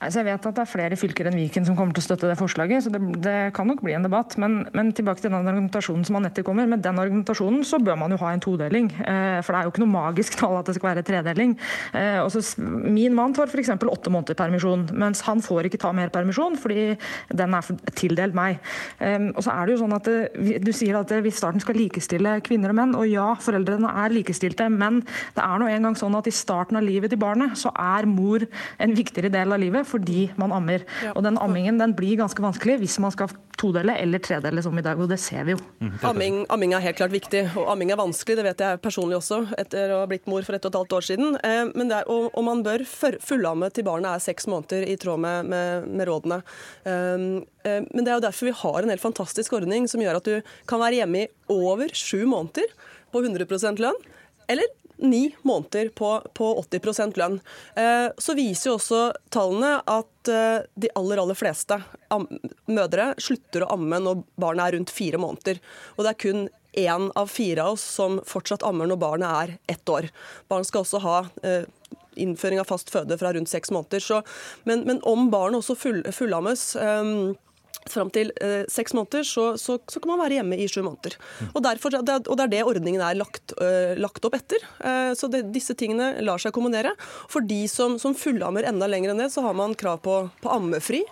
Altså 0.04 0.20
jeg 0.20 0.28
vet 0.28 0.46
at 0.48 0.56
det 0.56 0.62
er 0.62 0.70
flere 0.70 0.98
fylker 0.98 1.28
enn 1.28 1.38
Viken 1.38 1.66
som 1.66 1.76
kommer 1.78 1.96
til 1.96 2.04
å 2.04 2.06
støtte 2.08 2.28
det 2.30 2.36
forslaget, 2.38 2.84
så 2.84 2.92
det, 2.92 3.00
det 3.24 3.36
kan 3.56 3.68
nok 3.68 3.82
bli 3.84 3.94
en 3.96 4.04
debatt. 4.06 4.36
Men, 4.40 4.62
men, 4.76 4.92
tilbake 4.94 5.22
til 5.22 5.32
den 5.32 5.48
argumentasjonen 5.48 6.04
som 6.06 6.18
Anette 6.18 6.44
kommer. 6.46 6.68
Med 6.70 6.84
den 6.84 7.00
argumentasjonen 7.00 7.64
så 7.66 7.80
bør 7.82 7.98
man 8.00 8.14
jo 8.14 8.20
ha 8.20 8.32
en 8.34 8.42
todeling. 8.44 8.90
Eh, 9.00 9.40
for 9.44 9.54
det 9.54 9.60
er 9.60 9.68
jo 9.68 9.72
ikke 9.72 9.84
noe 9.84 9.94
magisk 9.94 10.38
tall 10.40 10.58
at 10.60 10.68
det 10.68 10.76
skal 10.78 10.90
være 10.92 11.06
tredeling. 11.06 11.56
Eh, 11.96 12.20
også, 12.22 12.42
min 12.60 13.16
mann 13.16 13.34
tar 13.36 13.50
f.eks. 13.50 13.72
åtte 13.74 14.12
måneder 14.12 14.38
permisjon, 14.38 14.86
mens 14.92 15.24
han 15.26 15.42
får 15.44 15.70
ikke 15.70 15.80
ta 15.82 15.94
mer 15.96 16.12
permisjon 16.14 16.58
fordi 16.60 16.94
den 17.34 17.56
er 17.56 17.72
tildelt 17.98 18.36
meg. 18.36 18.60
Og 19.34 19.40
så 19.44 19.54
er 19.54 19.66
det 19.66 19.74
jo 19.74 19.80
sånn 19.82 19.96
at 19.96 20.08
eh, 20.10 20.58
Du 20.64 20.70
sier 20.74 20.98
at 20.98 21.10
hvis 21.24 21.40
starten 21.40 21.62
skal 21.62 21.78
likestille 21.78 22.36
kvinner 22.44 22.72
og 22.72 22.78
menn, 22.78 22.94
og 22.98 23.08
ja, 23.10 23.30
foreldrene 23.40 23.90
er 24.04 24.14
likestilte, 24.14 24.68
men 24.72 25.02
det 25.36 25.44
er 25.44 25.60
nå 25.60 25.68
engang 25.70 25.96
sånn 25.98 26.16
at 26.18 26.28
i 26.30 26.34
starten 26.34 26.78
av 26.78 26.86
livet 26.86 27.12
til 27.12 27.20
barnet 27.20 27.56
så 27.58 27.72
er 27.74 28.08
mor 28.10 28.44
en 28.82 28.94
viktigere 28.96 29.32
del 29.32 29.54
av 29.54 29.62
livet 29.62 29.88
fordi 29.94 30.28
man 30.40 30.54
ammer. 30.54 30.84
Ja. 31.04 31.14
Og 31.14 31.24
den 31.26 31.38
ammingen 31.40 31.78
den 31.80 31.94
blir 31.96 32.18
ganske 32.20 32.42
vanskelig 32.42 32.80
hvis 32.82 32.98
man 33.02 33.14
skal 33.14 33.32
todele 33.60 33.94
eller 34.02 34.22
tredele 34.22 34.62
som 34.64 34.76
i 34.78 34.82
dag, 34.84 34.98
og 35.00 35.08
det 35.10 35.20
ser 35.22 35.46
vi 35.46 35.54
jo. 35.54 35.60
Mm. 35.78 35.92
Amming, 36.08 36.38
amming, 36.52 36.74
er 36.74 36.82
helt 36.84 36.98
klart 36.98 37.14
viktig, 37.14 37.44
og 37.54 37.70
amming 37.72 37.92
er 37.94 38.00
vanskelig, 38.00 38.36
det 38.40 38.46
vet 38.48 38.64
jeg 38.64 38.80
personlig 38.82 39.18
også, 39.20 39.40
etter 39.60 39.94
å 39.94 40.00
ha 40.02 40.08
blitt 40.10 40.26
mor 40.30 40.44
for 40.46 40.56
ett 40.56 40.66
og 40.66 40.72
et 40.72 40.80
halvt 40.80 40.96
år 40.98 41.06
siden. 41.08 41.38
Eh, 41.46 41.62
men 41.72 41.92
er, 41.94 42.08
og, 42.10 42.30
og, 42.32 42.42
man 42.46 42.64
bør 42.66 42.84
fullamme 42.88 43.70
til 43.74 43.86
barnet 43.86 44.10
er 44.10 44.24
seks 44.24 44.48
måneder, 44.50 44.86
i 44.90 44.98
tråd 45.00 45.22
med, 45.22 45.50
med, 45.52 45.88
med 45.90 46.08
rådene. 46.10 46.40
Um, 46.84 47.26
eh, 47.64 47.82
men 47.90 48.02
det 48.02 48.10
er 48.10 48.18
jo 48.18 48.26
derfor 48.26 48.50
vi 48.50 48.56
har 48.64 48.80
en 48.82 48.92
helt 48.92 49.04
fantastisk 49.04 49.54
ordning 49.56 49.88
som 49.90 50.02
gjør 50.02 50.20
at 50.20 50.28
du 50.28 50.56
kan 50.70 50.82
være 50.82 51.02
hjemme 51.02 51.24
i 51.24 51.30
over 51.52 51.92
sju 51.94 52.24
måneder 52.30 52.74
på 53.14 53.22
100% 53.22 53.82
lønn. 53.82 54.00
Eller 54.50 54.68
ni 54.96 55.34
måneder 55.42 55.88
på, 55.94 56.10
på 56.34 56.50
80 56.60 57.14
lønn. 57.18 57.38
Eh, 57.76 58.08
så 58.18 58.34
viser 58.34 58.70
jo 58.70 58.76
også 58.78 59.04
tallene 59.34 59.76
at 59.90 60.30
eh, 60.30 60.66
de 60.74 60.90
aller 60.98 61.22
aller 61.22 61.38
fleste 61.38 61.80
mødre 62.70 63.12
slutter 63.18 63.64
å 63.64 63.72
amme 63.74 63.98
når 64.02 64.22
barnet 64.40 64.66
er 64.66 64.78
rundt 64.78 64.94
fire 64.94 65.20
måneder. 65.20 65.62
Og 65.96 66.04
det 66.04 66.14
er 66.14 66.22
kun 66.26 66.46
én 66.74 67.10
av 67.14 67.30
fire 67.30 67.62
av 67.62 67.76
oss 67.76 67.84
som 67.96 68.18
fortsatt 68.26 68.64
ammer 68.66 68.88
når 68.90 69.00
barnet 69.02 69.30
er 69.30 69.56
ett 69.76 69.88
år. 69.88 70.10
Barn 70.50 70.66
skal 70.66 70.82
også 70.82 71.02
ha 71.04 71.18
eh, 71.46 71.66
innføring 72.20 72.60
av 72.62 72.68
fast 72.70 72.90
føde 72.94 73.18
fra 73.18 73.32
rundt 73.34 73.50
seks 73.50 73.72
måneder. 73.74 74.02
Så, 74.02 74.22
men, 74.68 74.84
men, 74.88 75.00
om 75.02 75.30
barnet 75.30 75.62
også 75.62 75.78
full, 75.78 76.02
fullammes 76.14 76.72
um, 76.78 77.34
fram 77.90 78.10
til 78.14 78.30
eh, 78.42 78.62
seks 78.70 78.94
måneder, 78.96 79.26
så, 79.26 79.46
så, 79.60 79.78
så, 79.90 80.00
kan 80.00 80.14
man 80.14 80.22
være 80.24 80.38
hjemme 80.38 80.58
i 80.60 80.68
sju 80.70 80.80
måneder. 80.84 81.16
Og, 81.52 81.60
derfor, 81.64 81.94
det, 81.94 82.16
og 82.28 82.38
det 82.38 82.46
er 82.46 82.52
det 82.54 82.62
ordningen 82.64 83.04
er 83.04 83.18
lagt, 83.18 83.54
uh, 83.60 83.92
lagt 84.00 84.24
opp 84.26 84.38
etter. 84.38 84.64
Eh, 84.80 85.12
så 85.18 85.30
det, 85.32 85.44
disse 85.54 85.76
tingene 85.78 86.14
lar 86.24 86.42
seg 86.42 86.54
kombinere. 86.56 86.94
For 87.32 87.44
de 87.44 87.64
som, 87.70 87.98
som 88.02 88.16
fullammer 88.18 88.66
enda 88.68 88.88
lenger 88.90 89.12
enn 89.12 89.22
det, 89.24 89.30
så 89.34 89.44
har 89.46 89.56
man 89.58 89.76
krav 89.78 90.02
på, 90.04 90.18
på 90.42 90.52
ammefri. 90.54 91.04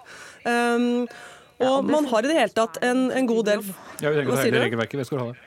Um, 0.46 1.06
og 1.62 1.86
man 1.86 2.08
har 2.10 2.24
i 2.24 2.30
det 2.30 2.38
hele 2.40 2.54
tatt 2.56 2.80
en, 2.82 3.06
en 3.14 3.28
god 3.28 3.44
del 3.46 3.60
Hva 3.62 4.40
sier 4.40 4.56
du? 4.56 5.42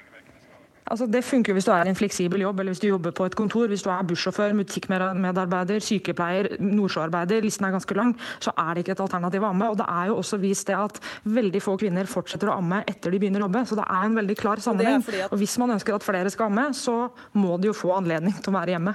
Altså, 0.85 1.07
det 1.09 1.23
funker 1.25 1.55
hvis 1.57 1.65
du 1.65 1.71
er 1.73 1.87
i 1.87 1.89
en 1.89 1.97
fleksibel 1.97 2.43
jobb, 2.43 2.59
eller 2.61 2.75
hvis 2.75 2.81
du 2.83 2.87
jobber 2.87 3.13
på 3.15 3.25
et 3.25 3.35
kontor. 3.35 3.67
Hvis 3.71 3.81
du 3.81 3.89
er 3.89 4.03
bussjåfør, 4.05 4.53
butikkmedarbeider, 4.59 5.81
sykepleier, 5.81 6.51
nordsjøarbeider, 6.61 7.41
listen 7.41 7.65
er 7.65 7.73
ganske 7.73 7.97
lang, 7.97 8.13
så 8.43 8.53
er 8.53 8.73
det 8.73 8.85
ikke 8.85 8.93
et 8.93 9.01
alternativ 9.07 9.47
å 9.47 9.49
amme. 9.49 9.71
Og 9.73 9.79
det 9.81 9.87
er 9.89 10.11
jo 10.11 10.19
også 10.21 10.37
vist 10.43 10.69
det 10.69 10.77
at 10.77 10.99
veldig 11.25 11.61
få 11.65 11.73
kvinner 11.81 12.09
fortsetter 12.09 12.53
å 12.53 12.59
amme 12.59 12.83
etter 12.85 13.13
de 13.13 13.21
begynner 13.23 13.41
å 13.41 13.49
jobbe. 13.49 13.65
Så 13.65 13.79
det 13.79 13.87
er 13.87 14.05
en 14.05 14.19
veldig 14.21 14.37
klar 14.37 14.61
sammenheng. 14.61 15.01
Og 15.31 15.39
hvis 15.41 15.57
man 15.61 15.73
ønsker 15.77 15.97
at 15.97 16.05
flere 16.05 16.33
skal 16.33 16.51
amme, 16.51 16.69
så 16.77 17.07
må 17.33 17.57
de 17.57 17.71
jo 17.71 17.77
få 17.77 17.95
anledning 17.97 18.37
til 18.37 18.53
å 18.53 18.59
være 18.59 18.77
hjemme. 18.77 18.93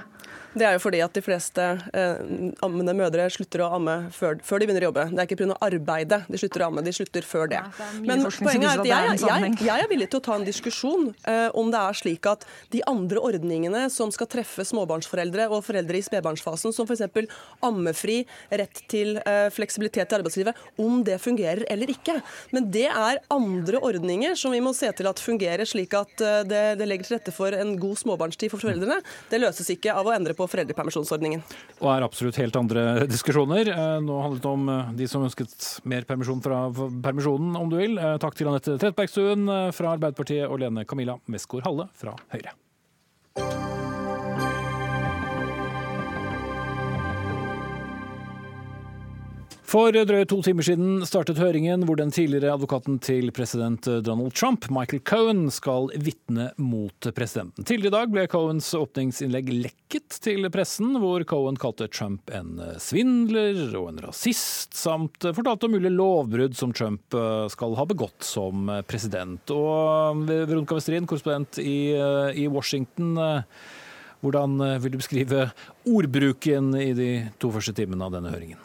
Det 0.51 0.65
er 0.67 0.75
jo 0.75 0.81
fordi 0.83 0.99
at 1.03 1.15
de 1.15 1.21
fleste 1.23 1.63
eh, 1.95 2.21
ammende 2.65 2.93
mødre 2.97 3.27
slutter 3.31 3.63
å 3.63 3.69
amme 3.77 3.95
før, 4.11 4.39
før, 4.43 4.59
de 4.59 4.67
begynner 4.67 4.85
å 4.85 4.89
jobbe. 4.89 5.05
Det 5.11 5.21
er 5.23 5.29
ikke 5.29 5.37
pga. 5.39 5.57
arbeidet 5.63 6.19
de 6.27 6.39
slutter 6.41 6.63
å 6.63 6.67
amme, 6.67 6.83
de 6.83 6.93
slutter 6.95 7.27
før 7.27 7.51
det. 7.51 7.61
Ja, 7.61 7.87
det 7.95 8.07
Men 8.09 8.25
poenget 8.27 8.67
er 8.67 8.81
at 8.83 8.89
jeg, 8.89 9.21
jeg, 9.21 9.53
jeg, 9.63 9.85
er 9.85 9.91
villig 9.91 10.09
til 10.11 10.19
å 10.19 10.25
ta 10.25 10.35
en 10.35 10.47
diskusjon 10.47 11.07
eh, 11.29 11.47
om 11.57 11.71
det 11.71 11.79
er 11.79 11.99
slik 12.01 12.27
at 12.27 12.43
de 12.75 12.83
andre 12.89 13.23
ordningene 13.31 13.85
som 13.93 14.11
skal 14.11 14.27
treffe 14.31 14.65
småbarnsforeldre 14.67 15.47
og 15.51 15.63
foreldre 15.67 15.99
i 15.99 16.03
spedbarnsfasen, 16.05 16.75
som 16.75 16.89
f.eks. 16.89 17.31
ammefri, 17.63 18.19
rett 18.51 18.83
til 18.91 19.21
eh, 19.23 19.47
fleksibilitet 19.55 20.11
i 20.11 20.19
arbeidslivet, 20.19 20.59
om 20.81 20.99
det 21.07 21.19
fungerer 21.23 21.63
eller 21.71 21.95
ikke. 21.95 22.17
Men 22.51 22.67
det 22.73 22.89
er 22.89 23.21
andre 23.31 23.79
ordninger 23.79 24.35
som 24.39 24.51
vi 24.51 24.61
må 24.63 24.75
se 24.75 24.91
til 24.97 25.07
at 25.07 25.21
fungerer 25.21 25.67
slik 25.69 25.95
at 25.95 26.25
eh, 26.25 26.41
det, 26.47 26.63
det 26.81 26.91
legger 26.91 27.07
til 27.07 27.19
rette 27.19 27.35
for 27.35 27.55
en 27.55 27.77
god 27.79 28.03
småbarnstid 28.03 28.51
for 28.51 28.67
foreldrene. 28.67 28.99
Det 29.31 29.39
løses 29.39 29.71
ikke 29.71 29.95
av 29.95 30.11
å 30.11 30.15
endre 30.15 30.35
på 30.35 30.40
på 30.41 30.49
foreldrepermisjonsordningen. 30.51 31.43
Og 31.79 31.89
er 31.93 32.05
absolutt 32.05 32.39
helt 32.41 32.57
andre 32.59 32.85
diskusjoner. 33.09 33.71
Eh, 33.71 33.97
nå 34.03 34.19
handlet 34.25 34.45
det 34.45 34.51
om 34.51 34.71
eh, 34.73 34.93
de 35.01 35.09
som 35.11 35.25
ønsket 35.27 35.57
mer 35.87 36.07
permisjon 36.09 36.43
fra 36.43 36.63
permisjonen, 36.71 37.55
om 37.59 37.71
du 37.71 37.77
vil. 37.79 37.97
Eh, 38.01 38.17
takk 38.21 38.37
til 38.37 38.51
Anette 38.51 38.77
Trettebergstuen 38.77 39.47
fra 39.75 39.95
Arbeiderpartiet 39.95 40.47
og 40.49 40.61
Lene 40.63 40.85
Camilla 40.87 41.19
Westgård 41.31 41.67
Halle 41.67 41.89
fra 41.97 42.17
Høyre. 42.33 42.57
For 49.71 49.95
drøye 49.95 50.27
to 50.27 50.41
timer 50.43 50.65
siden 50.67 51.05
startet 51.07 51.37
høringen 51.39 51.85
hvor 51.87 51.95
den 51.95 52.09
tidligere 52.11 52.57
advokaten 52.57 52.97
til 52.99 53.29
president 53.31 53.85
Donald 54.03 54.33
Trump, 54.35 54.65
Michael 54.67 54.99
Cohen, 55.07 55.45
skal 55.47 55.85
vitne 55.95 56.49
mot 56.59 57.07
presidenten. 57.15 57.63
Tidligere 57.63 57.87
i 57.87 57.95
dag 57.95 58.09
ble 58.11 58.25
Cohens 58.27 58.67
åpningsinnlegg 58.75 59.47
lekket 59.53 60.17
til 60.25 60.49
pressen, 60.51 60.97
hvor 60.99 61.23
Cohen 61.29 61.55
kalte 61.61 61.87
Trump 61.87 62.33
en 62.35 62.59
svindler 62.83 63.61
og 63.79 63.93
en 63.93 64.01
rasist, 64.09 64.75
samt 64.75 65.23
fortalte 65.37 65.69
om 65.69 65.77
mulige 65.77 65.95
lovbrudd 65.95 66.57
som 66.59 66.75
Trump 66.75 67.15
eh, 67.15 67.45
skal 67.53 67.77
ha 67.79 67.85
begått 67.87 68.27
som 68.27 68.67
president. 68.91 69.53
Og 69.55 70.25
eh, 70.25 70.43
Veronica 70.49 70.75
Westrin, 70.75 71.07
korrespondent 71.07 71.61
i, 71.63 71.93
eh, 71.95 72.41
i 72.43 72.49
Washington. 72.51 73.15
Hvordan 74.19 74.59
vil 74.83 74.91
du 74.91 74.99
beskrive 74.99 75.47
ordbruken 75.87 76.75
i 76.75 76.91
de 76.91 77.09
to 77.39 77.55
første 77.55 77.73
timene 77.79 78.11
av 78.11 78.19
denne 78.19 78.35
høringen? 78.35 78.59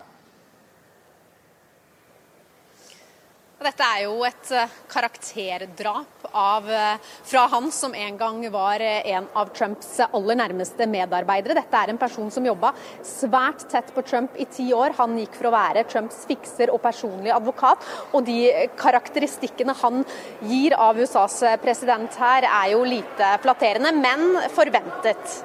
Dette 3.67 3.83
er 3.83 4.05
jo 4.05 4.21
et 4.23 4.51
eh, 4.55 4.75
karakterdrap 4.87 6.27
av, 6.31 6.69
eh, 6.71 7.07
fra 7.27 7.47
han 7.51 7.67
som 7.75 7.97
en 7.99 8.19
gang 8.21 8.45
var 8.55 8.83
eh, 8.85 9.09
en 9.11 9.27
av 9.35 9.51
Trumps 9.57 9.89
aller 10.07 10.39
nærmeste 10.39 10.87
medarbeidere. 10.87 11.57
Dette 11.59 11.81
er 11.81 11.91
en 11.91 11.99
person 11.99 12.31
som 12.31 12.47
jobba 12.47 12.71
svært 13.03 13.65
tett 13.73 13.91
på 13.97 14.05
Trump 14.07 14.39
i 14.39 14.47
ti 14.47 14.69
år. 14.77 14.95
Han 15.01 15.19
gikk 15.19 15.35
for 15.41 15.51
å 15.51 15.55
være 15.57 15.83
Trumps 15.91 16.23
fikser 16.31 16.71
og 16.71 16.79
personlig 16.85 17.35
advokat. 17.35 17.83
Og 18.15 18.23
de 18.29 18.69
karakteristikkene 18.79 19.75
han 19.83 20.07
gir 20.47 20.79
av 20.79 21.03
USAs 21.03 21.43
president 21.65 22.23
her, 22.23 22.47
er 22.47 22.73
jo 22.77 22.87
lite 22.87 23.35
flatterende, 23.43 23.91
men 23.99 24.29
forventet. 24.55 25.41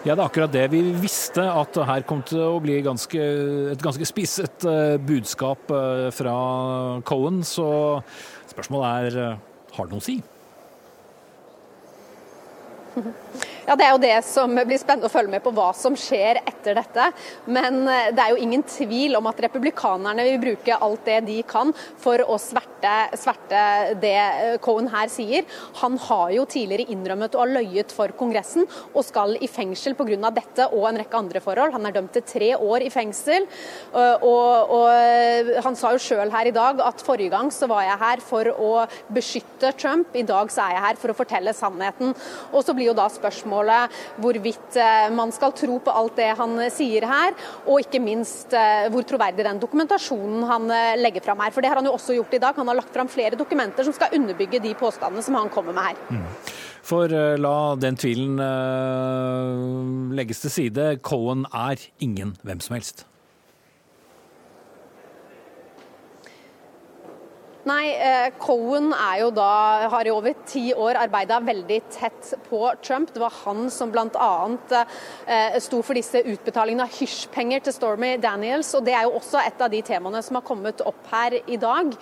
Ja, 0.00 0.14
det 0.16 0.22
er 0.22 0.28
akkurat 0.30 0.52
det. 0.54 0.62
Vi 0.72 0.78
visste 0.96 1.42
at 1.44 1.76
her 1.84 2.04
kom 2.08 2.22
til 2.24 2.40
å 2.40 2.60
bli 2.64 2.78
ganske, 2.80 3.20
et 3.74 3.82
ganske 3.84 4.06
spisset 4.08 4.64
eh, 4.64 4.96
budskap 4.96 5.68
eh, 5.76 6.06
fra 6.16 6.36
Cohen, 7.04 7.42
så 7.44 8.00
spørsmålet 8.48 8.88
er 8.88 9.18
eh, 9.20 9.36
har 9.76 9.90
det 9.90 9.92
noe 9.92 10.00
å 10.00 10.06
si? 10.06 10.16
Ja, 13.70 13.76
Det 13.78 13.84
er 13.86 13.92
jo 13.94 13.98
det 14.02 14.16
som 14.26 14.56
blir 14.66 14.80
spennende 14.82 15.06
å 15.06 15.12
følge 15.12 15.30
med 15.30 15.44
på 15.44 15.52
hva 15.54 15.68
som 15.78 15.94
skjer 15.94 16.40
etter 16.40 16.74
dette. 16.74 17.04
Men 17.46 17.84
eh, 17.86 18.08
det 18.10 18.24
er 18.24 18.32
jo 18.32 18.40
ingen 18.42 18.64
tvil 18.66 19.14
om 19.14 19.28
at 19.30 19.38
republikanerne 19.44 20.24
vil 20.26 20.40
bruke 20.42 20.74
alt 20.74 21.04
det 21.06 21.20
de 21.28 21.36
kan 21.46 21.70
for 22.02 22.18
å 22.18 22.34
sverte, 22.42 22.94
sverte 23.14 23.60
det 24.02 24.16
eh, 24.18 24.56
Cohen 24.64 24.90
her 24.90 25.06
sier. 25.12 25.46
Han 25.84 26.00
har 26.02 26.32
jo 26.34 26.48
tidligere 26.50 26.90
innrømmet 26.90 27.36
å 27.38 27.44
ha 27.44 27.46
løyet 27.46 27.94
for 27.94 28.10
Kongressen 28.18 28.66
og 28.90 29.06
skal 29.06 29.36
i 29.38 29.46
fengsel 29.46 29.94
pga. 29.94 30.32
dette 30.34 30.66
og 30.72 30.88
en 30.88 30.98
rekke 31.04 31.20
andre 31.22 31.44
forhold. 31.44 31.76
Han 31.78 31.86
er 31.86 31.94
dømt 31.94 32.10
til 32.18 32.26
tre 32.26 32.50
år 32.58 32.88
i 32.88 32.90
fengsel. 32.90 33.46
Eh, 33.46 34.26
og, 34.26 34.74
og 34.80 35.54
han 35.62 35.78
sa 35.78 35.94
jo 35.94 36.02
sjøl 36.08 36.34
her 36.34 36.50
i 36.50 36.56
dag 36.58 36.82
at 36.88 37.06
forrige 37.06 37.36
gang 37.36 37.54
så 37.54 37.70
var 37.70 37.86
jeg 37.86 38.02
her 38.02 38.26
for 38.32 38.50
å 38.50 38.72
beskytte 39.14 39.70
Trump, 39.78 40.10
i 40.18 40.26
dag 40.26 40.50
så 40.50 40.66
er 40.66 40.74
jeg 40.74 40.86
her 40.88 41.02
for 41.06 41.14
å 41.14 41.18
fortelle 41.22 41.54
sannheten. 41.54 42.18
Og 42.50 42.66
så 42.66 42.74
blir 42.74 42.90
jo 42.90 42.98
da 42.98 43.06
spørsmålet 43.06 43.58
spørsmålet 43.60 43.90
hvorvidt 44.20 44.76
eh, 44.76 45.10
man 45.14 45.32
skal 45.32 45.52
tro 45.52 45.78
på 45.80 45.90
alt 45.90 46.16
det 46.16 46.30
han 46.38 46.56
sier 46.70 47.06
her, 47.06 47.34
og 47.66 47.80
ikke 47.80 48.00
minst 48.00 48.52
eh, 48.54 48.88
hvor 48.90 49.04
troverdig 49.04 49.44
den 49.44 49.60
dokumentasjonen 49.60 50.46
han 50.48 50.70
eh, 50.70 50.96
legger 51.00 51.22
fram 51.24 51.40
her. 51.40 51.52
For 51.52 51.60
det 51.60 51.70
har 51.70 51.80
han 51.80 51.86
jo 51.86 51.94
også 51.96 52.16
gjort 52.16 52.34
i 52.34 52.40
dag. 52.40 52.56
Han 52.56 52.68
har 52.68 52.80
lagt 52.80 52.94
fram 52.94 53.08
flere 53.08 53.36
dokumenter 53.36 53.84
som 53.84 53.94
skal 53.94 54.14
underbygge 54.16 54.60
de 54.60 54.74
påstandene 54.74 55.22
som 55.22 55.34
han 55.34 55.50
kommer 55.50 55.72
med 55.72 55.90
her. 55.90 55.96
Mm. 56.10 56.26
For 56.82 57.12
la 57.38 57.76
den 57.76 57.96
tvilen 58.00 58.40
legges 60.16 60.40
til 60.42 60.50
side. 60.50 60.86
Cohen 61.04 61.44
er 61.52 61.78
ingen 62.00 62.32
hvem 62.42 62.60
som 62.64 62.74
helst. 62.78 63.04
Nei, 67.68 67.90
eh, 67.92 68.30
Cohen 68.40 68.94
jo 69.20 69.30
da, 69.36 69.88
har 69.92 70.06
i 70.08 70.12
over 70.14 70.32
ti 70.48 70.70
år 70.72 70.96
arbeida 70.96 71.42
veldig 71.44 71.80
tett 71.92 72.30
på 72.46 72.62
Trump. 72.80 73.12
Det 73.12 73.20
var 73.20 73.34
han 73.44 73.68
som 73.68 73.92
bl.a. 73.92 74.30
Eh, 75.26 75.58
sto 75.60 75.82
for 75.84 75.98
disse 75.98 76.22
utbetalingene 76.24 76.86
av 76.88 76.96
hysjpenger 76.96 77.60
til 77.60 77.76
Stormy 77.76 78.14
Daniels. 78.16 78.72
og 78.74 78.84
Det 78.84 78.94
er 78.96 79.04
jo 79.04 79.18
også 79.20 79.44
et 79.44 79.60
av 79.60 79.68
de 79.68 79.82
temaene 79.84 80.22
som 80.24 80.40
har 80.40 80.46
kommet 80.48 80.80
opp 80.80 81.12
her 81.12 81.36
i 81.46 81.60
dag. 81.60 81.92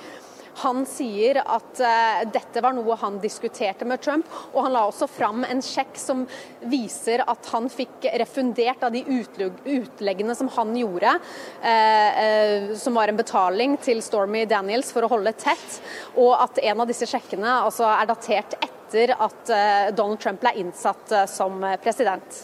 Han 0.63 0.85
sier 0.89 1.39
at 1.45 1.81
uh, 1.83 2.23
dette 2.33 2.63
var 2.65 2.75
noe 2.75 2.97
han 2.99 3.19
diskuterte 3.23 3.87
med 3.89 4.03
Trump, 4.03 4.27
og 4.53 4.65
han 4.67 4.75
la 4.75 4.85
også 4.89 5.09
fram 5.11 5.45
en 5.47 5.63
sjekk 5.65 5.99
som 6.01 6.25
viser 6.71 7.23
at 7.27 7.51
han 7.53 7.69
fikk 7.71 8.09
refundert 8.23 8.83
av 8.87 8.95
de 8.95 9.05
utleggene 9.07 10.35
som 10.39 10.51
han 10.57 10.75
gjorde, 10.79 11.15
uh, 11.63 12.23
uh, 12.23 12.75
som 12.79 12.99
var 12.99 13.13
en 13.13 13.21
betaling 13.21 13.79
til 13.85 14.03
Stormy 14.05 14.45
Daniels 14.51 14.91
for 14.95 15.07
å 15.07 15.13
holde 15.15 15.35
tett, 15.39 15.81
og 16.17 16.35
at 16.39 16.59
en 16.65 16.83
av 16.83 16.91
disse 16.91 17.07
sjekkene 17.09 17.61
altså, 17.69 17.87
er 17.93 18.11
datert 18.11 18.59
etter 18.59 19.15
at 19.21 19.51
Donald 19.93 20.17
Trump 20.23 20.41
ble 20.41 20.55
innsatt 20.63 21.13
som 21.29 21.61
president. 21.85 22.39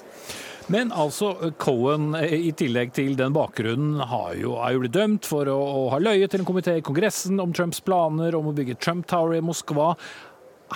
Men 0.72 0.92
altså, 0.96 1.34
Cohen 1.60 2.14
i 2.16 2.52
tillegg 2.56 2.94
til 2.96 3.16
den 3.18 3.34
bakgrunnen 3.36 4.00
har 4.08 4.32
jo, 4.38 4.54
er 4.56 4.72
jo 4.72 4.84
blitt 4.84 4.96
dømt 4.96 5.28
for 5.28 5.48
å, 5.52 5.56
å 5.60 5.82
ha 5.92 6.00
løyet 6.00 6.32
til 6.32 6.40
en 6.40 6.48
komité 6.48 6.78
i 6.78 6.84
Kongressen 6.84 7.42
om 7.42 7.52
Trumps 7.52 7.82
planer 7.84 8.36
om 8.38 8.48
å 8.48 8.54
bygge 8.56 8.78
Trump 8.80 9.04
Tower 9.10 9.36
i 9.36 9.44
Moskva. 9.44 9.92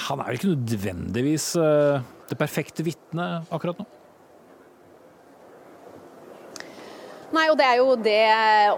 Han 0.09 0.21
er 0.21 0.29
vel 0.29 0.41
ikke 0.41 0.53
nødvendigvis 0.53 1.55
uh, 1.57 2.05
det 2.29 2.37
perfekte 2.41 2.85
vitnet 2.85 3.49
akkurat 3.55 3.81
nå? 3.81 3.89
Nei, 7.29 7.45
og 7.53 7.59
Det 7.61 7.65
er 7.67 7.77
jo 7.77 7.95
det 8.01 8.21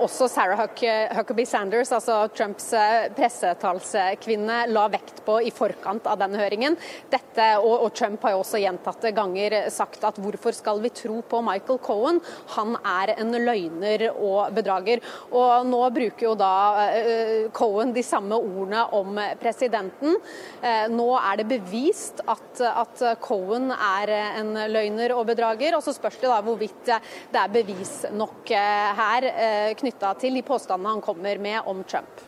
også 0.02 0.26
Sarah 0.26 0.58
Huckabee 0.58 1.46
Sanders, 1.46 1.92
altså 1.94 2.24
Trumps 2.34 2.72
eh, 2.74 3.04
pressetalskvinne, 3.14 4.64
la 4.74 4.88
vekt 4.90 5.20
på 5.22 5.36
i 5.46 5.52
forkant 5.54 6.08
av 6.10 6.18
den 6.18 6.34
høringen. 6.34 6.74
Dette, 7.12 7.46
og, 7.60 7.84
og, 7.84 7.92
Trump 7.94 8.26
har 8.26 8.34
jo 8.34 8.40
også 8.42 8.58
gjentatte 8.58 9.12
ganger 9.14 9.54
sagt 9.70 10.02
at 10.08 10.18
hvorfor 10.18 10.56
skal 10.56 10.82
vi 10.82 10.90
tro 10.90 11.20
på 11.22 11.42
Michael 11.46 11.78
Cohen? 11.84 12.18
Han 12.56 12.74
er 12.80 13.12
en 13.20 13.36
løgner 13.38 14.08
og 14.16 14.50
bedrager. 14.56 15.04
Og 15.30 15.68
Nå 15.70 15.84
bruker 15.94 16.26
jo 16.32 16.34
da 16.38 16.50
uh, 16.90 17.46
Cohen 17.54 17.94
de 17.94 18.02
samme 18.06 18.34
ordene 18.34 18.82
om 18.98 19.22
presidenten. 19.38 20.18
Uh, 20.64 20.90
nå 20.90 21.06
er 21.20 21.38
det 21.38 21.48
bevist 21.52 22.24
at, 22.26 22.64
at, 22.66 23.06
Cohen 23.22 23.70
er 23.70 24.10
en 24.40 24.56
løgner 24.72 25.14
og 25.14 25.28
bedrager, 25.30 25.76
og 25.78 25.86
så 25.86 25.94
spørs 25.94 26.18
det 26.18 26.32
da 26.32 26.42
hvorvidt 26.42 26.90
det 27.30 27.40
er 27.44 27.54
bevis 27.54 27.94
nok 28.10 28.39
nok 28.40 28.50
eh, 28.56 28.96
her 28.96 29.28
eh, 29.30 29.76
knytta 29.76 30.14
til 30.20 30.34
de 30.38 30.42
påstandene 30.42 30.96
han 30.96 31.04
kommer 31.04 31.38
med 31.38 31.62
om 31.68 31.84
Trump. 31.84 32.26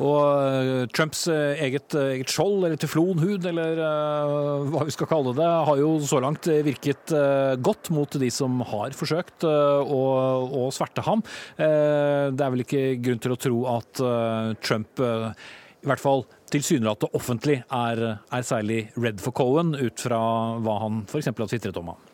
Og 0.00 0.20
eh, 0.40 0.86
Trumps 0.92 1.26
eget, 1.28 1.94
eget 1.94 2.30
skjold, 2.32 2.64
eller 2.64 2.76
teflonhud, 2.80 3.44
eller 3.44 3.80
hva 4.70 4.84
vi 4.84 4.94
skal 4.94 5.08
kalle 5.10 5.34
det, 5.36 5.48
har 5.68 5.80
jo 5.80 5.98
så 6.00 6.20
langt 6.20 6.46
virket 6.46 7.12
godt 7.60 7.90
mot 7.92 8.10
de 8.20 8.30
som 8.32 8.60
har 8.64 8.96
forsøkt 8.96 9.44
å, 9.44 10.02
å, 10.64 10.68
sverte 10.72 11.04
ham. 11.04 11.22
det 11.56 12.44
er 12.44 12.52
vel 12.52 12.64
ikke 12.64 12.84
grunn 13.04 13.20
til 13.20 13.34
å 13.34 13.40
tro 13.40 13.58
at 13.76 14.04
Trump 14.64 15.00
i 15.00 15.88
hvert 15.88 16.02
fall 16.02 16.26
tilsynelatende 16.52 17.16
offentlig 17.16 17.60
er, 17.62 18.02
er 18.20 18.44
særlig 18.44 18.82
redd 19.00 19.20
for 19.22 19.36
Cohen, 19.36 19.72
ut 19.76 20.00
fra 20.00 20.20
hva 20.60 20.80
han 20.82 21.04
f.eks. 21.08 21.32
har 21.32 21.52
tvitret 21.52 21.80
om 21.80 21.94
ham. 21.94 22.09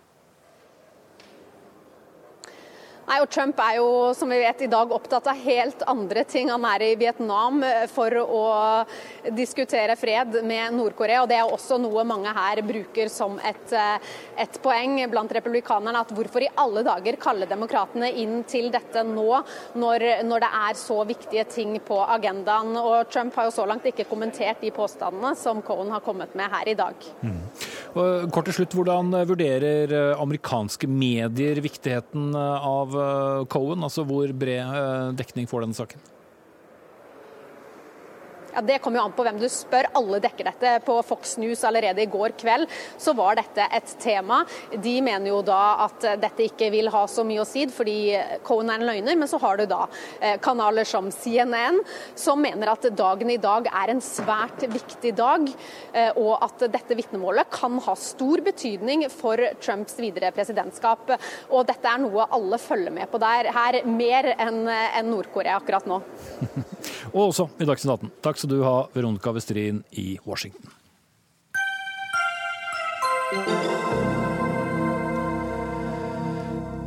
Nei, 3.07 3.21
og 3.23 3.29
Trump 3.31 3.61
er 3.63 3.77
jo 3.79 3.91
som 4.19 4.33
vi 4.33 4.41
vet 4.43 4.65
i 4.67 4.71
dag 4.71 4.91
opptatt 4.91 5.29
av 5.31 5.39
helt 5.39 5.83
andre 5.87 6.25
ting. 6.27 6.49
Han 6.51 6.65
er 6.67 6.83
i 6.83 6.95
Vietnam 6.99 7.61
eh, 7.63 7.85
for 7.87 8.11
å 8.19 8.41
diskutere 9.37 9.95
fred 9.99 10.41
med 10.43 10.75
Nord-Korea. 10.75 11.21
og 11.23 11.31
Det 11.31 11.37
er 11.39 11.47
også 11.47 11.79
noe 11.79 12.03
mange 12.09 12.33
her 12.35 12.63
bruker 12.67 13.11
som 13.13 13.39
et, 13.39 13.71
eh, 13.71 14.09
et, 14.43 14.59
poeng 14.63 14.99
blant 15.13 15.35
republikanerne. 15.39 16.03
at 16.03 16.11
Hvorfor 16.17 16.43
i 16.43 16.51
alle 16.59 16.83
dager 16.87 17.19
kalle 17.23 17.47
demokratene 17.47 18.11
inn 18.11 18.41
til 18.49 18.73
dette 18.75 19.05
nå, 19.07 19.29
når, 19.79 20.07
når, 20.27 20.43
det 20.43 20.51
er 20.67 20.83
så 20.83 20.99
viktige 21.07 21.47
ting 21.47 21.79
på 21.87 22.01
agendaen. 22.03 22.75
Og 22.75 23.07
Trump 23.13 23.39
har 23.39 23.47
jo 23.47 23.55
så 23.55 23.69
langt 23.71 23.87
ikke 23.87 24.09
kommentert 24.11 24.65
de 24.67 24.75
påstandene 24.75 25.37
som 25.39 25.63
Cohen 25.63 25.95
har 25.95 26.03
kommet 26.03 26.35
med 26.35 26.51
her 26.51 26.75
i 26.75 26.75
dag. 26.75 27.07
Mm. 27.23 27.39
Kort 28.35 28.51
til 28.51 28.59
slutt, 28.59 28.75
Hvordan 28.75 29.15
vurderer 29.31 29.95
eh, 29.95 30.19
amerikanske 30.19 30.91
medier 30.91 31.63
viktigheten 31.63 32.35
av 32.35 32.96
Cohen? 33.53 33.85
Altså 33.87 34.05
hvor 34.07 34.33
bred 34.37 34.61
eh, 34.63 35.15
dekning 35.19 35.49
får 35.51 35.67
denne 35.67 35.79
saken? 35.79 36.05
Ja, 38.57 38.63
Det 38.63 38.79
kommer 38.79 38.99
jo 38.99 39.05
an 39.05 39.13
på 39.13 39.25
hvem 39.27 39.37
du 39.37 39.51
spør. 39.53 39.85
Alle 39.99 40.17
dekker 40.25 40.47
dette. 40.49 40.71
På 40.87 40.95
Fox 41.05 41.35
News 41.37 41.61
allerede 41.69 42.01
i 42.01 42.09
går 42.09 42.33
kveld 42.41 42.71
så 42.97 43.13
var 43.13 43.37
dette 43.37 43.67
et 43.69 43.91
tema. 44.01 44.39
De 44.73 44.95
mener 45.05 45.29
jo 45.29 45.43
da 45.45 45.85
at 45.85 46.07
dette 46.23 46.47
ikke 46.47 46.71
vil 46.73 46.89
ha 46.95 47.03
så 47.05 47.21
mye 47.27 47.43
å 47.43 47.45
si, 47.45 47.67
fordi 47.69 48.17
Cohen 48.49 48.73
er 48.73 48.81
en 48.81 48.89
løgner. 48.89 49.19
Men 49.21 49.29
så 49.29 49.37
har 49.43 49.61
du 49.61 49.67
da 49.69 49.83
eh, 50.23 50.39
kanaler 50.41 50.89
som 50.89 51.11
CNN, 51.13 51.83
som 52.17 52.41
mener 52.41 52.73
at 52.73 52.89
dagen 52.97 53.35
i 53.35 53.37
dag 53.37 53.69
er 53.69 53.93
en 53.93 54.01
svært 54.01 54.65
viktig 54.73 55.13
dag, 55.21 55.45
eh, 55.93 56.17
og 56.17 56.41
at 56.41 56.65
dette 56.73 56.97
vitnemålet 56.97 57.53
kan 57.53 57.77
ha 57.85 57.97
stor 58.01 58.41
betydning 58.47 59.05
for 59.13 59.37
Trumps 59.61 60.01
videre 60.01 60.33
presidentskap. 60.33 61.13
Og 61.51 61.69
dette 61.69 61.93
er 61.93 62.01
noe 62.07 62.25
alle 62.33 62.57
følger 62.63 62.97
med 63.03 63.13
på 63.13 63.21
der, 63.21 63.53
her, 63.53 63.83
mer 63.85 64.33
enn 64.41 64.65
Nord-Korea 65.13 65.61
akkurat 65.61 65.85
nå. 65.93 66.01
og 67.17 67.23
også 67.29 67.51
i 67.61 67.69
Dagsnytt 67.69 67.93
18. 67.99 68.17
Takk 68.25 68.41
skal 68.41 68.46
du 68.51 68.61
ha, 68.65 68.89
Veronica 68.95 69.33
Westrin 69.37 69.83
i 69.91 70.19
Washington. 70.25 70.71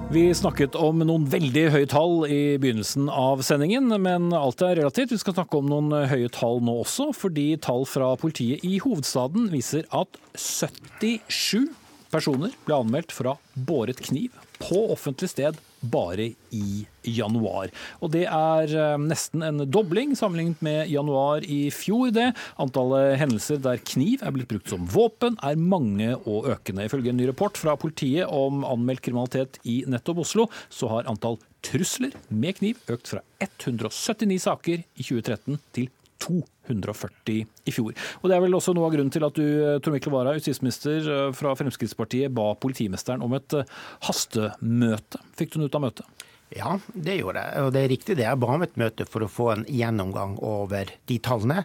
Vi 0.09 0.23
snakket 0.33 0.73
om 0.73 1.03
noen 1.05 1.27
veldig 1.29 1.67
høye 1.69 1.87
tall 1.89 2.23
i 2.25 2.57
begynnelsen 2.57 3.11
av 3.13 3.43
sendingen, 3.45 3.91
men 4.01 4.31
alt 4.33 4.63
er 4.65 4.79
relativt. 4.79 5.11
Vi 5.13 5.19
skal 5.21 5.35
snakke 5.35 5.59
om 5.59 5.69
noen 5.69 5.93
høye 6.09 6.31
tall 6.33 6.63
nå 6.65 6.79
også, 6.81 7.11
fordi 7.13 7.51
tall 7.61 7.85
fra 7.85 8.15
politiet 8.17 8.65
i 8.65 8.79
hovedstaden 8.81 9.51
viser 9.53 9.85
at 9.93 10.17
77 10.33 11.69
personer 12.09 12.55
ble 12.65 12.79
anmeldt 12.81 13.13
for 13.13 13.29
å 13.29 13.35
ha 13.35 13.65
båret 13.69 14.01
kniv 14.09 14.33
på 14.57 14.87
offentlig 14.95 15.29
sted 15.29 15.61
bare 15.81 16.31
i 16.55 16.85
januar. 17.03 17.71
Og 18.03 18.11
det 18.13 18.25
er 18.27 18.73
eh, 18.75 18.95
nesten 19.01 19.43
en 19.45 19.63
dobling 19.71 20.15
sammenlignet 20.17 20.61
med 20.65 20.91
januar 20.91 21.45
i 21.45 21.69
fjor. 21.73 22.11
det. 22.15 22.31
Antallet 22.61 23.17
hendelser 23.21 23.61
der 23.63 23.81
kniv 23.83 24.23
er 24.23 24.33
blitt 24.35 24.49
brukt 24.51 24.71
som 24.71 24.87
våpen 24.89 25.37
er 25.43 25.59
mange 25.59 26.13
og 26.25 26.49
økende. 26.51 26.87
Ifølge 26.87 27.13
en 27.13 27.19
ny 27.19 27.29
rapport 27.29 27.57
fra 27.59 27.75
politiet 27.79 28.27
om 28.27 28.63
anmeldt 28.67 29.03
kriminalitet 29.05 29.61
i 29.63 29.83
nettopp 29.87 30.23
Oslo, 30.25 30.49
så 30.69 30.89
har 30.91 31.09
antall 31.11 31.39
trusler 31.65 32.13
med 32.31 32.59
kniv 32.59 32.79
økt 32.91 33.11
fra 33.11 33.23
179 33.43 34.39
saker 34.45 34.83
i 34.83 35.03
2013 35.03 35.59
til 35.75 35.89
240 36.19 37.43
i 37.65 37.73
fjor. 37.73 37.95
Og 38.21 38.29
Det 38.29 38.35
er 38.35 38.43
vel 38.43 38.57
også 38.57 38.75
noe 38.77 38.89
av 38.89 38.95
grunnen 38.95 39.13
til 39.13 39.25
at 39.25 39.37
du, 39.37 39.45
Tor 39.83 39.95
Mikkel 39.95 40.13
Wara, 40.13 40.35
justisminister 40.37 41.11
eh, 41.13 41.27
fra 41.35 41.55
Fremskrittspartiet, 41.57 42.33
ba 42.35 42.51
politimesteren 42.59 43.23
om 43.25 43.35
et 43.37 43.57
eh, 43.57 43.77
hastemøte. 44.07 45.21
Fikk 45.39 45.55
du 45.55 45.61
noe 45.61 45.71
ut 45.71 45.79
av 45.79 45.85
møtet? 45.87 46.25
Ja, 46.55 46.75
det 46.93 47.19
gjorde 47.19 47.43
jeg. 47.45 47.63
Og 47.65 47.73
det 47.75 47.81
er 47.81 47.91
riktig 47.91 48.17
det. 48.17 48.25
Jeg 48.25 48.41
ba 48.41 48.53
om 48.55 48.65
et 48.65 48.79
møte 48.81 49.05
for 49.09 49.25
å 49.25 49.31
få 49.31 49.51
en 49.53 49.65
gjennomgang 49.69 50.37
over 50.41 50.89
de 51.09 51.19
tallene 51.21 51.63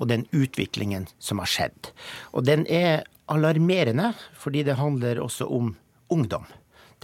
og 0.00 0.08
den 0.10 0.24
utviklingen 0.34 1.06
som 1.22 1.42
har 1.42 1.50
skjedd. 1.50 1.92
Og 2.32 2.46
den 2.48 2.64
er 2.72 3.04
alarmerende, 3.30 4.12
fordi 4.40 4.64
det 4.66 4.78
handler 4.80 5.20
også 5.22 5.46
om 5.48 5.74
ungdom. 6.12 6.48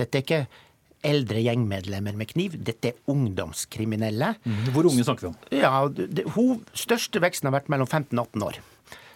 Dette 0.00 0.18
er 0.18 0.24
ikke 0.24 0.42
eldre 1.06 1.42
gjengmedlemmer 1.44 2.16
med 2.18 2.30
kniv. 2.32 2.56
Dette 2.64 2.92
er 2.92 2.98
ungdomskriminelle. 3.10 4.34
Mm. 4.44 4.66
Hvor 4.74 4.90
unge 4.90 5.06
snakker 5.06 5.26
vi 5.26 5.30
om? 5.32 5.38
Ja, 5.54 5.72
det, 5.88 6.26
hun, 6.36 6.64
Største 6.76 7.22
veksten 7.22 7.50
har 7.50 7.56
vært 7.58 7.70
mellom 7.72 7.88
15 7.88 8.12
og 8.18 8.26
18 8.28 8.46
år. 8.50 8.60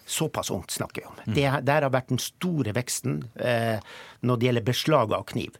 Såpass 0.06 0.50
ungt 0.52 0.70
snakker 0.70 1.00
vi 1.00 1.06
om. 1.08 1.20
Mm. 1.24 1.34
Det, 1.34 1.46
der 1.64 1.86
har 1.86 1.92
vært 1.92 2.10
den 2.12 2.20
store 2.20 2.74
veksten 2.76 3.22
eh, 3.40 3.80
når 4.20 4.40
det 4.40 4.48
gjelder 4.48 4.66
beslag 4.66 5.14
av 5.16 5.24
kniv. 5.30 5.56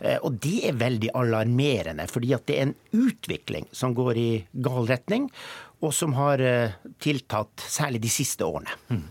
Eh, 0.00 0.18
og 0.18 0.40
det 0.42 0.56
er 0.70 0.80
veldig 0.80 1.12
alarmerende, 1.14 2.08
fordi 2.10 2.34
at 2.34 2.46
det 2.50 2.58
er 2.58 2.68
en 2.68 2.76
utvikling 3.04 3.68
som 3.70 3.94
går 3.94 4.18
i 4.18 4.28
gal 4.66 4.90
retning, 4.90 5.28
og 5.84 5.94
som 5.94 6.16
har 6.18 6.42
eh, 6.42 6.74
tiltatt 7.02 7.66
særlig 7.70 8.02
de 8.02 8.10
siste 8.10 8.46
årene. 8.46 8.74
Mm. 8.90 9.06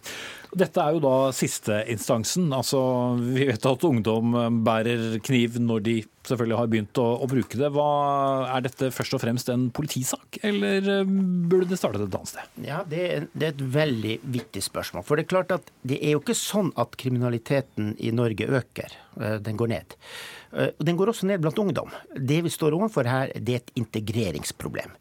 Dette 0.54 0.82
er 0.82 0.96
jo 0.96 1.02
da 1.02 1.16
sisteinstansen. 1.34 2.50
Altså, 2.54 2.80
vi 3.20 3.48
vet 3.50 3.66
at 3.70 3.86
ungdom 3.88 4.36
eh, 4.38 4.50
bærer 4.66 5.06
kniv 5.26 5.58
når 5.62 5.86
de 5.88 5.96
selvfølgelig 6.24 6.60
har 6.60 6.70
begynt 6.72 7.02
å, 7.02 7.06
å, 7.24 7.30
bruke 7.30 7.60
det. 7.60 7.70
Hva, 7.74 7.88
er 8.54 8.66
dette 8.68 8.92
først 8.96 9.18
og 9.18 9.24
fremst 9.24 9.50
en 9.54 9.68
politisak, 9.76 10.40
eller 10.46 10.90
eh, 11.00 11.16
burde 11.50 11.72
det 11.72 11.80
startet 11.82 12.06
et 12.06 12.20
annet 12.20 12.34
sted? 12.34 12.54
Ja, 12.68 12.84
det 12.90 13.02
er, 13.08 13.28
det 13.34 13.50
er, 13.50 13.56
et 13.56 13.66
veldig 13.80 14.20
viktig 14.38 14.64
spørsmål. 14.68 15.08
For 15.08 15.18
det 15.18 15.26
er 15.26 15.34
klart 15.34 15.58
at 15.58 15.74
det 15.82 16.00
er 16.00 16.16
jo 16.16 16.24
ikke 16.24 16.38
sånn 16.38 16.72
at 16.80 16.98
kriminaliteten 17.02 17.96
i 17.98 18.14
Norge 18.16 18.50
øker. 18.62 18.98
Eh, 19.20 19.38
den 19.44 19.60
går 19.60 19.74
ned. 19.74 20.00
Den 20.54 20.94
går 21.00 21.10
også 21.10 21.26
ned 21.26 21.42
blant 21.42 21.58
ungdom. 21.58 21.90
Det 22.14 22.44
vi 22.46 22.50
står 22.54 22.76
overfor 22.78 23.08
her, 23.10 23.32
det 23.42 23.56
er 23.56 23.64
et 23.64 23.72
integreringsproblem. 23.82 24.92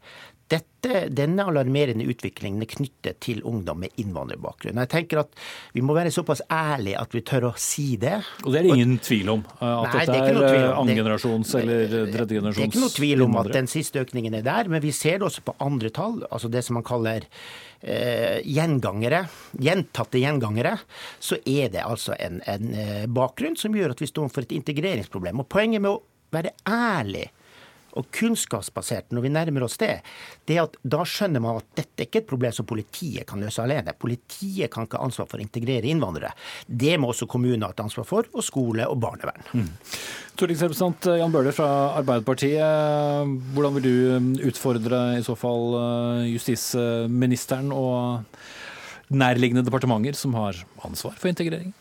Dette, 0.53 1.07
denne 1.09 1.47
alarmerende 1.49 2.05
utviklingen 2.11 2.61
er 2.65 2.69
knyttet 2.69 3.21
til 3.25 3.41
ungdom 3.49 3.81
med 3.85 3.95
innvandrerbakgrunn. 4.03 4.81
Jeg 4.83 4.91
tenker 4.93 5.23
at 5.23 5.43
Vi 5.73 5.81
må 5.85 5.97
være 5.97 6.13
såpass 6.13 6.43
ærlige 6.53 7.01
at 7.01 7.17
vi 7.17 7.23
tør 7.25 7.49
å 7.49 7.53
si 7.57 7.97
det. 8.01 8.19
Og 8.45 8.53
det 8.53 8.61
er 8.61 8.69
det 8.69 8.77
ingen 8.77 8.99
tvil 9.01 9.33
om? 9.39 9.47
At 9.63 9.97
Nei, 9.97 10.05
dette 10.11 10.31
er, 10.35 10.41
er 10.51 10.69
annengenerasjons 10.75 11.55
eller 11.63 11.85
tredjegenerasjons 12.13 12.61
Det 12.61 12.67
er 12.67 12.73
ikke 12.73 12.85
noe 12.85 12.97
tvil 12.99 13.27
om 13.27 13.41
at 13.41 13.53
den 13.57 13.71
siste 13.71 14.03
økningen 14.05 14.37
er 14.39 14.47
der, 14.47 14.71
men 14.73 14.85
vi 14.85 14.93
ser 14.97 15.23
det 15.23 15.29
også 15.31 15.47
på 15.47 15.57
andre 15.65 15.93
tall. 15.95 16.23
altså 16.29 16.53
Det 16.53 16.65
som 16.67 16.77
man 16.77 16.87
kaller 16.87 17.29
eh, 17.81 18.41
gjengangere, 18.45 19.25
gjentatte 19.57 20.21
gjengangere, 20.21 20.77
så 21.23 21.41
er 21.47 21.73
det 21.73 21.87
altså 21.87 22.17
en, 22.19 22.43
en 22.45 22.73
eh, 22.75 23.05
bakgrunn 23.09 23.57
som 23.57 23.75
gjør 23.77 23.97
at 23.97 24.03
vi 24.05 24.11
står 24.11 24.29
for 24.33 24.45
et 24.45 24.57
integreringsproblem. 24.59 25.41
Og 25.41 25.49
Poenget 25.53 25.85
med 25.85 25.95
å 25.95 26.03
være 26.33 26.55
ærlig 26.69 27.31
og 27.99 28.09
kunnskapsbasert 28.15 29.13
når 29.13 29.27
vi 29.27 29.33
nærmer 29.33 29.67
oss 29.67 29.79
det, 29.81 29.99
det 30.49 30.57
er 30.57 30.67
at 30.67 30.79
da 30.83 31.03
skjønner 31.09 31.43
man 31.45 31.61
at 31.61 31.69
dette 31.79 32.05
er 32.05 32.09
ikke 32.09 32.23
et 32.23 32.31
problem 32.31 32.55
som 32.57 32.69
politiet 32.69 33.27
kan 33.29 33.43
løse 33.43 33.63
alene. 33.63 33.95
Politiet 33.99 34.73
kan 34.73 34.87
ikke 34.87 35.01
ha 35.01 35.09
ansvar 35.09 35.29
for 35.31 35.41
å 35.41 35.45
integrere 35.45 35.91
innvandrere. 35.91 36.33
Det 36.67 36.95
må 37.01 37.13
også 37.13 37.29
kommunene 37.31 37.69
ha 37.69 37.75
et 37.75 37.85
ansvar 37.85 38.09
for, 38.09 38.29
og 38.33 38.47
skole 38.47 38.87
og 38.89 38.99
barnevern. 39.03 39.45
Mm. 39.53 39.69
Stortingsrepresentant 40.33 41.11
Jan 41.21 41.35
Bøhler 41.35 41.55
fra 41.57 41.69
Arbeiderpartiet, 42.01 43.37
hvordan 43.53 43.79
vil 43.79 43.87
du 43.87 44.49
utfordre 44.49 45.05
i 45.19 45.25
så 45.27 45.37
fall 45.39 45.77
uh, 45.77 46.25
justisministeren 46.31 47.71
og 47.77 48.25
nærliggende 49.13 49.65
departementer 49.67 50.17
som 50.17 50.35
har 50.39 50.57
ansvar 50.87 51.19
for 51.21 51.33
integrering? 51.33 51.75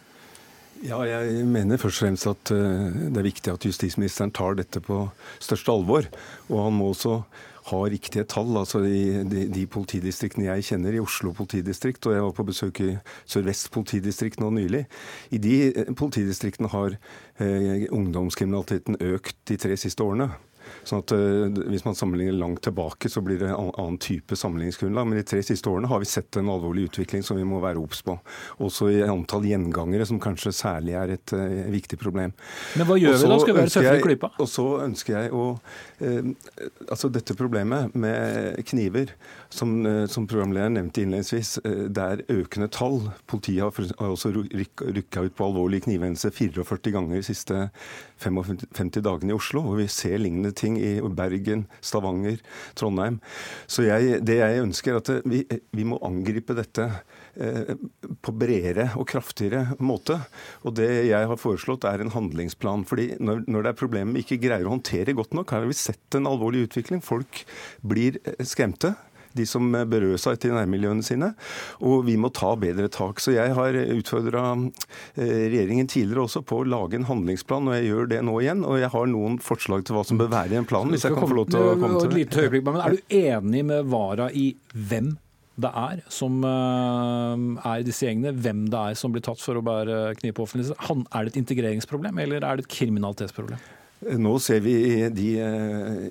Ja, 0.81 0.97
jeg 1.05 1.45
mener 1.45 1.77
først 1.77 2.01
og 2.01 2.07
fremst 2.07 2.27
at 2.29 2.51
eh, 2.55 2.89
det 3.13 3.19
er 3.21 3.27
viktig 3.27 3.51
at 3.53 3.65
justisministeren 3.67 4.31
tar 4.33 4.55
dette 4.57 4.81
på 4.81 5.03
største 5.37 5.69
alvor. 5.69 6.07
Og 6.49 6.63
han 6.65 6.73
må 6.73 6.89
også 6.89 7.19
ha 7.69 7.81
riktige 7.85 8.25
tall. 8.25 8.57
altså 8.57 8.81
I 8.81 9.21
de, 9.29 9.45
de, 9.53 9.67
politidistriktene 9.69 10.47
jeg 10.47 10.65
kjenner, 10.71 10.97
i 10.97 11.03
Oslo 11.03 11.35
politidistrikt, 11.37 12.05
og 12.09 12.15
jeg 12.15 12.25
var 12.25 12.33
på 12.37 12.47
besøk 12.49 12.81
i 12.81 12.89
Sør-Vest 13.29 13.69
politidistrikt 13.75 14.41
nå 14.41 14.49
nylig, 14.57 14.87
i 15.29 15.41
de 15.41 15.57
eh, 15.69 15.91
politidistriktene 15.93 16.71
har 16.73 16.97
eh, 16.97 17.85
ungdomskriminaliteten 17.93 18.97
økt 19.13 19.37
de 19.51 19.59
tre 19.61 19.77
siste 19.77 20.01
årene. 20.01 20.31
Sånn 20.87 21.03
at 21.03 21.13
uh, 21.15 21.61
Hvis 21.71 21.85
man 21.85 21.97
sammenligner 21.97 22.37
langt 22.39 22.63
tilbake, 22.65 23.09
så 23.11 23.23
blir 23.25 23.39
det 23.41 23.49
en 23.51 23.71
annen 23.71 23.99
type 24.01 24.35
sammenligningsgrunnlag. 24.37 25.07
Men 25.07 25.19
de 25.21 25.25
tre 25.27 25.41
siste 25.45 25.69
årene 25.69 25.89
har 25.91 26.01
vi 26.01 26.09
sett 26.09 26.39
en 26.39 26.51
alvorlig 26.51 26.89
utvikling 26.89 27.25
som 27.25 27.39
vi 27.39 27.45
må 27.47 27.61
være 27.63 27.81
obs 27.81 28.03
på. 28.07 28.17
Også 28.63 28.89
i 28.91 29.01
antall 29.05 29.47
gjengangere, 29.49 30.07
som 30.09 30.21
kanskje 30.21 30.53
særlig 30.55 30.97
er 30.99 31.15
et 31.17 31.35
uh, 31.37 31.61
viktig 31.73 31.99
problem. 32.01 32.35
Men 32.79 32.89
hva 32.89 32.99
gjør 32.99 33.17
også 33.17 33.27
vi 33.27 33.33
da? 33.33 33.39
Skal 33.43 33.55
vi 33.55 33.59
være 33.61 33.75
tøffere 33.75 34.01
i 34.01 34.05
klypa? 34.07 34.31
Og 34.41 34.51
så 34.51 34.67
ønsker 34.87 35.17
jeg 35.17 35.33
å 35.35 35.47
uh, 35.55 36.31
Altså 36.91 37.07
dette 37.13 37.33
problemet 37.37 37.93
med 37.97 38.59
kniver, 38.67 39.13
som, 39.53 39.71
som 40.11 40.25
programlederen 40.29 40.75
nevnte 40.75 41.03
innledningsvis, 41.03 41.51
det 41.63 42.03
er 42.03 42.23
økende 42.31 42.67
tall. 42.73 42.97
Politiet 43.29 43.63
har, 43.63 43.91
har 43.99 44.13
også 44.13 44.31
rykka 44.35 45.23
ut 45.23 45.35
på 45.37 45.47
alvorlige 45.47 45.85
knivhendelser 45.87 46.33
44 46.35 46.93
ganger 46.93 47.19
de 47.19 47.23
siste 47.25 47.69
55 48.21 48.91
dagene 49.01 49.33
i 49.33 49.37
Oslo. 49.37 49.63
Og 49.71 49.79
vi 49.81 49.87
ser 49.91 50.19
lignende 50.21 50.53
ting 50.61 50.77
i 50.79 50.93
Bergen, 51.17 51.65
Stavanger, 51.83 52.39
Trondheim. 52.77 53.19
Så 53.69 53.85
jeg, 53.87 54.21
det 54.27 54.39
jeg 54.39 54.63
ønsker, 54.63 54.95
er 54.95 55.01
at 55.01 55.27
vi, 55.27 55.43
vi 55.75 55.87
må 55.87 55.99
angripe 56.05 56.55
dette 56.57 56.87
eh, 57.35 57.73
på 58.21 58.35
bredere 58.37 58.91
og 58.99 59.07
kraftigere 59.11 59.77
måte. 59.83 60.19
Og 60.65 60.75
det 60.79 60.89
jeg 61.09 61.31
har 61.31 61.41
foreslått, 61.41 61.87
er 61.89 62.03
en 62.03 62.13
handlingsplan. 62.13 62.85
fordi 62.87 63.15
når, 63.19 63.45
når 63.47 63.65
det 63.65 63.73
er 63.73 63.81
problemer 63.81 64.17
vi 64.17 64.25
ikke 64.25 64.41
greier 64.45 64.67
å 64.67 64.75
håndtere 64.75 65.17
godt 65.17 65.35
nok, 65.37 65.55
har 65.55 65.67
vi 65.67 65.77
sett 65.77 66.19
en 66.19 66.29
alvorlig 66.29 66.67
utvikling. 66.69 67.03
Folk 67.05 67.43
blir 67.81 68.21
eh, 68.23 68.45
skremte 68.47 68.95
de 69.37 69.45
som 69.47 69.69
berører 69.71 70.19
seg 70.21 70.39
til 70.41 70.55
nærmiljøene 70.55 71.05
sine. 71.05 71.31
Og 71.85 72.05
vi 72.07 72.17
må 72.19 72.31
ta 72.35 72.53
bedre 72.59 72.89
tak. 72.91 73.21
Så 73.23 73.35
jeg 73.35 73.55
har 73.57 73.77
utfordra 73.95 74.45
eh, 74.57 75.47
regjeringen 75.51 75.89
tidligere 75.91 76.27
også 76.27 76.43
på 76.47 76.61
å 76.61 76.67
lage 76.67 76.99
en 76.99 77.09
handlingsplan, 77.09 77.69
og 77.69 77.77
jeg 77.77 77.89
gjør 77.89 78.13
det 78.13 78.21
nå 78.27 78.37
igjen. 78.43 78.63
Og 78.67 78.79
jeg 78.81 78.91
har 78.93 79.11
noen 79.11 79.39
forslag 79.43 79.87
til 79.87 79.97
hva 79.97 80.05
som 80.07 80.21
bør 80.21 80.31
være 80.33 80.55
i 80.55 80.61
en 80.61 80.69
plan, 80.69 80.89
hvis 80.91 81.07
jeg 81.07 81.17
kan 81.17 81.27
få 81.27 81.41
lov 81.41 81.51
til 81.51 81.61
å 81.63 81.75
komme 81.81 82.05
til 82.05 82.15
det. 82.15 82.63
Men 82.67 82.81
er 82.85 82.97
du 82.97 83.19
enig 83.21 83.65
med 83.67 83.91
Vara 83.91 84.29
i 84.37 84.51
hvem 84.71 85.15
det 85.61 85.69
er 85.77 85.99
som 86.11 86.39
eh, 86.47 87.43
er 87.67 87.81
i 87.81 87.85
disse 87.85 88.07
gjengene, 88.07 88.33
hvem 88.33 88.63
det 88.71 88.79
er 88.79 88.97
som 88.97 89.13
blir 89.13 89.23
tatt 89.25 89.41
for 89.43 89.59
å 89.59 89.65
bære 89.65 90.15
kniv 90.21 90.37
på 90.37 90.47
offentlig 90.47 90.71
Er 90.71 91.27
det 91.27 91.33
et 91.33 91.41
integreringsproblem, 91.43 92.23
eller 92.23 92.45
er 92.47 92.59
det 92.59 92.65
et 92.65 92.73
kriminalitetsproblem? 92.79 93.59
Nå 94.01 94.31
ser 94.41 94.63
vi 94.65 94.73
i 94.73 95.09
de, 95.13 95.27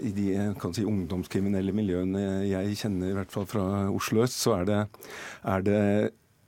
i 0.06 0.12
de 0.14 0.26
si, 0.76 0.84
ungdomskriminelle 0.86 1.74
miljøene 1.74 2.22
jeg 2.46 2.76
kjenner, 2.84 3.10
i 3.10 3.16
hvert 3.18 3.34
fall 3.34 3.48
fra 3.50 3.64
Oslo 3.90 4.22
øst, 4.22 4.38
så 4.44 4.60
er 4.60 4.68
det, 4.68 4.80
er 5.42 5.64
det 5.66 5.80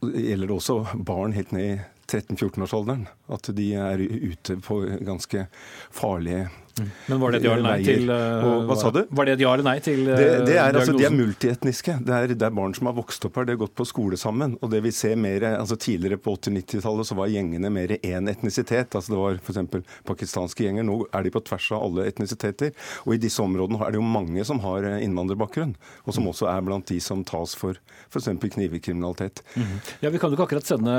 gjelder 0.03 0.51
det 0.51 0.57
også 0.57 0.76
barn 1.07 1.34
helt 1.34 1.53
ned 1.55 1.66
i 1.66 1.80
13-14-årsalderen. 2.12 3.07
At 3.32 3.51
de 3.57 3.68
er 3.78 4.03
ute 4.03 4.59
på 4.62 4.80
ganske 5.07 5.47
farlige 5.95 6.49
men 6.80 7.20
var 7.20 7.32
det 7.34 7.42
et 7.42 7.46
ja 7.46 7.52
eller 7.52 7.66
nei 7.66 7.84
til 7.84 8.08
uh, 8.08 8.44
og, 8.46 8.62
Hva 8.70 8.76
sa 8.80 8.90
du? 8.94 9.00
Var 9.12 9.28
det 9.28 9.34
et 9.36 9.42
ja 9.44 9.50
eller 9.52 9.66
nei 9.66 9.76
til 9.84 10.06
det, 10.08 10.28
det 10.48 10.54
er, 10.56 10.72
altså, 10.72 10.94
De 10.96 11.04
er 11.04 11.12
multietniske. 11.12 11.96
Det 12.06 12.14
er, 12.16 12.32
det 12.32 12.46
er, 12.46 12.54
barn 12.56 12.72
som 12.76 12.88
har 12.88 12.96
vokst 12.96 13.26
opp 13.28 13.36
her, 13.36 13.46
de 13.48 13.56
har 13.56 13.60
gått 13.60 13.74
på 13.76 13.86
skole 13.88 14.16
sammen. 14.20 14.56
Og 14.64 14.72
det 14.72 14.80
vi 14.86 14.92
ser 14.96 15.18
mer, 15.20 15.44
altså 15.52 15.76
Tidligere 15.82 16.20
på 16.22 16.36
80-90-tallet 16.38 17.08
så 17.08 17.16
var 17.18 17.30
gjengene 17.32 17.72
mer 17.74 17.96
én 17.98 18.30
etnisitet. 18.30 18.94
altså 18.94 19.12
Det 19.12 19.18
var 19.20 19.40
f.eks. 19.42 19.92
pakistanske 20.08 20.64
gjenger. 20.64 20.86
Nå 20.86 20.98
er 21.10 21.26
de 21.26 21.34
på 21.34 21.42
tvers 21.44 21.68
av 21.74 21.84
alle 21.88 22.06
etnisiteter. 22.08 22.72
Og 23.04 23.16
i 23.16 23.20
disse 23.20 23.42
områdene 23.42 23.82
er 23.82 23.92
det 23.92 24.00
jo 24.00 24.06
mange 24.06 24.46
som 24.48 24.62
har 24.64 24.86
eh, 24.88 25.00
innvandrerbakgrunn, 25.04 25.74
og 26.06 26.16
som 26.16 26.28
også 26.30 26.48
er 26.52 26.64
blant 26.64 26.88
de 26.88 27.00
som 27.02 27.24
tas 27.26 27.56
for 27.58 27.76
f.eks. 28.08 28.30
knivekriminalitet. 28.56 29.42
Mm 29.54 29.66
-hmm. 29.66 29.92
Ja, 30.00 30.10
Vi 30.10 30.18
kan 30.18 30.30
jo 30.30 30.36
ikke 30.36 30.48
akkurat 30.48 30.66
sende 30.66 30.92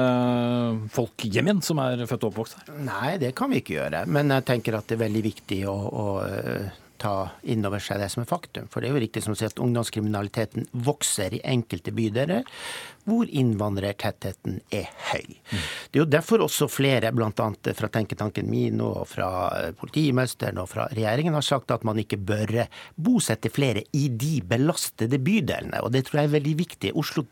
folk 0.91 1.17
hjem 1.23 1.47
igjen 1.47 1.61
som 1.61 1.79
er 1.79 2.05
født 2.05 2.23
og 2.23 2.33
oppvokst 2.33 2.57
her? 2.57 2.73
Nei, 2.83 3.17
det 3.17 3.35
kan 3.35 3.49
vi 3.49 3.61
ikke 3.61 3.73
gjøre. 3.79 4.05
Men 4.05 4.29
jeg 4.29 4.45
tenker 4.45 4.77
at 4.77 4.87
det 4.87 4.95
er 4.95 5.05
veldig 5.07 5.23
viktig 5.23 5.62
å, 5.69 5.75
å 5.75 6.05
ta 7.03 7.29
inn 7.51 7.65
over 7.67 7.81
seg 7.83 7.99
det 7.99 8.07
som 8.13 8.23
er 8.23 8.29
faktum. 8.29 8.69
For 8.71 8.79
det 8.79 8.89
er 8.89 8.95
jo 8.95 9.01
riktig 9.03 9.23
som 9.25 9.33
å 9.33 9.37
si 9.37 9.47
at 9.47 9.59
ungdomskriminaliteten 9.61 10.69
vokser 10.85 11.35
i 11.35 11.41
enkelte 11.53 11.91
bydeler 11.95 12.47
hvor 13.03 13.27
innvandrertettheten 13.27 14.61
er 14.71 14.87
høy. 15.09 15.33
Det 15.91 15.97
er 15.97 16.03
jo 16.05 16.07
derfor 16.07 16.45
også 16.45 16.69
flere, 16.71 17.11
bl.a. 17.11 17.49
fra 17.75 17.89
tenketanken 17.91 18.47
min 18.47 18.79
og 18.85 19.01
fra 19.11 19.31
politimesteren 19.79 20.61
og 20.63 20.69
fra 20.71 20.87
regjeringen, 20.93 21.35
har 21.35 21.43
sagt 21.43 21.73
at 21.75 21.83
man 21.87 21.99
ikke 21.99 22.21
bør 22.23 22.61
bosette 22.95 23.51
flere 23.51 23.83
i 23.91 24.05
de 24.07 24.37
belastede 24.47 25.19
bydelene. 25.19 25.83
Og 25.83 25.91
det 25.91 26.05
tror 26.07 26.21
jeg 26.21 26.31
er 26.31 26.37
veldig 26.37 26.55
viktig. 26.63 26.93
Oslo, 26.99 27.25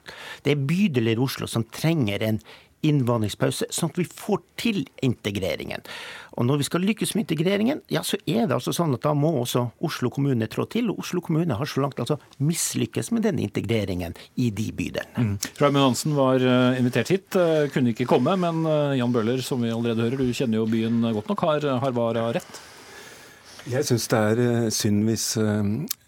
det 0.44 0.58
er 0.58 0.68
bydeler 0.68 1.16
i 1.16 1.24
Oslo 1.24 1.48
som 1.48 1.64
trenger 1.72 2.28
en 2.28 2.44
innvandringspause, 2.88 3.68
sånn 3.74 3.92
at 3.92 4.00
vi 4.00 4.08
får 4.08 4.42
til 4.60 4.82
integreringen. 5.06 5.84
Og 6.40 6.48
når 6.48 6.62
vi 6.62 6.68
skal 6.68 6.86
lykkes 6.88 7.14
med 7.16 7.26
integreringen, 7.26 7.82
ja, 7.92 8.04
så 8.08 8.18
er 8.24 8.48
det 8.48 8.56
altså 8.56 8.74
sånn 8.76 8.96
at 8.96 9.04
da 9.04 9.12
må 9.18 9.34
også 9.42 9.66
Oslo 9.84 10.12
kommune 10.14 10.48
trå 10.52 10.66
til. 10.72 10.90
Og 10.94 11.02
Oslo 11.04 11.24
kommune 11.24 11.58
har 11.60 11.70
så 11.70 11.84
langt 11.84 12.00
altså 12.00 12.18
mislykkes 12.40 13.12
med 13.16 13.28
den 13.28 13.42
integreringen 13.44 14.16
i 14.40 14.50
de 14.56 14.70
bydelene. 14.76 15.34
Mm. 15.34 15.36
Raymond 15.60 15.90
Hansen 15.90 16.16
var 16.18 16.42
eh, 16.42 16.80
invitert 16.80 17.12
hit, 17.12 17.30
eh, 17.36 17.68
kunne 17.74 17.92
ikke 17.94 18.08
komme. 18.10 18.38
Men 18.40 18.64
eh, 18.66 18.98
Jan 19.02 19.14
Bøhler, 19.16 19.44
som 19.46 19.64
vi 19.64 19.74
allerede 19.74 20.08
hører, 20.08 20.24
du 20.24 20.36
kjenner 20.38 20.62
jo 20.62 20.70
byen 20.72 21.02
godt 21.12 21.34
nok. 21.34 21.48
Har, 21.52 21.72
har 21.84 21.98
Vara 21.98 22.30
rett? 22.38 22.62
Jeg 23.70 23.86
syns 23.86 24.08
det 24.10 24.20
er 24.32 24.72
synd 24.74 25.04
hvis 25.06 25.26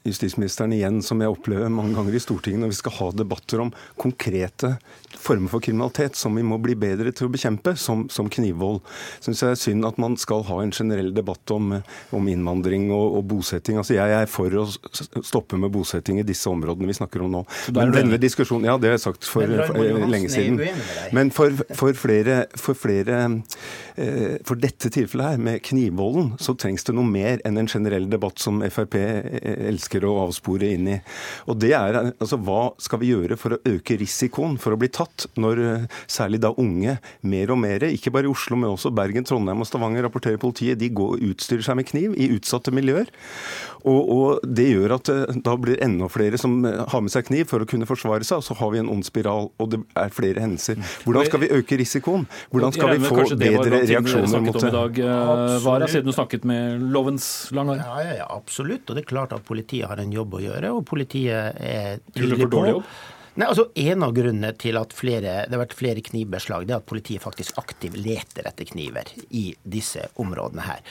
justisministeren 0.03 0.73
igjen, 0.75 1.01
som 1.03 1.21
jeg 1.23 1.31
opplever 1.31 1.71
mange 1.71 1.95
ganger 1.95 2.15
i 2.15 2.21
Stortinget, 2.21 2.61
når 2.63 2.73
vi 2.73 2.79
skal 2.81 2.97
ha 2.97 3.09
debatter 3.15 3.63
om 3.63 3.71
konkrete 3.99 4.75
former 5.23 5.51
for 5.51 5.63
kriminalitet 5.63 6.17
som 6.19 6.35
vi 6.35 6.43
må 6.43 6.57
bli 6.61 6.75
bedre 6.79 7.13
til 7.15 7.29
å 7.29 7.33
bekjempe, 7.33 7.75
som, 7.79 8.05
som 8.11 8.29
knivvold. 8.31 8.81
Syns 9.23 9.43
jeg 9.43 9.55
er 9.55 9.59
synd 9.59 9.87
at 9.87 9.99
man 10.01 10.17
skal 10.19 10.43
ha 10.49 10.59
en 10.63 10.73
generell 10.75 11.13
debatt 11.15 11.53
om, 11.55 11.77
om 12.15 12.29
innvandring 12.29 12.89
og, 12.91 13.19
og, 13.19 13.23
bosetting. 13.33 13.79
Altså 13.79 13.95
Jeg 13.95 14.15
er 14.17 14.29
for 14.31 14.57
å 14.59 14.65
stoppe 15.23 15.59
med 15.59 15.71
bosetting 15.73 16.19
i 16.19 16.27
disse 16.27 16.49
områdene 16.51 16.89
vi 16.89 16.97
snakker 16.97 17.23
om 17.23 17.31
nå. 17.37 17.43
Men 17.77 17.95
denne 17.95 18.19
diskusjonen, 18.21 18.67
Ja, 18.67 18.77
det 18.79 18.91
har 18.91 18.97
jeg 18.97 19.05
sagt 19.05 19.27
for, 19.27 19.47
for, 19.69 19.79
for 19.79 20.11
lenge 20.11 20.31
siden. 20.33 20.59
Men 21.15 21.31
for, 21.35 21.55
for 21.77 21.95
flere, 21.97 22.43
for 22.59 22.77
flere 22.77 23.19
eh, 23.95 24.39
For 24.45 24.59
dette 24.59 24.91
tilfellet 24.93 25.33
her, 25.33 25.41
med 25.43 25.63
knivvolden, 25.65 26.33
så 26.41 26.55
trengs 26.59 26.85
det 26.87 26.95
noe 26.97 27.07
mer 27.07 27.41
enn 27.47 27.59
en 27.59 27.69
generell 27.69 28.05
debatt 28.11 28.41
som 28.41 28.61
Frp 28.63 28.95
elsker 28.97 29.92
ønsker 29.93 30.05
å 30.07 30.13
avspore 30.25 30.73
inn 30.73 30.87
i. 30.89 30.97
Og 31.47 31.59
det 31.61 31.73
er 31.77 31.99
altså 32.13 32.37
hva 32.41 32.73
skal 32.81 33.01
vi 33.01 33.11
gjøre 33.11 33.37
for 33.37 33.55
å 33.55 33.61
øke 33.69 33.97
risikoen 33.99 34.57
for 34.57 34.73
å 34.73 34.79
bli 34.79 34.89
tatt, 34.89 35.27
når 35.37 35.61
eh, 35.61 35.85
særlig 36.07 36.41
da 36.41 36.53
unge 36.57 36.97
mer 37.21 37.51
og 37.53 37.59
mer, 37.61 37.83
ikke 37.83 38.11
bare 38.13 38.27
i 38.27 38.33
Oslo, 38.33 38.57
men 38.57 38.73
også 38.73 38.93
Bergen, 38.93 39.25
Trondheim 39.25 39.61
og 39.61 39.69
Stavanger, 39.69 40.03
rapporterer 40.07 40.41
politiet, 40.41 40.79
de 40.79 40.89
går, 40.89 41.21
utstyrer 41.33 41.63
seg 41.65 41.77
med 41.77 41.89
kniv 41.89 42.17
i 42.17 42.31
utsatte 42.33 42.73
miljøer. 42.73 43.09
Og, 43.83 44.11
og 44.15 44.43
det 44.47 44.67
gjør 44.69 44.95
at 44.97 45.11
eh, 45.11 45.37
da 45.43 45.55
blir 45.59 45.81
enda 45.83 46.07
flere 46.11 46.39
som 46.39 46.61
eh, 46.67 46.79
har 46.89 47.03
med 47.03 47.13
seg 47.13 47.27
kniv 47.27 47.49
for 47.51 47.63
å 47.63 47.67
kunne 47.69 47.87
forsvare 47.89 48.25
seg, 48.27 48.39
og 48.39 48.47
så 48.47 48.57
har 48.59 48.73
vi 48.73 48.81
en 48.81 48.91
ond 48.93 49.05
spiral, 49.07 49.49
og 49.59 49.71
det 49.73 49.81
er 49.99 50.13
flere 50.15 50.43
hendelser. 50.43 50.79
Hvordan 51.03 51.27
skal 51.29 51.43
vi 51.43 51.51
øke 51.57 51.79
risikoen? 51.81 52.27
Hvordan 52.53 52.75
skal 52.75 52.93
vi 52.93 53.01
få 53.03 53.27
bedre 53.39 53.83
reaksjoner 53.83 54.45
mot 54.47 54.59
det? 54.59 54.73
Dag, 54.73 55.01
Vara, 55.63 55.89
siden 55.91 56.09
du 56.09 56.15
snakket 56.15 56.47
med 56.49 56.83
lovens 56.93 57.27
lange 57.55 57.77
Ja, 57.79 57.97
ja, 58.05 58.13
ja, 58.21 58.29
absolutt. 58.31 58.87
Og 58.87 58.97
det 58.97 59.03
er 59.03 59.09
klart 59.09 59.35
at 59.35 59.43
politiet 59.47 59.89
har 59.89 59.99
en 60.01 60.13
jobb 60.13 60.39
å 60.39 60.43
gjøre, 60.43 60.71
og 60.77 60.85
politiet 60.87 61.59
er 61.59 61.99
tydelig 62.13 62.49
på 62.51 62.63
Nei, 63.33 63.47
altså 63.47 63.65
En 63.81 64.05
av 64.05 64.13
grunnene 64.13 64.51
til 64.61 64.77
at 64.77 64.93
flere, 64.93 65.37
det 65.47 65.55
har 65.55 65.63
vært 65.63 65.75
flere 65.77 66.03
knivbeslag, 66.05 66.67
det 66.69 66.75
er 66.75 66.83
at 66.83 66.89
politiet 66.89 67.23
faktisk 67.23 67.57
aktivt 67.61 67.97
leter 67.97 68.45
etter 68.45 68.67
kniver 68.69 69.09
i 69.33 69.47
disse 69.65 70.05
områdene 70.21 70.67
her. 70.67 70.83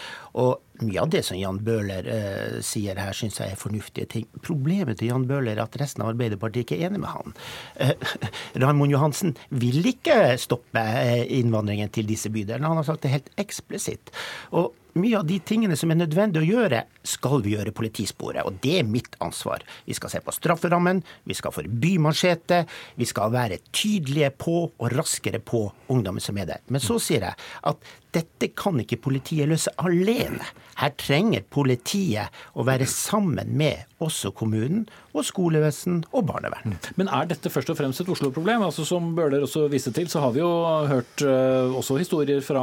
Og 0.42 0.58
mye 0.86 1.02
av 1.02 1.10
det 1.12 1.22
som 1.26 1.38
Jan 1.38 1.60
Bøhler 1.64 2.08
eh, 2.10 2.58
sier 2.64 2.98
her, 3.00 3.14
syns 3.16 3.40
jeg 3.40 3.54
er 3.54 3.60
fornuftige 3.60 4.08
ting. 4.16 4.26
Problemet 4.44 5.00
til 5.00 5.12
Jan 5.12 5.26
Bøhler 5.30 5.56
er 5.56 5.64
at 5.64 5.78
resten 5.80 6.04
av 6.04 6.12
Arbeiderpartiet 6.12 6.66
ikke 6.66 6.80
er 6.80 6.90
enig 6.90 7.02
med 7.04 7.12
han. 7.12 7.36
Eh, 7.82 7.94
Raymond 8.62 8.94
Johansen 8.94 9.36
vil 9.50 9.82
ikke 9.92 10.36
stoppe 10.42 10.82
eh, 10.82 11.24
innvandringen 11.38 11.92
til 11.94 12.08
disse 12.08 12.32
bydelene. 12.32 12.68
Han 12.68 12.82
har 12.82 12.88
sagt 12.88 13.06
det 13.06 13.14
helt 13.16 13.32
eksplisitt. 13.40 14.14
Og 14.56 14.72
mye 15.00 15.16
av 15.16 15.24
de 15.24 15.38
tingene 15.40 15.76
som 15.78 15.88
er 15.92 15.96
nødvendig 16.02 16.42
å 16.42 16.44
gjøre, 16.44 16.82
skal 17.08 17.40
vi 17.44 17.54
gjøre 17.54 17.72
politisporet. 17.72 18.44
Og 18.44 18.58
det 18.64 18.74
er 18.80 18.88
mitt 18.88 19.16
ansvar. 19.24 19.64
Vi 19.86 19.96
skal 19.96 20.12
se 20.12 20.20
på 20.24 20.34
strafferammen, 20.36 21.00
vi 21.28 21.36
skal 21.38 21.54
forby 21.54 21.94
machete, 22.02 22.62
vi 23.00 23.08
skal 23.08 23.32
være 23.32 23.62
tydelige 23.72 24.32
på 24.36 24.56
og 24.68 24.92
raskere 24.92 25.40
på 25.40 25.64
ungdommen 25.92 26.20
som 26.20 26.36
er 26.36 26.50
der. 26.52 26.64
Men 26.68 26.84
så 26.84 26.98
sier 27.00 27.24
jeg 27.24 27.40
at 27.72 27.88
dette 28.12 28.50
kan 28.58 28.76
ikke 28.82 29.00
politiet 29.08 29.48
løse 29.48 29.72
alene. 29.80 30.44
Her 30.80 30.92
trenger 30.98 31.44
politiet 31.52 32.32
å 32.56 32.64
være 32.66 32.86
sammen 32.88 33.52
med 33.58 33.84
også 34.02 34.32
kommunen 34.36 34.86
og 35.12 35.26
skolevesen 35.28 36.02
og 36.10 36.26
barnevern. 36.30 36.76
Men 36.98 37.10
er 37.12 37.28
dette 37.30 37.52
først 37.52 37.72
og 37.72 37.78
fremst 37.78 38.02
et 38.02 38.10
Oslo-problem? 38.12 38.64
Altså, 38.66 38.86
som 38.88 39.12
Bøhler 39.16 39.44
også 39.44 39.66
viste 39.72 39.92
til, 39.94 40.08
så 40.10 40.24
har 40.24 40.34
vi 40.34 40.42
jo 40.42 40.50
hørt 40.90 41.24
uh, 41.26 41.74
også 41.78 41.98
historier 42.00 42.42
fra 42.44 42.62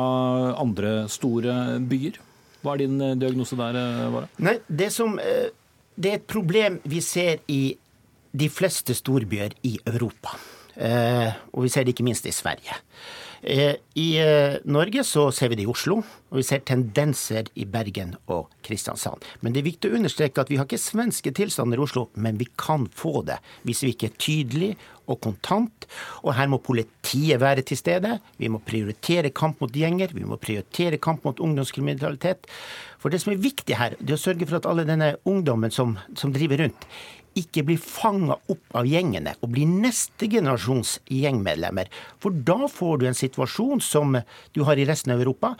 andre 0.60 1.04
store 1.12 1.80
byer. 1.90 2.20
Hva 2.64 2.76
er 2.76 2.84
din 2.84 2.98
uh, 3.02 3.16
diagnose 3.20 3.58
der, 3.60 3.78
uh, 3.78 4.08
Vara? 4.16 4.32
Nei, 4.50 4.58
det, 4.68 4.92
som, 4.96 5.16
det 5.20 6.12
er 6.12 6.20
et 6.20 6.30
problem 6.30 6.82
vi 6.90 7.04
ser 7.06 7.46
i 7.48 7.64
de 8.30 8.50
fleste 8.54 8.94
storbyer 8.98 9.56
i 9.66 9.80
Europa. 9.90 10.36
Og 10.80 11.66
vi 11.66 11.72
ser 11.74 11.84
det 11.84 11.96
ikke 11.96 12.06
minst 12.08 12.28
i 12.30 12.32
Sverige. 12.32 12.78
Eh, 13.42 13.76
I 13.96 14.08
eh, 14.20 14.58
Norge 14.66 15.04
så 15.08 15.30
ser 15.32 15.52
vi 15.52 15.60
det 15.60 15.66
i 15.66 15.72
Oslo, 15.72 16.00
og 16.02 16.40
vi 16.40 16.46
ser 16.46 16.64
tendenser 16.68 17.50
i 17.60 17.66
Bergen 17.70 18.16
og 18.32 18.50
Kristiansand. 18.66 19.24
Men 19.42 19.56
det 19.56 19.62
er 19.62 19.70
viktig 19.70 19.92
å 19.92 20.00
understreke 20.00 20.44
at 20.44 20.52
vi 20.52 20.60
har 20.60 20.68
ikke 20.68 20.82
svenske 20.82 21.34
tilstander 21.36 21.80
i 21.80 21.86
Oslo, 21.86 22.10
men 22.20 22.40
vi 22.40 22.50
kan 22.60 22.88
få 22.92 23.24
det 23.28 23.40
hvis 23.68 23.84
vi 23.86 23.94
ikke 23.96 24.12
er 24.12 24.18
tydelige 24.20 24.80
og 25.10 25.20
kontant. 25.24 25.88
Og 26.24 26.36
her 26.38 26.50
må 26.52 26.60
politiet 26.62 27.42
være 27.42 27.64
til 27.66 27.80
stede. 27.80 28.18
Vi 28.38 28.52
må 28.52 28.62
prioritere 28.66 29.34
kamp 29.36 29.64
mot 29.64 29.74
gjenger, 29.74 30.14
vi 30.14 30.28
må 30.28 30.38
prioritere 30.42 31.02
kamp 31.02 31.26
mot 31.26 31.42
ungdomskriminalitet. 31.42 32.50
For 33.00 33.12
det 33.12 33.22
som 33.24 33.34
er 33.34 33.42
viktig 33.42 33.78
her, 33.80 33.96
det 33.98 34.14
er 34.14 34.20
å 34.20 34.22
sørge 34.22 34.46
for 34.46 34.60
at 34.60 34.68
alle 34.70 34.86
denne 34.88 35.14
ungdommen 35.30 35.74
som, 35.74 35.96
som 36.20 36.36
driver 36.36 36.66
rundt, 36.66 36.88
ikke 37.40 37.64
blir 37.68 37.80
fanga 37.82 38.38
opp 38.52 38.76
av 38.78 38.88
gjengene 38.90 39.36
og 39.40 39.54
blir 39.54 39.70
neste 39.70 40.30
generasjons 40.32 40.98
gjengmedlemmer. 41.10 41.90
For 42.22 42.36
da 42.36 42.68
får 42.72 43.00
du 43.00 43.08
en 43.10 43.18
situasjon 43.18 43.84
som 43.84 44.20
du 44.56 44.62
har 44.68 44.80
i 44.80 44.88
resten 44.90 45.16
av 45.16 45.24
Europa. 45.24 45.56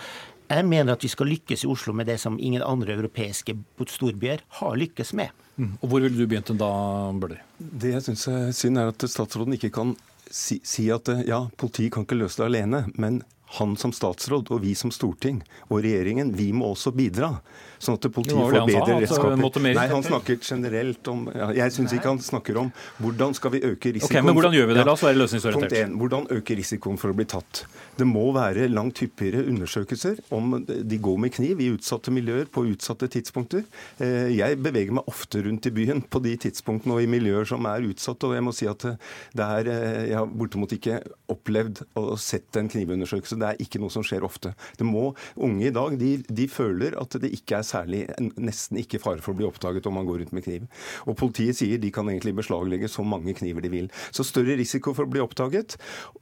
Jeg 0.50 0.66
mener 0.66 0.96
at 0.96 1.04
vi 1.06 1.12
skal 1.12 1.30
lykkes 1.30 1.64
i 1.66 1.70
Oslo 1.70 1.94
med 1.94 2.10
det 2.10 2.18
som 2.22 2.40
ingen 2.42 2.64
andre 2.66 2.96
europeiske 2.98 3.54
storbyer 3.94 4.42
har 4.62 4.78
lykkes 4.82 5.14
med. 5.18 5.34
Mm. 5.60 5.74
Og 5.82 5.90
Hvor 5.90 6.02
ville 6.02 6.18
du 6.18 6.26
begynt 6.26 6.50
da, 6.58 6.70
Bøhler? 7.14 7.44
Det 7.60 7.94
jeg 7.94 8.06
syns 8.08 8.28
er 8.32 8.54
synd, 8.56 8.80
er 8.80 8.94
at 8.94 9.06
statsråden 9.12 9.58
ikke 9.58 9.74
kan 9.76 9.94
si, 10.26 10.58
si 10.64 10.88
at 10.94 11.12
ja, 11.28 11.44
politiet 11.60 11.94
kan 11.94 12.08
ikke 12.08 12.18
løse 12.18 12.42
det 12.42 12.48
alene. 12.48 12.86
Men 12.96 13.22
han 13.60 13.76
som 13.82 13.94
statsråd 13.94 14.52
og 14.54 14.64
vi 14.64 14.76
som 14.78 14.94
storting 14.94 15.42
og 15.68 15.84
regjeringen, 15.84 16.34
vi 16.38 16.52
må 16.56 16.72
også 16.74 16.94
bidra. 16.96 17.36
Sånn 17.80 17.96
at 17.96 18.08
politiet 18.12 18.36
får 18.36 18.66
bedre 18.68 18.98
redskaper. 19.00 19.74
Nei, 19.78 19.86
han 19.88 20.04
snakker 20.04 20.40
generelt 20.44 21.08
om 21.12 21.28
ja, 21.32 21.50
Jeg 21.62 21.76
syns 21.76 21.94
ikke 21.96 22.12
han 22.12 22.20
snakker 22.24 22.58
om 22.60 22.72
hvordan 23.00 23.36
skal 23.38 23.54
vi 23.54 23.62
øke 23.64 23.94
risikoen 23.96 24.12
okay, 24.12 24.26
Men 24.26 24.36
hvordan 24.36 24.56
gjør 24.58 24.68
vi 24.68 24.76
det? 24.76 24.84
La 24.88 24.96
oss 24.98 25.04
være 25.06 25.20
løsningsorientert. 25.22 25.72
Punkt 25.72 25.94
1. 25.94 25.96
Hvordan 26.02 26.28
øke 26.36 26.58
risikoen 26.60 27.00
for 27.00 27.14
å 27.14 27.16
bli 27.16 27.28
tatt? 27.32 27.64
Det 28.00 28.08
må 28.08 28.26
være 28.36 28.68
langt 28.72 29.00
hyppigere 29.04 29.46
undersøkelser 29.48 30.20
om 30.36 30.58
de 30.68 31.00
går 31.00 31.22
med 31.24 31.34
kniv 31.36 31.64
i 31.64 31.70
utsatte 31.74 32.12
miljøer 32.16 32.50
på 32.52 32.66
utsatte 32.68 33.10
tidspunkter. 33.12 33.64
Eh, 34.04 34.30
jeg 34.36 34.60
beveger 34.60 34.96
meg 35.00 35.08
ofte 35.12 35.44
rundt 35.46 35.68
i 35.68 35.74
byen 35.76 36.04
på 36.04 36.22
de 36.24 36.36
tidspunktene 36.48 36.98
og 36.98 37.04
i 37.04 37.10
miljøer 37.12 37.48
som 37.48 37.68
er 37.72 37.88
utsatt. 37.88 38.28
Og 38.28 38.36
jeg 38.36 38.46
må 38.46 38.56
si 38.56 38.68
at 38.72 38.84
det 38.84 39.48
er 39.48 39.72
eh, 39.72 39.88
Jeg 40.10 40.18
har 40.20 40.28
bortimot 40.28 40.76
ikke 40.76 41.00
opplevd 41.32 41.84
og 42.00 42.14
sett 42.20 42.60
en 42.60 42.70
knivundersøkelse. 42.72 43.40
Det 43.40 43.50
er 43.54 43.64
ikke 43.64 43.82
noe 43.84 43.94
som 43.94 44.06
skjer 44.06 44.28
ofte. 44.28 44.54
Det 44.80 44.88
må, 44.88 45.10
Unge 45.40 45.70
i 45.70 45.74
dag 45.74 45.96
de, 46.00 46.12
de 46.28 46.48
føler 46.52 46.96
at 47.00 47.16
det 47.22 47.32
ikke 47.36 47.60
er 47.60 47.68
særlig 47.70 48.06
nesten 48.40 48.80
ikke 48.82 49.02
fare 49.02 49.24
for 49.24 49.34
å 49.34 49.40
bli 49.40 49.48
oppdaget 49.48 49.88
om 49.90 49.98
man 50.00 50.08
går 50.08 50.24
rundt 50.24 50.36
med 50.36 50.46
kniv. 50.46 50.68
Og 51.06 51.18
Politiet 51.20 51.60
sier 51.60 51.82
de 51.82 51.92
kan 51.94 52.10
egentlig 52.10 52.36
beslaglegge 52.40 52.90
så 52.92 53.06
mange 53.06 53.36
kniver 53.38 53.66
de 53.66 53.72
vil. 53.74 53.90
Så 54.16 54.26
større 54.28 54.58
risiko 54.60 54.96
for 54.98 55.08
å 55.08 55.12
bli 55.12 55.24
oppdaget. 55.24 55.78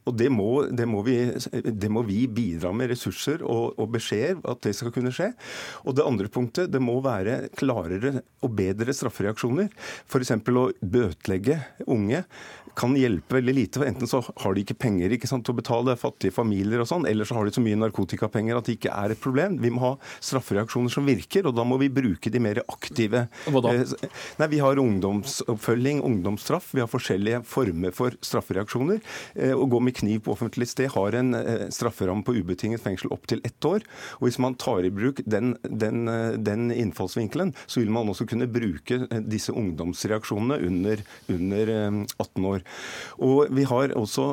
Og 0.08 0.16
det 0.18 0.30
må, 0.32 0.48
det 0.68 0.88
må, 0.90 1.02
vi, 1.06 1.18
det 1.68 1.90
må 1.92 2.04
vi, 2.08 2.24
bidra 2.28 2.74
med 2.76 2.92
ressurser 2.92 3.42
og, 3.46 3.78
og 3.80 3.92
beskjeder 3.94 4.42
at 4.50 4.62
det 4.66 4.74
skal 4.76 4.92
kunne 4.94 5.12
skje. 5.14 5.32
Og 5.88 5.96
det 5.96 6.06
andre 6.06 6.30
punktet, 6.32 6.72
det 6.72 6.82
må 6.82 6.98
være 7.04 7.48
klarere 7.58 8.20
og 8.44 8.54
bedre 8.58 8.94
straffereaksjoner. 8.94 9.70
F.eks. 10.08 10.34
å 10.34 10.68
bøtelegge 10.82 11.60
unge 11.88 12.24
kan 12.78 12.94
hjelpe 12.96 13.38
veldig 13.38 13.54
lite. 13.54 13.80
for 13.80 13.88
Enten 13.88 14.10
så 14.10 14.20
har 14.22 14.54
de 14.54 14.62
ikke 14.62 14.78
penger 14.78 15.14
ikke 15.14 15.28
sant, 15.30 15.44
til 15.46 15.54
å 15.54 15.58
betale 15.58 15.96
fattige 15.98 16.34
familier 16.34 16.82
og 16.82 16.88
sånn, 16.90 17.06
eller 17.10 17.26
så 17.26 17.38
har 17.38 17.48
de 17.48 17.54
så 17.54 17.62
mye 17.64 17.78
narkotikapenger 17.78 18.58
at 18.58 18.68
det 18.68 18.78
ikke 18.78 18.94
er 18.94 19.14
et 19.14 19.22
problem. 19.22 19.58
Vi 19.62 19.72
må 19.74 19.82
ha 19.82 19.92
straffereaksjoner 20.24 20.92
som 20.92 21.08
virker, 21.08 21.37
og 21.46 21.54
da 21.56 21.64
må 21.64 21.78
vi 21.78 21.88
bruke 21.92 22.30
de 22.32 22.40
mer 22.42 22.62
aktive. 22.68 23.26
Hva 23.46 23.62
da? 23.62 23.74
Eh, 23.74 24.08
Nei, 24.38 24.48
Vi 24.48 24.58
har 24.58 24.80
ungdomsoppfølging, 24.80 26.00
ungdomsstraff. 26.02 26.72
Vi 26.74 26.80
har 26.82 26.90
forskjellige 26.90 27.42
former 27.46 27.94
for 27.94 28.10
straffereaksjoner. 28.24 29.00
Eh, 29.36 29.52
Å 29.54 29.68
gå 29.68 29.80
med 29.82 29.94
kniv 29.94 30.24
på 30.26 30.34
offentlig 30.34 30.68
sted 30.68 30.90
har 30.94 31.14
en 31.18 31.34
eh, 31.34 31.68
strafferamme 31.74 32.24
på 32.24 32.34
ubetinget 32.38 32.82
fengsel 32.82 33.12
opptil 33.14 33.42
ett 33.44 33.64
år. 33.64 33.84
Og 34.18 34.28
Hvis 34.28 34.38
man 34.42 34.54
tar 34.54 34.84
i 34.84 34.90
bruk 34.90 35.22
den, 35.26 35.54
den, 35.62 36.06
den 36.42 36.70
innfallsvinkelen, 36.74 37.54
så 37.66 37.80
vil 37.82 37.90
man 37.94 38.08
også 38.08 38.26
kunne 38.28 38.48
bruke 38.50 39.00
disse 39.28 39.52
ungdomsreaksjonene 39.52 40.58
under, 40.66 41.02
under 41.28 41.74
eh, 41.74 42.00
18 42.18 42.48
år. 42.48 42.64
Og 43.18 43.52
vi 43.54 43.64
har 43.68 43.94
også, 43.98 44.30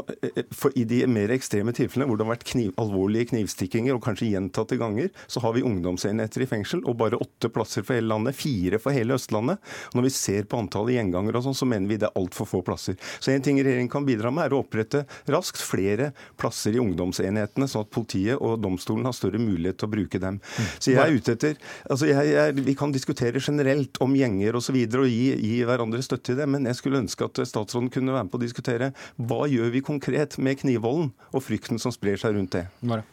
for 0.56 0.74
I 0.76 0.86
de 0.88 1.03
mer 1.10 1.34
ekstreme 1.36 1.74
tilfellene 1.76 2.10
hvor 2.10 2.20
det 2.20 2.26
har 2.28 2.36
vært 2.36 2.47
kniv, 2.49 2.74
alvorlige 2.82 3.32
knivstikkinger, 3.34 3.95
og 3.95 4.03
kanskje 4.06 4.32
gjentatte 4.34 4.78
ganger, 4.80 5.12
så 5.32 5.41
har 5.43 5.56
vi 5.56 5.64
ungdomsenheter 5.66 6.43
i 6.45 6.49
fengsel, 6.49 6.84
og 6.86 6.95
bare 6.98 7.20
åtte 7.22 7.50
plasser 7.54 7.86
for 7.86 7.98
hele 7.98 8.10
landet, 8.12 8.38
fire 8.38 8.80
for 8.82 8.96
hele 8.96 9.16
Østlandet. 9.18 9.62
Og 9.91 10.00
når 10.00 10.08
vi 10.08 10.14
ser 10.16 10.48
på 10.50 10.60
antallet 10.60 10.98
gjengangere 10.98 11.39
og 11.39 11.48
sånn, 11.48 11.58
så 11.58 11.68
mener 11.70 11.91
vi 11.91 12.00
det 12.02 12.10
er 12.10 12.20
altfor 12.20 12.50
få 12.50 12.62
plasser. 12.66 12.98
Så 13.20 13.34
en 13.34 13.46
ting 13.46 13.60
regjeringen 13.62 13.91
kan 13.91 14.08
bidra 14.08 14.32
med, 14.34 14.48
er 14.48 14.56
å 14.58 14.62
opprette 14.64 15.06
raskt 15.32 15.62
flere 15.64 16.12
plasser 16.39 16.76
i 16.76 16.82
ungdomsenhetene, 16.82 17.70
sånn 17.72 17.86
at 17.86 17.93
politiet 17.96 18.41
og 18.41 18.60
domstolen 18.64 19.08
har 19.08 19.16
større 19.16 19.41
mulighet 19.41 19.80
til 19.82 19.89
å 19.89 19.93
bruke 19.96 20.22
dem. 20.22 20.41
Så 20.80 20.93
jeg 20.93 21.02
er 21.02 21.16
ute 21.16 21.36
etter 21.36 21.58
altså 21.91 22.10
jeg, 22.10 22.32
jeg, 22.32 22.56
Vi 22.66 22.76
kan 22.78 22.93
diskutere 22.96 23.41
generelt 23.43 24.00
om 24.04 24.16
gjenger 24.18 24.56
osv. 24.56 24.66
Og, 24.66 24.68
så 24.68 24.74
videre, 24.74 25.06
og 25.06 25.12
gi, 25.14 25.36
gi 25.46 25.60
hverandre 25.68 26.02
støtte 26.02 26.34
i 26.34 26.39
det, 26.39 26.48
men 26.50 26.66
jeg 26.66 26.80
skulle 26.80 27.04
ønske 27.04 27.28
at 27.28 27.43
statsråden 27.46 27.91
kunne 27.93 28.16
være 28.16 28.26
med 28.26 28.34
på 28.34 28.39
å 28.39 28.46
diskutere 28.46 28.93
hva 29.30 29.46
gjør 29.52 29.70
vi 29.76 29.86
konkret 29.86 30.39
med 30.41 30.58
knivvolden 30.64 31.12
og 31.32 31.46
frykten 31.46 31.82
som 31.82 31.93
sprer 31.93 32.18
seg 32.18 32.34
rundt 32.34 32.58
det. 32.58 32.66
Bare. 32.82 33.06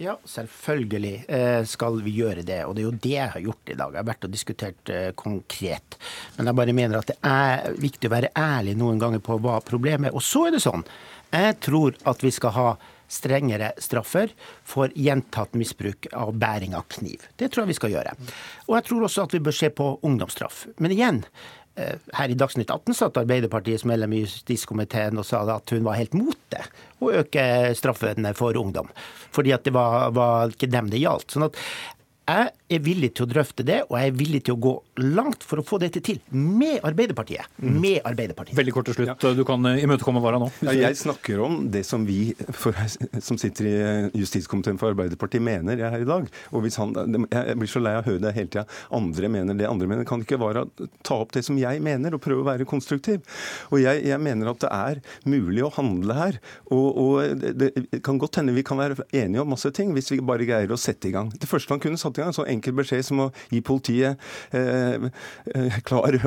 Ja, 0.00 0.14
selvfølgelig 0.24 1.24
eh, 1.28 1.62
skal 1.68 1.98
vi 2.00 2.14
gjøre 2.16 2.40
det. 2.46 2.62
Og 2.64 2.72
det 2.72 2.80
er 2.80 2.86
jo 2.86 3.00
det 3.04 3.12
jeg 3.12 3.32
har 3.34 3.42
gjort 3.44 3.72
i 3.72 3.74
dag. 3.76 3.92
Jeg 3.92 4.00
har 4.00 4.06
vært 4.08 4.22
og 4.24 4.32
diskutert 4.32 4.92
eh, 4.92 5.10
konkret. 5.12 5.98
Men 6.38 6.48
jeg 6.48 6.56
bare 6.56 6.74
mener 6.78 7.02
at 7.02 7.10
det 7.10 7.18
er 7.20 7.76
viktig 7.76 8.08
å 8.08 8.14
være 8.14 8.30
ærlig 8.32 8.78
noen 8.80 9.02
ganger 9.02 9.20
på 9.20 9.36
hva 9.44 9.58
problemet 9.60 10.08
er. 10.08 10.16
Og 10.16 10.24
så 10.24 10.46
er 10.48 10.56
det 10.56 10.62
sånn. 10.64 10.86
Jeg 11.34 11.58
tror 11.66 12.00
at 12.08 12.24
vi 12.24 12.32
skal 12.32 12.56
ha 12.56 12.70
strengere 13.10 13.72
straffer 13.82 14.32
for 14.64 14.92
gjentatt 14.96 15.52
misbruk 15.58 16.08
av 16.16 16.32
bæring 16.38 16.76
av 16.78 16.86
kniv. 16.94 17.26
Det 17.36 17.50
tror 17.50 17.66
jeg 17.66 17.74
vi 17.74 17.78
skal 17.82 17.94
gjøre. 17.98 18.14
Og 18.70 18.76
jeg 18.78 18.86
tror 18.88 19.04
også 19.04 19.26
at 19.26 19.34
vi 19.36 19.42
bør 19.44 19.56
se 19.60 19.68
på 19.74 19.90
ungdomsstraff. 20.06 20.62
Men 20.78 20.94
igjen, 20.94 21.24
her 22.16 22.32
i 22.32 22.36
Dagsnytt 22.38 22.70
18 22.70 22.96
satt 22.96 23.20
Arbeiderpartiets 23.20 23.86
medlem 23.88 24.14
i 24.16 24.22
justiskomiteen 24.24 25.18
og 25.20 25.26
sa 25.28 25.42
at 25.54 25.74
hun 25.74 25.86
var 25.86 25.98
helt 26.00 26.16
mot 26.18 26.38
det, 26.52 26.62
å 27.00 27.12
øke 27.22 27.44
straffene 27.78 28.34
for 28.38 28.58
ungdom. 28.60 28.90
Fordi 29.34 29.54
at 29.56 29.66
det 29.66 29.74
var, 29.76 30.10
var 30.16 30.54
ikke 30.54 30.70
dem 30.70 30.90
det 30.92 31.02
gjaldt. 31.02 31.30
Sånn 31.34 31.48
at 31.48 31.58
jeg 32.30 32.52
er 32.70 32.82
villig 32.84 33.12
til 33.16 33.26
å 33.26 33.30
drøfte 33.30 33.64
det, 33.66 33.80
og 33.88 33.96
jeg 33.98 34.10
er 34.10 34.16
villig 34.16 34.40
til 34.46 34.56
å 34.56 34.60
gå 34.62 34.72
langt 35.02 35.44
for 35.46 35.60
å 35.60 35.64
få 35.66 35.80
dette 35.82 36.02
til. 36.04 36.20
Med 36.30 36.84
Arbeiderpartiet. 36.86 37.50
Med 37.64 38.00
Arbeiderpartiet. 38.06 38.56
Veldig 38.58 38.74
kort 38.74 38.90
til 38.90 38.98
slutt. 38.98 39.26
Du 39.36 39.42
kan 39.48 39.66
eh, 39.70 39.82
imøtekomme 39.84 40.22
Vara 40.22 40.40
nå. 40.42 40.50
Ja, 40.66 40.74
jeg 40.76 40.98
snakker 41.00 41.40
om 41.46 41.62
det 41.72 41.82
som 41.88 42.04
vi 42.08 42.34
for, 42.56 42.76
som 43.26 43.38
sitter 43.40 43.68
i 43.70 43.74
justiskomiteen 44.20 44.78
for 44.80 44.94
Arbeiderpartiet 44.94 45.42
mener 45.44 45.80
jeg 45.80 45.94
her 45.94 46.04
i 46.04 46.08
dag. 46.08 46.28
Og 46.54 46.64
hvis 46.64 46.78
han, 46.80 46.94
Jeg 47.30 47.56
blir 47.58 47.70
så 47.70 47.82
lei 47.82 47.94
av 47.96 48.04
å 48.04 48.10
høre 48.10 48.22
det 48.26 48.34
hele 48.36 48.52
tida. 48.52 48.66
Andre 48.96 49.30
mener 49.32 49.58
det, 49.58 49.68
andre 49.68 49.88
mener 49.90 50.08
Kan 50.08 50.24
ikke 50.24 50.40
være 50.40 50.64
å 50.64 50.88
ta 51.06 51.20
opp 51.22 51.34
det 51.34 51.44
som 51.46 51.58
jeg 51.60 51.82
mener, 51.84 52.14
og 52.14 52.22
prøve 52.24 52.44
å 52.44 52.48
være 52.48 52.68
konstruktiv? 52.68 53.24
Og 53.70 53.80
jeg, 53.82 54.04
jeg 54.08 54.22
mener 54.22 54.52
at 54.52 54.62
det 54.62 54.70
er 54.74 55.02
mulig 55.28 55.64
å 55.66 55.72
handle 55.74 56.16
her. 56.16 56.40
Og, 56.70 56.86
og 57.00 57.40
det, 57.40 57.54
det 57.58 58.02
kan 58.06 58.20
godt 58.20 58.40
hende 58.40 58.54
vi 58.56 58.64
kan 58.66 58.80
være 58.80 59.06
enige 59.16 59.42
om 59.42 59.52
masse 59.54 59.70
ting, 59.76 59.94
hvis 59.96 60.12
vi 60.12 60.20
bare 60.24 60.46
greier 60.48 60.70
å 60.70 60.78
sette 60.80 61.10
i 61.10 61.14
gang. 61.14 61.30
Det 61.32 61.48
første 61.50 61.74
han 61.74 61.82
kunne 61.82 62.00
satt 62.00 62.18
i 62.18 62.24
gang, 62.24 62.34
så 62.36 62.46
enkel 62.60 62.76
beskjed 62.78 63.06
som 63.08 63.24
å 63.26 63.28
gi 63.50 63.62
politiet 63.64 64.20
eh, 64.56 65.08
eh, 65.54 65.80
klar 65.86 66.20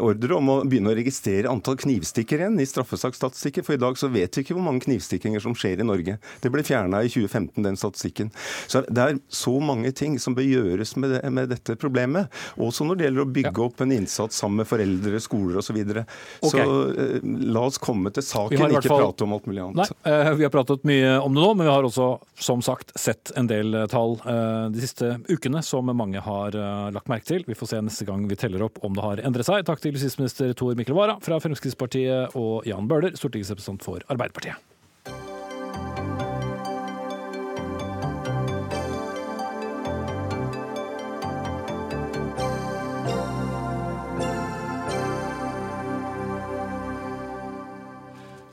ordre 0.00 0.36
om 0.36 0.52
å 0.52 0.58
begynne 0.68 0.92
å 0.92 0.98
registrere 0.98 1.50
antall 1.50 1.78
knivstikker 1.80 2.44
igjen 2.44 2.60
i 2.60 2.68
straffesaksstatistikken. 2.68 3.66
For 3.66 3.76
i 3.76 3.80
dag 3.80 3.98
så 3.98 4.10
vet 4.12 4.36
vi 4.36 4.44
ikke 4.44 4.56
hvor 4.58 4.66
mange 4.66 4.84
knivstikkinger 4.84 5.42
som 5.42 5.56
skjer 5.58 5.82
i 5.82 5.88
Norge. 5.88 6.18
Det 6.44 6.52
ble 6.52 6.64
fjerna 6.66 7.02
i 7.04 7.10
2015, 7.10 7.64
den 7.66 7.80
statistikken. 7.80 8.30
Så 8.70 8.84
det 8.88 9.06
er 9.06 9.20
så 9.32 9.56
mange 9.64 9.92
ting 9.96 10.18
som 10.22 10.36
bør 10.36 10.46
gjøres 10.46 10.94
med, 11.00 11.16
det, 11.16 11.22
med 11.32 11.50
dette 11.52 11.76
problemet. 11.80 12.30
Også 12.60 12.86
når 12.86 13.00
det 13.00 13.08
gjelder 13.08 13.24
å 13.24 13.30
bygge 13.40 13.64
opp 13.66 13.84
en 13.84 13.94
innsats 13.96 14.40
sammen 14.40 14.62
med 14.62 14.70
foreldre, 14.70 15.20
skoler 15.22 15.60
osv. 15.60 15.70
Så, 15.70 15.76
videre. 15.76 16.02
så 16.42 16.58
eh, 16.58 17.20
la 17.22 17.60
oss 17.68 17.78
komme 17.78 18.10
til 18.10 18.24
saken, 18.26 18.58
har 18.58 18.72
ikke 18.74 18.90
fall- 18.90 19.04
prate 19.04 19.22
om 19.22 19.36
alt 19.36 19.46
mulig 19.46 19.62
annet. 19.62 19.92
Nei, 20.02 20.12
eh, 20.12 20.32
vi 20.34 20.42
har 20.42 20.50
pratet 20.50 20.82
mye 20.88 21.12
om 21.22 21.36
det 21.36 21.44
nå, 21.44 21.52
men 21.54 21.68
vi 21.68 21.70
har 21.70 21.86
også 21.86 22.08
som 22.42 22.62
sagt 22.64 22.90
sett 22.98 23.30
en 23.38 23.46
del 23.50 23.74
eh, 23.78 23.86
tall 23.92 24.16
eh, 24.24 24.66
de 24.74 24.82
siste 24.82 25.12
ukene 25.30 25.62
som 25.70 25.90
mange 25.94 26.22
har 26.24 26.56
eh, 26.58 26.88
lagt 26.94 27.10
merke 27.12 27.28
til. 27.28 27.46
Vi 27.48 27.56
får 27.58 27.72
se 27.72 27.82
neste 27.86 28.08
gang 28.08 28.26
vi 28.30 28.38
teller 28.40 28.66
opp 28.66 28.82
om 28.86 28.96
det 28.96 29.06
har 29.06 29.22
endret 29.26 29.48
seg. 29.48 29.62
Takk 29.68 29.82
til 29.82 29.94
justisminister 29.96 30.52
Tor 30.58 30.78
Mikkel 30.78 30.98
Wara 30.98 31.18
fra 31.22 31.38
Fremskrittspartiet 31.42 32.36
og 32.38 32.68
Jan 32.68 32.90
Bøhler, 32.90 33.16
stortingsrepresentant 33.18 33.86
for 33.86 34.10
Arbeiderpartiet. 34.10 34.58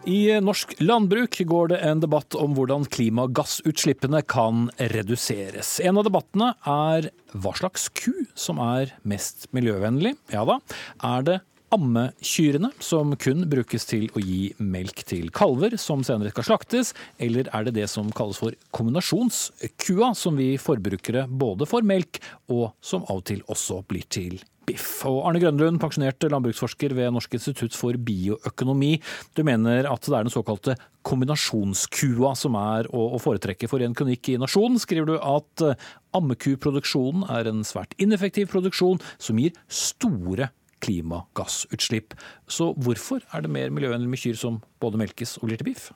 I 0.07 0.39
norsk 0.39 0.71
landbruk 0.79 1.35
går 1.49 1.73
det 1.73 1.77
en 1.83 1.99
debatt 1.99 2.35
om 2.39 2.53
hvordan 2.55 2.85
klimagassutslippene 2.95 4.21
kan 4.23 4.69
reduseres. 4.93 5.81
En 5.83 5.99
av 5.99 6.07
debattene 6.07 6.53
er 6.63 7.09
hva 7.35 7.51
slags 7.59 7.89
ku 7.91 8.13
som 8.31 8.61
er 8.63 8.93
mest 9.03 9.49
miljøvennlig. 9.51 10.13
Ja 10.31 10.45
da, 10.47 10.61
er 11.03 11.27
det 11.27 11.37
ammekyrene, 11.75 12.71
som 12.79 13.11
kun 13.19 13.49
brukes 13.51 13.83
til 13.89 14.07
å 14.15 14.23
gi 14.23 14.53
melk 14.63 15.03
til 15.11 15.27
kalver 15.35 15.75
som 15.75 16.07
senere 16.07 16.31
skal 16.31 16.53
slaktes, 16.53 16.95
eller 17.19 17.51
er 17.51 17.67
det 17.67 17.75
det 17.81 17.91
som 17.91 18.07
kalles 18.15 18.39
for 18.39 18.55
kombinasjonskua, 18.79 20.13
som 20.15 20.39
vi 20.39 20.53
forbrukere 20.55 21.27
både 21.27 21.67
får 21.67 21.83
melk 21.83 22.23
og 22.47 22.69
som 22.79 23.03
av 23.11 23.25
og 23.25 23.27
til 23.27 23.43
også 23.51 23.83
blir 23.91 24.07
til 24.07 24.39
biff. 24.67 24.89
Og 25.07 25.21
Arne 25.27 25.39
Grønlund, 25.41 25.79
pensjonert 25.81 26.23
landbruksforsker 26.27 26.93
ved 26.97 27.13
Norsk 27.15 27.37
institutt 27.37 27.75
for 27.77 27.95
bioøkonomi. 27.95 28.97
Du 29.37 29.43
mener 29.47 29.87
at 29.89 30.03
det 30.03 30.13
er 30.13 30.27
den 30.27 30.33
såkalte 30.33 30.75
kombinasjonskua 31.07 32.33
som 32.37 32.57
er 32.59 32.89
å 32.91 33.19
foretrekke. 33.23 33.69
For 33.71 33.81
i 33.81 33.87
en 33.87 33.95
kronikk 33.97 34.33
i 34.33 34.37
Nasjonen 34.41 34.79
skriver 34.81 35.07
du 35.07 35.15
at 35.17 35.63
eh, 35.65 35.87
ammekuproduksjonen 36.17 37.27
er 37.31 37.49
en 37.51 37.63
svært 37.67 37.95
ineffektiv 38.01 38.51
produksjon 38.51 38.99
som 39.15 39.39
gir 39.39 39.55
store 39.71 40.51
klimagassutslipp. 40.83 42.13
Så 42.51 42.73
hvorfor 42.77 43.23
er 43.33 43.45
det 43.45 43.53
mer 43.53 43.71
miljøvennlig 43.73 44.11
med 44.11 44.21
kyr 44.21 44.37
som 44.37 44.61
både 44.83 44.99
melkes 45.01 45.37
og 45.39 45.49
blir 45.49 45.61
til 45.61 45.71
biff? 45.71 45.89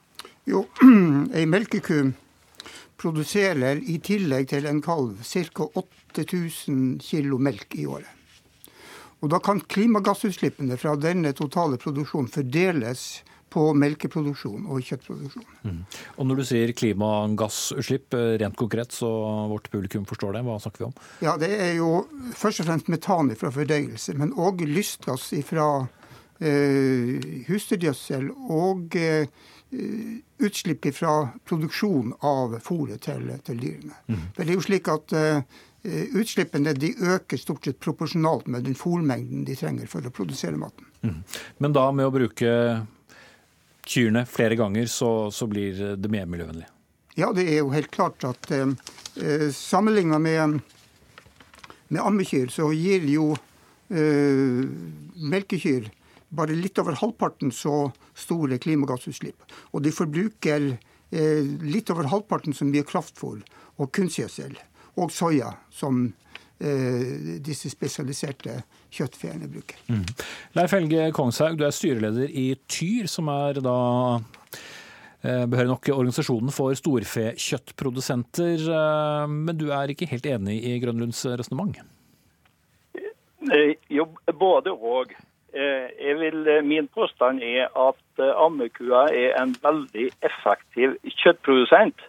Jo, 0.50 0.66
ei 1.38 1.46
melkeku 1.50 2.14
produserer 3.02 3.82
i 3.90 3.98
tillegg 4.04 4.50
til 4.54 4.68
en 4.70 4.82
kalv 4.86 5.22
ca. 5.26 5.68
8000 6.14 7.00
kg 7.02 7.38
melk 7.42 7.78
i 7.78 7.88
året. 7.90 8.21
Og 9.22 9.30
da 9.30 9.40
kan 9.44 9.62
klimagassutslippene 9.62 10.78
fra 10.82 10.96
denne 10.98 11.34
totale 11.38 11.78
produksjonen 11.82 12.32
fordeles 12.32 13.22
på 13.52 13.66
melkeproduksjon 13.76 14.68
og 14.72 14.80
kjøttproduksjon. 14.88 15.46
Og 16.16 16.28
når 16.28 16.40
du 16.40 16.44
sier 16.48 16.72
klimagassutslipp, 16.78 18.16
eh, 18.16 18.38
rent 18.42 18.56
konkret, 18.60 18.96
så 18.96 19.10
vårt 19.52 19.68
publikum 19.74 20.06
forstår 20.08 20.38
det, 20.38 20.44
hva 20.48 20.58
snakker 20.64 20.86
vi 20.86 20.88
om? 20.88 20.94
Ja, 21.26 21.36
det 21.38 21.52
er 21.60 21.74
jo 21.76 22.06
først 22.32 22.64
og 22.64 22.70
fremst 22.70 22.92
metan 22.92 23.34
fra 23.36 23.52
fordøyelse, 23.52 24.16
men 24.18 24.32
òg 24.40 24.64
lystgass 24.64 25.34
fra 25.48 25.68
eh, 26.40 27.44
husdyrgjødsel 27.50 28.32
og 28.32 28.96
eh, 28.96 29.28
utslipp 30.42 30.88
fra 30.96 31.16
produksjon 31.48 32.16
av 32.28 32.58
fôret 32.64 33.04
til, 33.04 33.30
til 33.46 33.60
dyrene. 33.62 34.00
For 34.36 34.44
det 34.44 34.52
er 34.52 34.60
jo 34.60 34.66
slik 34.66 34.90
at 34.92 35.14
eh, 35.16 35.44
utslippene 35.84 36.76
de 36.78 36.92
øker 37.00 37.40
stort 37.42 37.66
sett 37.66 37.80
proporsjonalt 37.82 38.46
med 38.52 38.68
den 38.68 38.76
fôrmengden 38.78 39.46
de 39.48 39.56
trenger 39.58 39.90
for 39.90 40.06
å 40.06 40.12
produsere 40.14 40.60
maten. 40.60 40.86
Men 41.58 41.74
da 41.74 41.88
med 41.96 42.06
å 42.06 42.14
bruke 42.14 42.52
kyrne 43.88 44.26
flere 44.30 44.56
ganger, 44.56 44.86
så, 44.86 45.32
så 45.34 45.48
blir 45.50 45.98
det 45.98 46.12
mer 46.12 46.30
miljøvennlig? 46.30 46.68
Ja, 47.20 47.32
det 47.36 47.48
er 47.50 47.60
jo 47.60 47.72
helt 47.74 47.92
klart 47.92 48.24
at 48.28 48.52
eh, 48.56 48.70
eh, 49.20 49.48
sammenligna 49.56 50.20
med, 50.22 50.60
med 51.90 52.02
ammekyr, 52.02 52.48
så 52.54 52.70
gir 52.76 53.04
jo 53.10 53.32
eh, 53.92 54.62
melkekyr 55.20 55.90
bare 56.32 56.56
litt 56.56 56.80
over 56.80 56.96
halvparten 57.02 57.52
så 57.52 57.90
store 58.16 58.62
klimagassutslipp. 58.64 59.44
Og 59.76 59.84
de 59.84 59.92
forbruker 59.92 60.70
eh, 60.72 61.44
litt 61.66 61.92
over 61.92 62.08
halvparten 62.14 62.56
så 62.56 62.68
mye 62.70 62.88
kraftfôr 62.88 63.42
og 63.82 63.92
kunstgjødsel 63.96 64.56
og 64.98 65.12
soya 65.14 65.54
som 65.72 66.04
eh, 66.60 67.40
disse 67.44 67.70
spesialiserte 67.72 68.60
kjøttfeene 68.92 69.48
bruker. 69.52 69.80
Leif 70.58 70.76
Helge 70.76 71.12
Kongshaug, 71.16 71.58
du 71.58 71.66
er 71.68 71.72
styreleder 71.76 72.28
i 72.28 72.50
Tyr, 72.68 73.08
som 73.08 73.30
er 73.32 73.62
da 73.64 73.78
eh, 75.24 75.46
behørig 75.48 75.72
nok 75.72 75.90
Organisasjonen 75.96 76.52
for 76.52 76.76
storfekjøttprodusenter. 76.76 78.68
Eh, 78.68 79.26
Men 79.32 79.58
du 79.58 79.70
er 79.72 79.94
ikke 79.94 80.10
helt 80.12 80.28
enig 80.28 80.60
i 80.68 80.78
Grønlunds 80.84 81.24
resonnement? 81.40 81.80
Eh, 83.52 83.76
Jo, 83.90 84.06
både 84.40 84.72
og. 84.72 85.12
Eh, 85.52 86.16
vil, 86.16 86.48
eh, 86.48 86.62
min 86.64 86.88
påstand 86.88 87.42
er 87.44 87.68
at 87.76 88.20
eh, 88.24 88.30
ammekua 88.40 89.10
er 89.12 89.34
en 89.42 89.52
veldig 89.60 90.06
effektiv 90.24 90.94
kjøttprodusent. 91.04 92.06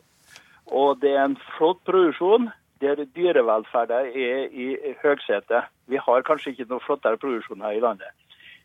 Og 0.70 1.01
det 1.03 1.11
er 1.16 1.24
en 1.24 1.39
flott 1.57 1.80
produksjon 1.89 2.53
der 2.83 3.05
dyrevelferden 3.16 4.11
er 4.26 4.49
i 4.51 4.66
høgsetet. 5.03 5.70
Vi 5.87 5.97
har 6.07 6.26
kanskje 6.26 6.53
ikke 6.53 6.68
noe 6.70 6.83
flottere 6.83 7.20
produksjon 7.22 7.62
her 7.62 7.78
i 7.78 7.83
landet. 7.83 8.11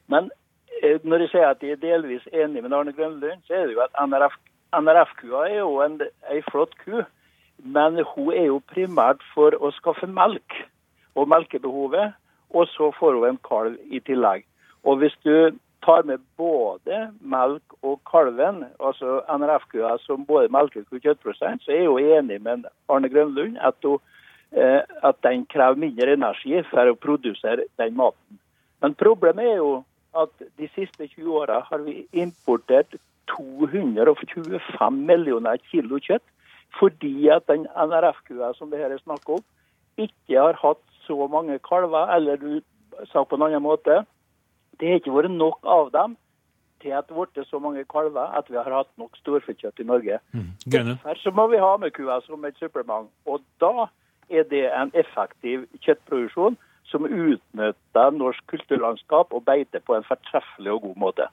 Men 0.07 0.31
eh, 0.81 0.97
når 1.03 1.25
jeg 1.25 1.33
sier 1.33 1.51
at 1.51 1.63
jeg 1.63 1.77
er 1.77 1.83
delvis 1.83 2.25
enig 2.33 2.63
med 2.63 2.73
Arne 2.73 2.93
Grønlund, 2.97 3.45
så 3.45 3.53
er 3.53 3.67
det 3.67 3.77
jo 3.77 3.83
at 3.85 4.01
NRF, 4.01 4.39
NRF-kua 4.81 5.45
er 5.49 5.59
jo 5.59 5.77
en, 5.85 6.01
en 6.01 6.49
flott 6.51 6.73
ku. 6.83 7.03
Men 7.57 8.01
hun 8.15 8.33
er 8.33 8.49
jo 8.49 8.61
primært 8.73 9.23
for 9.33 9.55
å 9.61 9.71
skaffe 9.77 10.09
melk 10.09 10.57
og 11.15 11.29
melkebehovet. 11.29 12.17
Og 12.49 12.69
så 12.73 12.91
får 12.99 13.17
hun 13.19 13.29
en 13.29 13.41
kalv 13.43 13.77
i 13.91 13.99
tillegg. 13.99 14.45
Og 14.87 15.01
hvis 15.01 15.17
du 15.25 15.51
tar 15.85 16.03
med 16.03 16.23
både 16.37 17.07
melk 17.21 17.75
og 17.85 17.99
kalven, 18.09 18.63
altså 18.79 19.21
NRF-kua 19.31 19.97
som 20.03 20.25
både 20.27 20.51
melkeku 20.53 20.97
og 20.97 21.03
kjøttprosent, 21.03 21.63
så 21.63 21.73
er 21.73 21.83
jeg 21.83 21.89
jo 21.89 22.15
enig 22.17 22.39
med 22.43 22.67
Arne 22.91 23.09
Grønlund 23.11 23.59
at, 23.61 23.77
hun, 23.85 24.01
eh, 24.51 24.81
at 25.03 25.19
den 25.23 25.45
krever 25.51 25.79
mindre 25.79 26.17
energi 26.17 26.61
for 26.71 26.91
å 26.91 26.97
produsere 26.99 27.67
den 27.79 27.97
maten. 27.99 28.41
Men 28.81 28.97
problemet 28.97 29.51
er 29.51 29.61
jo 29.61 29.71
at 30.17 30.33
de 30.57 30.69
siste 30.73 31.07
20 31.07 31.37
åra 31.43 31.61
har 31.69 31.83
vi 31.85 32.05
importert 32.11 32.97
225 33.35 34.99
millioner 35.07 35.59
kilo 35.71 35.99
kjøtt 36.01 36.25
fordi 36.77 37.29
at 37.33 37.47
den 37.49 37.65
NRF-kua 37.73 38.51
som 38.57 38.69
det 38.71 38.81
her 38.81 38.91
er 38.93 39.01
snakk 39.01 39.29
om, 39.31 39.41
ikke 39.97 40.35
har 40.35 40.57
hatt 40.61 40.81
så 41.07 41.27
mange 41.31 41.55
kalver, 41.65 42.11
eller 42.13 42.37
du 42.37 42.59
sa 43.11 43.23
på 43.23 43.37
en 43.37 43.45
annen 43.47 43.63
måte, 43.63 44.03
det 44.79 44.89
har 44.89 45.01
ikke 45.01 45.15
vært 45.15 45.33
nok 45.33 45.59
av 45.63 45.91
dem 45.95 46.15
til 46.81 46.93
at 46.93 47.07
det 47.09 47.15
har 47.17 47.25
blitt 47.25 47.49
så 47.49 47.59
mange 47.59 47.83
kalver 47.89 48.35
at 48.37 48.49
vi 48.51 48.57
har 48.59 48.69
hatt 48.73 48.91
nok 49.01 49.17
storfekjøtt 49.17 49.81
i 49.81 49.87
Norge. 49.87 50.19
Grønlund? 50.69 50.99
Her 51.05 51.21
så 51.23 51.33
må 51.33 51.47
vi 51.51 51.61
ha 51.61 51.73
med 51.81 51.93
kua 51.97 52.19
som 52.25 52.45
et 52.45 52.57
supplement. 52.61 53.09
Og 53.25 53.41
da 53.63 53.87
er 54.29 54.45
det 54.51 54.67
en 54.69 54.93
effektiv 54.93 55.65
kjøttproduksjon 55.81 56.57
som 56.87 57.07
utnytter 57.07 58.15
norsk 58.15 58.45
kulturlandskap 58.51 59.33
og 59.33 59.43
beiter 59.47 59.83
på 59.83 59.97
en 59.97 60.07
fortreffelig 60.07 60.71
og 60.71 60.81
god 60.87 61.03
måte. 61.03 61.27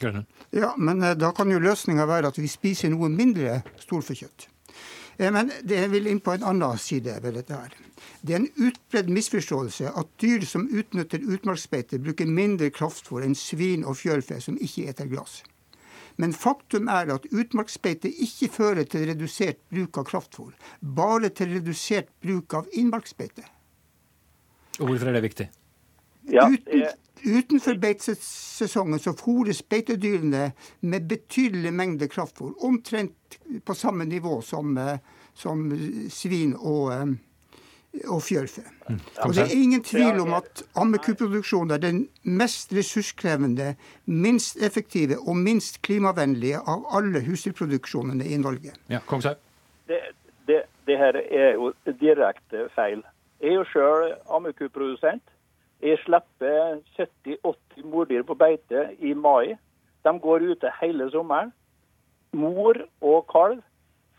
Grønne. 0.00 0.24
Ja, 0.52 0.72
men 0.76 1.02
eh, 1.02 1.16
da 1.18 1.30
kan 1.36 1.50
jo 1.52 1.60
løsninga 1.62 2.06
være 2.10 2.32
at 2.32 2.38
vi 2.40 2.50
spiser 2.50 2.90
noe 2.90 3.10
mindre 3.12 3.60
storfekjøtt. 3.82 4.48
Eh, 5.16 5.32
Men 5.32 5.52
det 5.62 5.86
vil 5.88 6.06
inn 6.06 6.20
på 6.20 6.32
en 6.34 6.42
annen 6.42 6.78
side 6.78 7.18
ved 7.22 7.34
dette 7.34 7.54
her. 7.54 7.74
Det 8.20 8.34
er 8.34 8.42
en 8.42 8.68
utbredt 8.68 9.08
misforståelse 9.08 9.92
at 9.94 10.12
dyr 10.20 10.44
som 10.48 10.68
utnytter 10.68 11.22
utmarksbeite, 11.22 11.98
bruker 11.98 12.26
mindre 12.26 12.70
kraftfôr 12.70 13.24
enn 13.24 13.36
svin 13.38 13.84
og 13.84 13.98
fjørfe 14.00 14.40
som 14.40 14.58
ikke 14.60 14.88
eter 14.90 15.10
gress. 15.10 15.42
Men 16.16 16.32
faktum 16.32 16.88
er 16.88 17.10
at 17.10 17.26
utmarksbeite 17.32 18.08
ikke 18.08 18.48
fører 18.54 18.86
til 18.86 19.08
redusert 19.10 19.58
bruk 19.70 19.98
av 19.98 20.06
kraftfôr, 20.10 20.52
bare 20.80 21.30
til 21.34 21.56
redusert 21.56 22.10
bruk 22.22 22.54
av 22.54 22.70
innmarksbeite. 22.72 23.42
Og 24.80 24.88
hvorfor 24.88 25.10
er 25.10 25.18
det 25.18 25.26
viktig? 25.26 25.48
Ja, 26.32 26.48
Uten, 26.48 26.86
utenfor 27.24 27.76
beitesesongen 27.80 28.98
så 28.98 29.12
fôres 29.16 29.62
beitedyrene 29.68 30.52
med 30.80 31.08
betydelig 31.08 31.72
mengde 31.72 32.08
kraftfôr, 32.08 32.54
omtrent 32.64 33.38
på 33.64 33.74
samme 33.74 34.04
nivå 34.04 34.40
som, 34.42 34.78
eh, 34.78 34.98
som 35.34 35.70
svin 36.10 36.54
og, 36.56 36.92
eh, 36.92 37.06
og 38.08 38.22
fjørfe. 38.22 38.62
Og 39.24 39.34
det 39.34 39.42
er 39.42 39.54
ingen 39.54 39.82
tvil 39.82 40.20
om 40.20 40.34
at 40.34 40.62
ammekuproduksjon 40.76 41.70
er 41.70 41.78
den 41.78 42.08
mest 42.22 42.72
ressurskrevende, 42.72 43.76
minst 44.06 44.56
effektive 44.56 45.18
og 45.28 45.36
minst 45.36 45.82
klimavennlige 45.82 46.58
av 46.58 46.84
alle 46.90 47.20
husdyrproduksjonene 47.20 48.24
i 48.24 48.36
Norge. 48.36 48.74
Ja, 48.88 48.98
det, 49.88 50.00
det, 50.46 50.62
det 50.86 50.98
her 50.98 51.20
er 51.30 51.52
jo 51.54 51.72
direkte 52.00 52.68
feil. 52.74 53.02
Jeg 53.40 53.50
er 53.50 53.54
jo 53.54 53.64
sjøl 53.64 54.12
ammekuprodusent. 54.30 55.22
Jeg 55.82 55.98
slipper 56.04 56.80
70-80 56.96 57.86
mordyr 57.90 58.22
på 58.26 58.36
beite 58.38 58.88
i 59.00 59.14
mai. 59.14 59.56
De 60.04 60.12
går 60.20 60.46
ute 60.52 60.72
hele 60.80 61.10
sommeren. 61.10 61.52
Mor 62.32 62.78
og 63.00 63.26
kalv. 63.32 63.62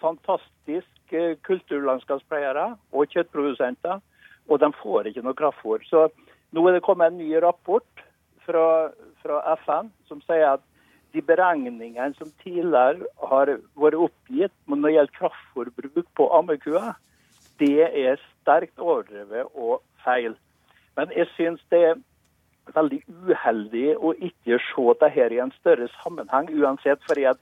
Fantastisk 0.01 1.13
eh, 1.15 1.37
kulturlandskapspleiere 1.47 2.75
og 2.91 3.07
kjøttprodusenter. 3.13 4.01
Og 4.49 4.61
de 4.61 4.69
får 4.81 5.09
ikke 5.09 5.23
noe 5.25 5.37
kraftfôr. 5.37 5.81
Så 5.89 6.07
nå 6.53 6.67
er 6.67 6.77
det 6.77 6.85
kommet 6.85 7.13
en 7.13 7.19
ny 7.19 7.31
rapport 7.41 8.05
fra, 8.45 8.91
fra 9.23 9.41
FN 9.63 9.91
som 10.09 10.21
sier 10.27 10.55
at 10.55 10.63
de 11.15 11.23
beregningene 11.23 12.13
som 12.17 12.31
tidligere 12.43 13.07
har 13.29 13.51
vært 13.79 13.97
oppgitt 14.07 14.53
når 14.67 14.81
det 14.83 14.93
gjelder 14.95 15.17
kraftfôrbruk 15.19 16.07
på 16.19 16.27
ammekua, 16.37 16.95
det 17.59 17.87
er 17.87 18.19
sterkt 18.41 18.81
overdrevet 18.83 19.47
og 19.55 19.79
feil. 20.03 20.35
Men 20.97 21.11
jeg 21.15 21.27
syns 21.35 21.63
det 21.71 21.81
er 21.89 21.99
veldig 22.75 23.01
uheldig 23.29 23.89
å 23.97 24.13
ikke 24.13 24.59
se 24.69 24.85
dette 25.01 25.27
i 25.33 25.41
en 25.43 25.53
større 25.59 25.89
sammenheng, 26.01 26.49
uansett. 26.49 27.03
fordi 27.07 27.25
at 27.25 27.39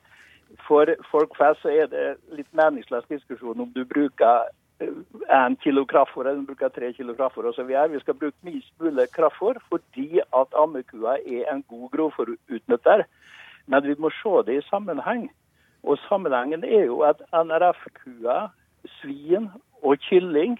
For 0.67 0.85
folk 1.11 1.31
flest 1.35 1.63
så 1.63 1.69
er 1.69 1.87
det 1.89 2.17
litt 2.29 2.49
meningsløs 2.53 3.07
diskusjon 3.09 3.59
om 3.59 3.71
du 3.73 3.85
bruker 3.85 4.45
én 4.81 5.55
kilo 5.63 5.85
kraftfôr 5.85 6.27
eller 6.27 6.41
du 6.41 6.45
bruker 6.45 6.69
tre 6.69 6.91
kilo 6.93 7.13
kraftfôr 7.13 7.47
osv. 7.49 7.65
Vi 7.65 7.99
skal 7.99 8.13
bruke 8.13 8.37
minst 8.43 8.71
mulig 8.79 9.07
kraftfôr 9.15 9.57
fordi 9.69 10.19
at 10.21 10.53
ammekua 10.53 11.17
er 11.25 11.49
en 11.51 11.63
god 11.69 11.89
grovfòrutnytter. 11.95 13.05
Men 13.67 13.83
vi 13.83 13.95
må 13.97 14.09
se 14.09 14.43
det 14.45 14.57
i 14.57 14.67
sammenheng. 14.69 15.29
Og 15.83 15.97
sammenhengen 16.09 16.63
er 16.63 16.85
jo 16.85 17.01
at 17.01 17.21
NRF-kua, 17.33 18.49
svin 19.01 19.49
og 19.81 19.97
kylling, 19.99 20.59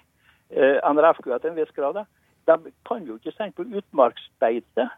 eh, 0.51 0.79
NRF-kua 0.83 1.37
til 1.37 1.51
en 1.51 1.55
viss 1.55 1.75
grad, 1.75 2.05
de 2.47 2.73
kan 2.87 3.07
jo 3.07 3.15
ikke 3.19 3.33
sende 3.37 3.55
på 3.57 3.65
utmarksbeite. 3.77 4.89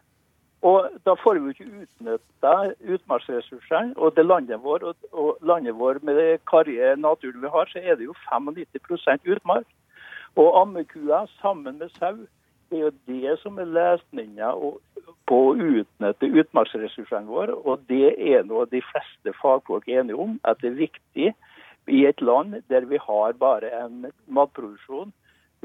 Og 0.66 0.88
da 1.06 1.14
får 1.20 1.38
vi 1.38 1.40
jo 1.44 1.54
ikke 1.54 1.82
utnytta 1.82 2.54
utmarksressursene. 2.94 3.94
Og 3.96 4.16
det 4.16 4.26
landet 4.26 4.62
vår, 4.62 4.86
og, 4.90 4.94
og 5.12 5.38
landet 5.46 5.76
vår 5.78 6.00
med 6.02 6.16
det 6.16 6.40
karrige 6.50 6.96
naturen 6.96 7.42
vi 7.42 7.52
har, 7.52 7.68
så 7.70 7.82
er 7.82 7.94
det 7.94 8.08
jo 8.08 8.14
95% 8.32 9.30
utmark. 9.36 9.68
Og 10.36 10.60
ammekua 10.60 11.26
sammen 11.40 11.78
med 11.78 11.92
sau 11.98 12.16
det 12.70 12.78
er 12.78 12.82
jo 12.82 12.92
det 13.06 13.34
som 13.38 13.58
er 13.62 13.68
lesninga 13.70 14.48
på 15.30 15.36
å 15.38 15.52
utnytte 15.54 16.30
utmarksressursene 16.40 17.30
våre. 17.30 17.54
Og 17.54 17.84
det 17.90 18.16
er 18.18 18.42
noe 18.48 18.66
de 18.70 18.80
fleste 18.82 19.34
fagfolk 19.40 19.86
er 19.88 20.02
enige 20.02 20.18
om, 20.18 20.40
at 20.42 20.58
det 20.62 20.72
er 20.72 20.80
viktig 20.80 21.28
i 21.86 22.00
et 22.08 22.20
land 22.20 22.58
der 22.72 22.88
vi 22.90 22.98
har 22.98 23.38
bare 23.38 23.70
en 23.84 24.08
matproduksjon 24.26 25.12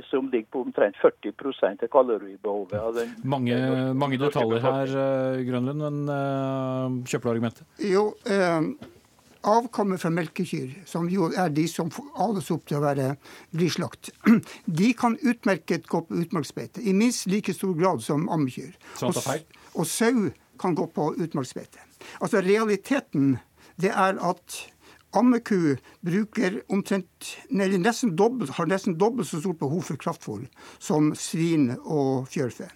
som 0.09 0.29
ligger 0.31 0.47
på 0.51 0.61
omtrent 0.65 0.95
40 1.01 1.83
av 1.83 1.87
kaloribehovet. 1.91 2.79
av 2.79 2.95
den- 2.95 3.15
Mange, 3.23 3.93
mange 3.93 4.17
detaljer 4.17 4.59
her, 4.59 4.87
eh, 4.87 5.43
Grønlund, 5.43 5.77
men 5.77 6.09
uh, 6.09 7.03
kjøper 7.05 7.21
du 7.21 7.29
argumentet? 7.29 7.65
Jo, 7.79 8.13
eh, 8.25 8.61
avkommet 9.43 9.99
fra 9.99 10.09
melkekyr, 10.09 10.85
som 10.85 11.09
jo 11.09 11.31
er 11.35 11.49
de 11.49 11.67
som 11.67 11.89
ales 12.15 12.49
opp 12.51 12.65
til 12.65 12.77
å 12.77 12.81
være 12.81 13.17
blyslakt, 13.53 14.11
de 14.65 14.93
kan 14.93 15.17
utmerket 15.21 15.87
gå 15.87 16.01
på 16.07 16.21
utmarksbeite 16.23 16.81
i 16.81 16.93
minst 16.93 17.27
like 17.27 17.53
stor 17.53 17.73
grad 17.73 18.01
som 18.01 18.29
ammekyr. 18.29 18.73
Sånn? 18.95 19.09
Og, 19.15 19.57
og 19.75 19.85
sau 19.85 20.31
kan 20.61 20.75
gå 20.75 20.85
på 20.93 21.15
utmarksbeite. 21.17 21.79
Altså 22.21 22.41
Realiteten 22.41 23.39
det 23.81 23.91
er 23.91 24.17
at 24.21 24.61
ammeku 25.17 25.77
bruker 26.05 26.61
omtrent, 26.71 27.31
nei, 27.49 27.69
nesten 27.77 28.15
dobbelt, 28.19 28.53
har 28.57 28.69
nesten 28.69 28.97
dobbelt 28.99 29.29
så 29.29 29.41
stort 29.41 29.59
behov 29.61 29.87
for 29.89 29.99
kraftfôr 30.01 30.45
som 30.79 31.11
svin 31.15 31.71
og 31.81 32.29
fjørfe. 32.31 32.69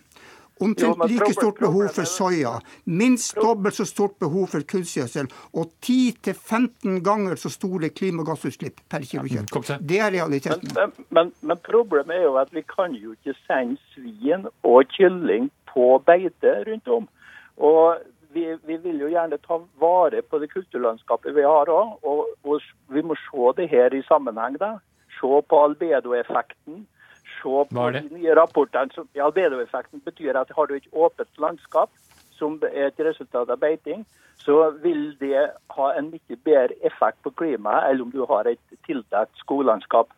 Omtrent 0.60 1.02
jo, 1.02 1.08
like 1.12 1.34
stort 1.36 1.58
behov 1.60 1.90
for 1.92 2.08
soya. 2.08 2.54
Minst 2.86 3.36
dobbelt 3.36 3.76
så 3.76 3.86
stort 3.86 4.16
behov 4.20 4.48
for 4.54 4.64
kunstgjødsel. 4.64 5.28
Og 5.52 5.74
10-15 5.84 7.02
ganger 7.04 7.36
så 7.36 7.52
store 7.52 7.90
klimagassutslipp 7.92 8.80
per 8.90 9.04
kilo 9.04 9.28
kjøtt. 9.28 9.74
Det 9.84 10.00
er 10.00 10.14
realiteten. 10.16 10.72
Men, 10.78 10.96
men, 11.10 11.34
men 11.42 11.60
problemet 11.66 12.16
er 12.16 12.30
jo 12.30 12.38
at 12.40 12.56
vi 12.56 12.64
kan 12.70 12.96
jo 12.96 13.18
ikke 13.18 13.36
sende 13.44 13.76
svin 13.92 14.48
og 14.64 14.88
kylling 14.96 15.52
på 15.74 15.98
beite 16.08 16.56
rundt 16.70 16.88
om. 16.88 17.10
Og 17.56 18.00
vi, 18.36 18.58
vi 18.68 18.78
vil 18.84 19.00
jo 19.00 19.12
gjerne 19.12 19.40
ta 19.44 19.60
vare 19.82 20.22
på 20.22 20.40
det 20.42 20.52
kulturlandskapet 20.52 21.36
vi 21.38 21.46
har 21.48 21.72
òg. 21.72 21.96
Og, 22.04 22.34
og 22.44 22.68
vi 22.92 23.04
må 23.06 23.16
se 23.28 23.54
det 23.60 23.70
her 23.72 23.96
i 23.96 24.04
sammenheng. 24.10 24.60
da. 24.60 24.76
Se 25.20 25.40
på 25.50 25.62
albedoeffekten. 25.68 26.84
Se 27.40 27.64
på 27.72 27.88
de 27.96 28.04
nye 28.12 28.36
rapportene. 28.36 28.92
som- 28.94 29.10
albedoeffekten 29.16 30.04
betyr 30.06 30.36
at 30.42 30.52
har 30.56 30.68
du 30.68 30.76
et 30.76 30.92
åpent 30.92 31.40
landskap, 31.40 31.90
som 32.36 32.60
er 32.72 32.88
et 32.92 33.00
resultat 33.00 33.50
av 33.50 33.60
beiting, 33.60 34.06
så 34.44 34.70
vil 34.84 35.16
det 35.20 35.50
ha 35.70 35.92
en 35.98 36.12
mye 36.12 36.38
bedre 36.44 36.76
effekt 36.84 37.24
på 37.24 37.32
klimaet 37.40 37.90
enn 37.90 38.02
om 38.02 38.12
du 38.12 38.26
har 38.26 38.48
et 38.48 38.60
tildekt 38.86 39.38
skoglandskap. 39.40 40.12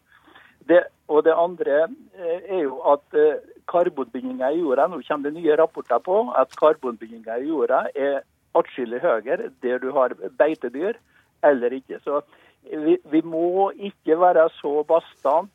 Det, 0.67 0.83
og 1.07 1.23
det 1.23 1.33
andre 1.37 1.83
eh, 2.17 2.41
er 2.57 2.63
jo 2.63 2.81
at 2.91 3.15
eh, 3.15 3.39
karbonbindinga 3.71 4.51
i 4.53 4.61
jorda, 4.61 4.87
nå 4.87 5.01
kommer 5.07 5.29
det 5.29 5.41
nye 5.41 5.59
rapporter 5.59 6.01
på 6.03 6.21
at 6.39 6.55
karbonbindinga 6.59 7.37
i 7.41 7.49
jorda 7.51 7.85
er 7.95 8.21
atskillig 8.57 9.01
høyere 9.03 9.51
der 9.63 9.79
du 9.83 9.91
har 9.95 10.15
beitedyr 10.39 10.97
eller 11.45 11.75
ikke. 11.77 11.99
Så 12.03 12.21
vi, 12.71 12.97
vi 13.11 13.21
må 13.23 13.71
ikke 13.75 14.19
være 14.19 14.49
så 14.57 14.81
bastant 14.87 15.51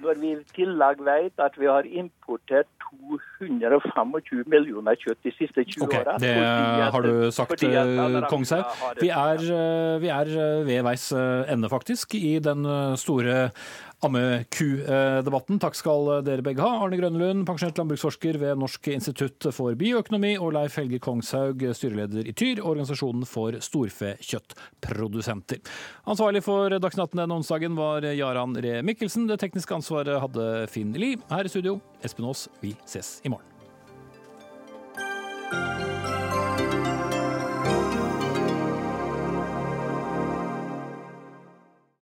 når 0.00 0.20
vi 0.20 0.30
i 0.32 0.44
tillegg 0.56 1.02
vet 1.04 1.42
at 1.44 1.56
vi 1.60 1.68
har 1.68 1.84
importert 1.84 2.68
225 2.90 4.48
millioner 4.50 4.96
kjøtt 4.98 5.20
de 5.26 5.32
siste 5.36 5.64
20 5.64 5.84
Ok, 5.84 5.94
åra. 6.00 6.16
Det 6.22 6.32
har 6.94 7.06
du 7.06 7.30
sagt, 7.34 7.64
Kongshaug. 8.30 8.64
Vi 9.00 9.10
eh, 9.12 10.00
vi 10.02 10.10
er 10.10 10.32
eh, 10.32 10.64
ved 10.66 10.82
veis 10.86 11.10
eh, 11.12 11.52
ende, 11.52 11.70
faktisk, 11.70 12.14
i 12.14 12.38
den 12.42 12.64
eh, 12.64 12.96
store 13.00 13.50
ammekudebatten. 14.06 15.60
Takk 15.60 15.76
skal 15.78 16.00
dere 16.26 16.44
begge 16.44 16.64
ha. 16.64 16.70
Arne 16.84 16.98
Grønlund, 17.00 17.46
pensjonert 17.48 17.78
landbruksforsker 17.80 18.34
ved 18.40 18.52
Norsk 18.60 18.82
institutt 18.94 19.40
for 19.54 19.76
bioøkonomi, 19.78 20.32
og 20.40 20.54
Leif 20.56 20.78
Helge 20.80 21.00
Kongshaug, 21.04 21.58
styreleder 21.76 22.28
i 22.28 22.34
Tyr, 22.36 22.62
organisasjonen 22.64 23.24
for 23.28 23.50
storfekjøttprodusenter. 23.60 25.60
Ansvarlig 26.10 26.42
for 26.46 26.78
dagsnatten 26.80 27.18
denne 27.22 27.40
onsdagen 27.40 27.74
var 27.78 28.00
Jaran 28.08 28.56
Ree 28.56 28.82
Mikkelsen. 28.86 29.28
Det 29.30 29.40
tekniske 29.42 29.76
ansvaret 29.76 30.20
hadde 30.24 30.44
Finn 30.72 30.92
Lie. 30.96 31.20
Her 31.30 31.44
i 31.44 31.52
studio, 31.52 31.72
Espen 32.04 32.28
Aas. 32.30 32.48
Vi 32.64 32.72
ses 32.88 33.08
i 33.24 33.32
morgen. 33.32 33.46